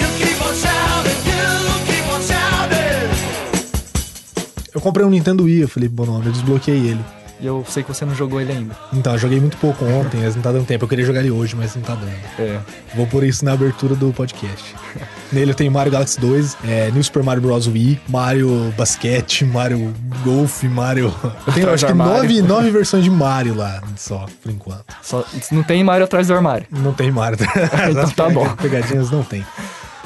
You 0.00 0.08
keep 0.18 0.38
on 0.42 0.54
shouting, 0.54 1.20
you 1.30 1.46
keep 1.86 2.06
on 2.12 2.20
shouting. 2.22 3.10
Eu 4.74 4.80
comprei 4.80 5.06
um 5.06 5.10
Nintendo 5.10 5.44
Wii, 5.44 5.66
Felipe 5.68 5.94
Bonome, 5.94 6.26
eu 6.26 6.32
desbloqueei 6.32 6.88
ele. 6.90 7.04
E 7.38 7.46
eu 7.46 7.64
sei 7.68 7.82
que 7.82 7.88
você 7.92 8.04
não 8.04 8.14
jogou 8.14 8.40
ele 8.40 8.50
ainda. 8.52 8.74
Então, 8.94 9.12
eu 9.12 9.18
joguei 9.18 9.38
muito 9.38 9.58
pouco 9.58 9.84
ontem, 9.84 10.20
mas 10.22 10.34
não 10.34 10.42
tá 10.42 10.50
dando 10.52 10.64
tempo. 10.66 10.84
Eu 10.84 10.88
queria 10.88 11.04
jogar 11.04 11.20
ele 11.20 11.30
hoje, 11.30 11.54
mas 11.54 11.74
não 11.76 11.82
tá 11.82 11.94
dando. 11.94 12.10
É. 12.38 12.60
Vou 12.94 13.06
pôr 13.06 13.24
isso 13.24 13.44
na 13.44 13.52
abertura 13.52 13.94
do 13.94 14.10
podcast. 14.12 14.74
Nele 15.32 15.50
eu 15.50 15.54
tenho 15.54 15.70
Mario 15.70 15.92
Galaxy 15.92 16.20
2, 16.20 16.56
é, 16.64 16.90
New 16.90 17.02
Super 17.02 17.22
Mario 17.22 17.42
Bros. 17.42 17.66
Wii, 17.66 18.00
Mario 18.08 18.72
Basquete, 18.76 19.44
Mario 19.44 19.92
Golf, 20.24 20.62
Mario. 20.64 21.12
Eu 21.46 21.52
tenho 21.52 21.70
acho 21.70 21.86
que 21.86 21.92
nove, 21.92 22.42
nove 22.42 22.70
versões 22.70 23.04
de 23.04 23.10
Mario 23.10 23.54
lá, 23.54 23.82
só, 23.96 24.26
por 24.42 24.50
enquanto. 24.50 24.84
Só, 25.02 25.24
não 25.50 25.62
tem 25.62 25.82
Mario 25.82 26.04
atrás 26.04 26.28
do 26.28 26.34
armário. 26.34 26.66
Não 26.70 26.92
tem 26.92 27.10
Mario. 27.10 27.38
Então 27.90 28.10
tá 28.10 28.28
bom. 28.28 28.48
Pegadinhas 28.56 29.10
não 29.10 29.22
tem. 29.22 29.44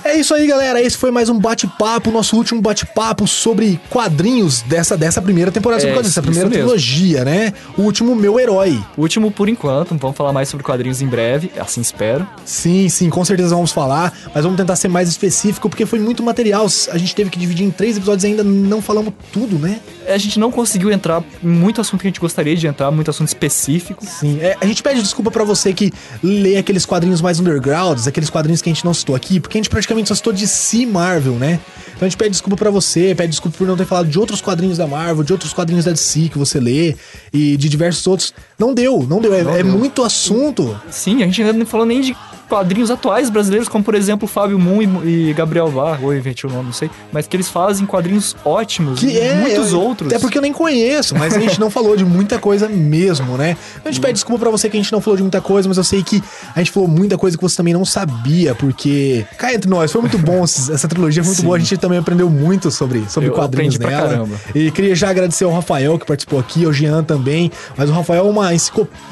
É 0.02 0.16
isso 0.16 0.34
aí, 0.34 0.46
galera. 0.46 0.80
Esse 0.80 0.96
foi 0.96 1.10
mais 1.10 1.28
um 1.28 1.38
bate-papo, 1.38 2.10
nosso 2.10 2.34
último 2.36 2.60
bate-papo 2.60 3.26
sobre 3.26 3.78
quadrinhos 3.90 4.62
dessa, 4.62 4.96
dessa 4.96 5.20
primeira 5.20 5.52
temporada, 5.52 5.82
É, 5.82 5.86
quadrinhos, 5.86 6.06
essa 6.08 6.20
isso 6.20 6.22
primeira 6.22 6.48
trilogia, 6.48 7.24
né? 7.24 7.52
O 7.76 7.82
último 7.82 8.16
Meu 8.16 8.40
Herói. 8.40 8.82
Último 8.96 9.30
por 9.30 9.48
enquanto, 9.48 9.94
vamos 9.96 10.16
falar 10.16 10.32
mais 10.32 10.48
sobre 10.48 10.64
quadrinhos 10.64 11.02
em 11.02 11.06
breve, 11.06 11.50
assim 11.58 11.82
espero. 11.82 12.26
Sim, 12.44 12.88
sim, 12.88 13.10
com 13.10 13.24
certeza 13.24 13.54
vamos 13.54 13.72
falar, 13.72 14.12
mas 14.34 14.42
vamos 14.42 14.56
tentar 14.56 14.74
ser 14.76 14.88
mais 14.88 15.08
específico, 15.08 15.68
porque 15.68 15.84
foi 15.84 15.98
muito 15.98 16.22
material. 16.22 16.66
A 16.90 16.98
gente 16.98 17.14
teve 17.14 17.28
que 17.28 17.38
dividir 17.38 17.66
em 17.66 17.70
três 17.70 17.96
episódios 17.96 18.24
e 18.24 18.28
ainda 18.28 18.42
não 18.42 18.80
falamos 18.80 19.12
tudo, 19.32 19.58
né? 19.58 19.80
A 20.08 20.18
gente 20.18 20.40
não 20.40 20.50
conseguiu 20.50 20.90
entrar 20.90 21.22
em 21.44 21.46
muito 21.46 21.80
assunto 21.80 22.00
que 22.00 22.06
a 22.06 22.10
gente 22.10 22.20
gostaria 22.20 22.56
de 22.56 22.66
entrar, 22.66 22.90
muito 22.90 23.10
assunto 23.10 23.28
específico. 23.28 24.04
Sim, 24.04 24.38
é, 24.40 24.56
a 24.60 24.66
gente 24.66 24.82
pede 24.82 25.02
desculpa 25.02 25.30
pra 25.30 25.44
você 25.44 25.72
que 25.74 25.92
lê 26.22 26.56
aqueles 26.56 26.86
quadrinhos 26.86 27.20
mais 27.20 27.38
undergrounds, 27.38 28.08
aqueles 28.08 28.30
quadrinhos 28.30 28.62
que 28.62 28.70
a 28.70 28.72
gente 28.72 28.84
não 28.84 28.94
citou 28.94 29.14
aqui, 29.14 29.38
porque 29.38 29.58
a 29.58 29.58
gente 29.58 29.68
praticamente 29.68 29.89
só 30.06 30.14
citou 30.14 30.32
de 30.32 30.46
si 30.46 30.86
Marvel, 30.86 31.34
né? 31.34 31.60
Então 32.00 32.06
a 32.06 32.08
gente 32.08 32.16
pede 32.16 32.30
desculpa 32.30 32.56
pra 32.56 32.70
você, 32.70 33.14
pede 33.14 33.30
desculpa 33.30 33.58
por 33.58 33.66
não 33.66 33.76
ter 33.76 33.84
falado 33.84 34.08
de 34.08 34.18
outros 34.18 34.40
quadrinhos 34.40 34.78
da 34.78 34.86
Marvel, 34.86 35.22
de 35.22 35.32
outros 35.32 35.52
quadrinhos 35.52 35.84
da 35.84 35.90
DC 35.90 36.30
que 36.30 36.38
você 36.38 36.58
lê 36.58 36.96
e 37.32 37.56
de 37.56 37.68
diversos 37.68 38.06
outros. 38.06 38.32
Não 38.58 38.72
deu, 38.72 39.06
não 39.06 39.20
deu. 39.20 39.34
É, 39.34 39.60
é 39.60 39.62
muito 39.62 40.02
assunto. 40.02 40.80
Sim, 40.90 41.22
a 41.22 41.26
gente 41.26 41.42
ainda 41.42 41.52
não 41.52 41.66
falou 41.66 41.84
nem 41.84 42.00
de 42.00 42.16
quadrinhos 42.50 42.90
atuais 42.90 43.30
brasileiros, 43.30 43.68
como 43.68 43.82
por 43.84 43.94
exemplo 43.94 44.26
Fábio 44.28 44.58
Moon 44.58 44.82
e, 45.04 45.30
e 45.30 45.32
Gabriel 45.32 45.68
Var, 45.68 46.02
ou 46.04 46.14
inventei 46.14 46.50
o 46.50 46.52
nome, 46.52 46.66
não 46.66 46.72
sei, 46.72 46.90
mas 47.12 47.26
que 47.26 47.36
eles 47.36 47.48
fazem 47.48 47.86
quadrinhos 47.86 48.36
ótimos, 48.44 48.98
Que 49.00 49.16
é, 49.18 49.34
muitos 49.36 49.72
eu- 49.72 49.80
outros. 49.80 50.08
Até 50.12 50.18
porque 50.18 50.36
eu 50.36 50.42
nem 50.42 50.52
conheço, 50.52 51.14
mas 51.16 51.34
a 51.36 51.40
gente 51.40 51.58
não 51.60 51.70
falou 51.70 51.96
de 51.96 52.04
muita 52.04 52.38
coisa 52.38 52.68
mesmo, 52.68 53.36
né? 53.38 53.56
A 53.84 53.90
gente 53.90 54.00
pede 54.00 54.14
desculpa 54.14 54.40
pra 54.40 54.50
você 54.50 54.68
que 54.68 54.76
a 54.76 54.80
gente 54.82 54.90
não 54.92 55.00
falou 55.00 55.16
de 55.16 55.22
muita 55.22 55.40
coisa, 55.40 55.68
mas 55.68 55.78
eu 55.78 55.84
sei 55.84 56.02
que 56.02 56.22
a 56.54 56.58
gente 56.58 56.72
falou 56.72 56.88
muita 56.88 57.16
coisa 57.16 57.36
que 57.36 57.42
você 57.42 57.56
também 57.56 57.72
não 57.72 57.84
sabia, 57.84 58.54
porque 58.54 59.24
cá 59.38 59.54
entre 59.54 59.70
nós, 59.70 59.92
foi 59.92 60.00
muito 60.00 60.18
bom, 60.18 60.42
essa 60.42 60.88
trilogia 60.88 61.22
foi 61.22 61.28
muito 61.28 61.40
Sim. 61.40 61.46
boa, 61.46 61.56
a 61.56 61.60
gente 61.60 61.76
também 61.76 61.98
aprendeu 61.98 62.28
muito 62.28 62.70
sobre, 62.70 63.04
sobre 63.08 63.28
Eu 63.28 63.34
quadrinhos 63.34 63.78
nela. 63.78 64.08
caramba. 64.08 64.34
E 64.54 64.70
queria 64.72 64.94
já 64.96 65.10
agradecer 65.10 65.44
ao 65.44 65.52
Rafael 65.52 65.96
que 65.98 66.06
participou 66.06 66.38
aqui, 66.40 66.64
ao 66.64 66.72
Jean 66.72 67.04
também, 67.04 67.50
mas 67.76 67.88
o 67.88 67.92
Rafael 67.92 68.26
é 68.26 68.30
uma 68.30 68.52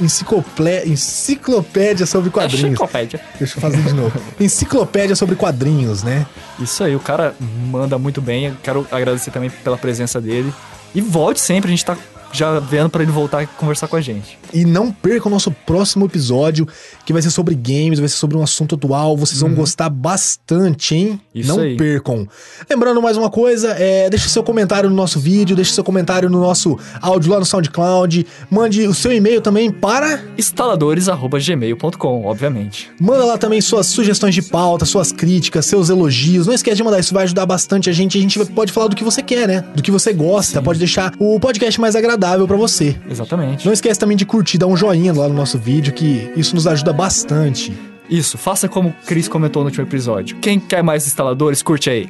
enciclopédia 0.00 2.06
sobre 2.06 2.30
quadrinhos. 2.30 2.70
Enciclopédia. 2.70 3.20
Deixa 3.38 3.56
eu 3.56 3.60
fazer 3.60 3.82
de 3.82 3.92
novo. 3.92 4.18
Enciclopédia 4.40 5.14
sobre 5.16 5.34
quadrinhos, 5.34 6.02
né? 6.02 6.26
Isso 6.58 6.82
aí, 6.82 6.94
o 6.94 7.00
cara 7.00 7.34
manda 7.40 7.98
muito 7.98 8.20
bem. 8.20 8.46
Eu 8.46 8.56
quero 8.62 8.86
agradecer 8.90 9.30
também 9.30 9.50
pela 9.50 9.76
presença 9.76 10.20
dele. 10.20 10.52
E 10.94 11.00
volte 11.00 11.40
sempre, 11.40 11.68
a 11.68 11.70
gente 11.70 11.84
tá 11.84 11.96
já 12.32 12.58
vendo 12.58 12.90
pra 12.90 13.02
ele 13.02 13.12
voltar 13.12 13.42
e 13.42 13.46
conversar 13.46 13.88
com 13.88 13.96
a 13.96 14.00
gente. 14.00 14.38
E 14.52 14.64
não 14.64 14.90
perca 14.90 15.28
o 15.28 15.30
nosso 15.30 15.50
próximo 15.50 16.06
episódio, 16.06 16.66
que 17.04 17.12
vai 17.12 17.20
ser 17.22 17.30
sobre 17.30 17.54
games, 17.54 17.98
vai 17.98 18.08
ser 18.08 18.16
sobre 18.16 18.36
um 18.36 18.42
assunto 18.42 18.74
atual. 18.74 19.16
Vocês 19.16 19.40
vão 19.40 19.54
gostar 19.54 19.88
bastante, 19.88 20.94
hein? 20.94 21.08
Uhum. 21.10 21.18
Isso 21.34 21.48
não 21.48 21.60
aí. 21.62 21.76
percam. 21.76 22.26
Lembrando 22.68 23.00
mais 23.02 23.16
uma 23.16 23.30
coisa, 23.30 23.70
é, 23.78 24.08
deixe 24.10 24.28
seu 24.28 24.42
comentário 24.42 24.88
no 24.88 24.96
nosso 24.96 25.18
vídeo, 25.18 25.56
deixe 25.56 25.72
seu 25.72 25.84
comentário 25.84 26.28
no 26.28 26.40
nosso 26.40 26.78
áudio 27.00 27.32
lá 27.32 27.38
no 27.38 27.44
SoundCloud. 27.44 28.26
Mande 28.50 28.86
o 28.86 28.94
seu 28.94 29.12
e-mail 29.12 29.40
também 29.40 29.70
para. 29.70 30.22
Instaladores.gmail.com, 30.36 32.24
obviamente. 32.24 32.90
Manda 33.00 33.24
lá 33.24 33.38
também 33.38 33.60
suas 33.60 33.86
sugestões 33.86 34.34
de 34.34 34.42
pauta, 34.42 34.84
suas 34.84 35.12
críticas, 35.12 35.66
seus 35.66 35.88
elogios. 35.88 36.46
Não 36.46 36.54
esquece 36.54 36.76
de 36.76 36.82
mandar, 36.82 37.00
isso 37.00 37.14
vai 37.14 37.24
ajudar 37.24 37.46
bastante 37.46 37.90
a 37.90 37.92
gente. 37.92 38.18
A 38.18 38.20
gente 38.20 38.38
pode 38.46 38.72
falar 38.72 38.88
do 38.88 38.96
que 38.96 39.04
você 39.04 39.22
quer, 39.22 39.48
né? 39.48 39.64
Do 39.74 39.82
que 39.82 39.90
você 39.90 40.12
gosta. 40.12 40.62
Pode 40.62 40.78
deixar 40.78 41.12
o 41.18 41.38
podcast 41.40 41.80
mais 41.80 41.96
agradável 41.96 42.17
pra 42.18 42.56
você. 42.56 42.96
Exatamente. 43.08 43.64
Não 43.66 43.72
esquece 43.72 43.98
também 43.98 44.16
de 44.16 44.26
curtir, 44.26 44.58
dar 44.58 44.66
um 44.66 44.76
joinha 44.76 45.12
lá 45.12 45.28
no 45.28 45.34
nosso 45.34 45.58
vídeo, 45.58 45.92
que 45.92 46.32
isso 46.36 46.54
nos 46.54 46.66
ajuda 46.66 46.92
bastante. 46.92 47.72
Isso, 48.08 48.38
faça 48.38 48.68
como 48.68 48.88
o 48.88 48.94
Chris 49.06 49.28
comentou 49.28 49.62
no 49.62 49.68
último 49.68 49.84
episódio. 49.84 50.38
Quem 50.38 50.58
quer 50.58 50.82
mais 50.82 51.06
instaladores, 51.06 51.62
curte 51.62 51.90
aí. 51.90 52.08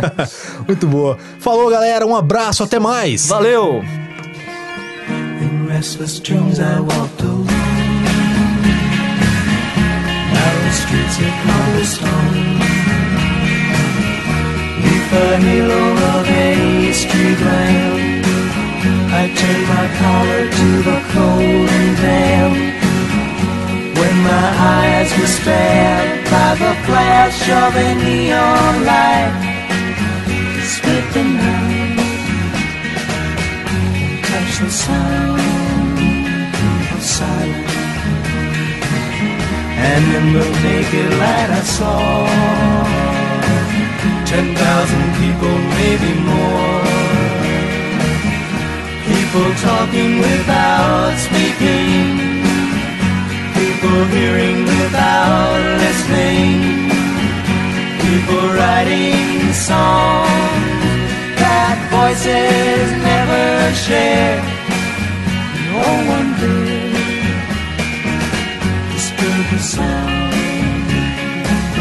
Muito 0.66 0.86
boa. 0.86 1.18
Falou, 1.40 1.68
galera. 1.68 2.06
Um 2.06 2.14
abraço, 2.14 2.62
até 2.62 2.78
mais. 2.78 3.26
Valeu! 3.26 3.82
In 5.42 5.66
restless 5.66 6.20
dreams 6.20 6.58
I 6.60 6.78
walked 6.78 7.20
alone. 7.24 7.46
Narrow 10.32 10.70
streets 10.70 11.18
of 11.18 11.32
cobblestone. 11.42 12.58
Neath 14.84 15.10
the 15.10 15.36
halo 15.40 15.82
of 16.20 16.28
a 16.28 16.92
street 16.92 17.40
lamp, 17.40 18.03
I 18.86 19.32
turned 19.40 19.66
my 19.66 19.86
collar 19.96 20.44
to 20.58 20.68
the 20.88 20.98
cold 21.14 21.68
and 21.78 21.96
damp. 22.04 22.56
When 23.96 24.16
my 24.22 24.48
eyes 24.76 25.10
were 25.18 25.32
stabbed 25.38 26.30
by 26.30 26.50
the 26.62 26.74
flash 26.84 27.40
of 27.48 27.76
a 27.76 27.94
neon 28.04 28.74
light, 28.84 29.32
split 30.68 31.06
the 31.16 31.24
night 31.24 31.96
and 34.04 34.16
touch 34.28 34.52
the 34.60 34.70
sound 34.70 35.40
of 36.92 37.00
silence. 37.02 37.72
And 39.80 40.04
in 40.18 40.26
the 40.36 40.46
naked 40.60 41.10
light 41.22 41.50
I 41.60 41.62
saw 41.76 42.00
ten 44.28 44.46
thousand 44.54 45.06
people, 45.20 45.54
maybe 45.80 46.12
more. 46.20 47.23
People 49.34 49.54
talking 49.56 50.18
without 50.20 51.18
speaking. 51.18 52.22
People 53.58 54.04
hearing 54.14 54.62
without 54.62 55.58
listening. 55.82 56.86
People 57.98 58.46
writing 58.54 59.52
songs 59.52 60.30
that 61.42 61.76
voices 61.90 62.86
never 63.10 63.74
share. 63.74 64.38
No 65.66 65.82
one 66.14 66.30
did 66.38 66.94
disturb 68.94 69.44
the 69.50 69.58
sound 69.58 70.86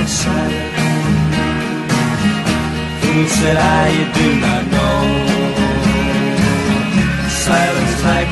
of 0.01 0.09
silence. 0.09 0.73
Fool 2.99 3.27
said 3.37 3.57
I, 3.57 3.93
do 4.17 4.27
not 4.41 4.63
know 4.71 4.82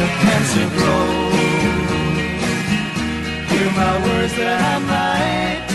the 0.02 0.08
cancer 0.24 0.68
grows. 0.78 1.34
Hear 3.52 3.70
my 3.82 3.94
words 4.06 4.34
that 4.36 4.60
I 4.74 4.80
might. 4.92 5.71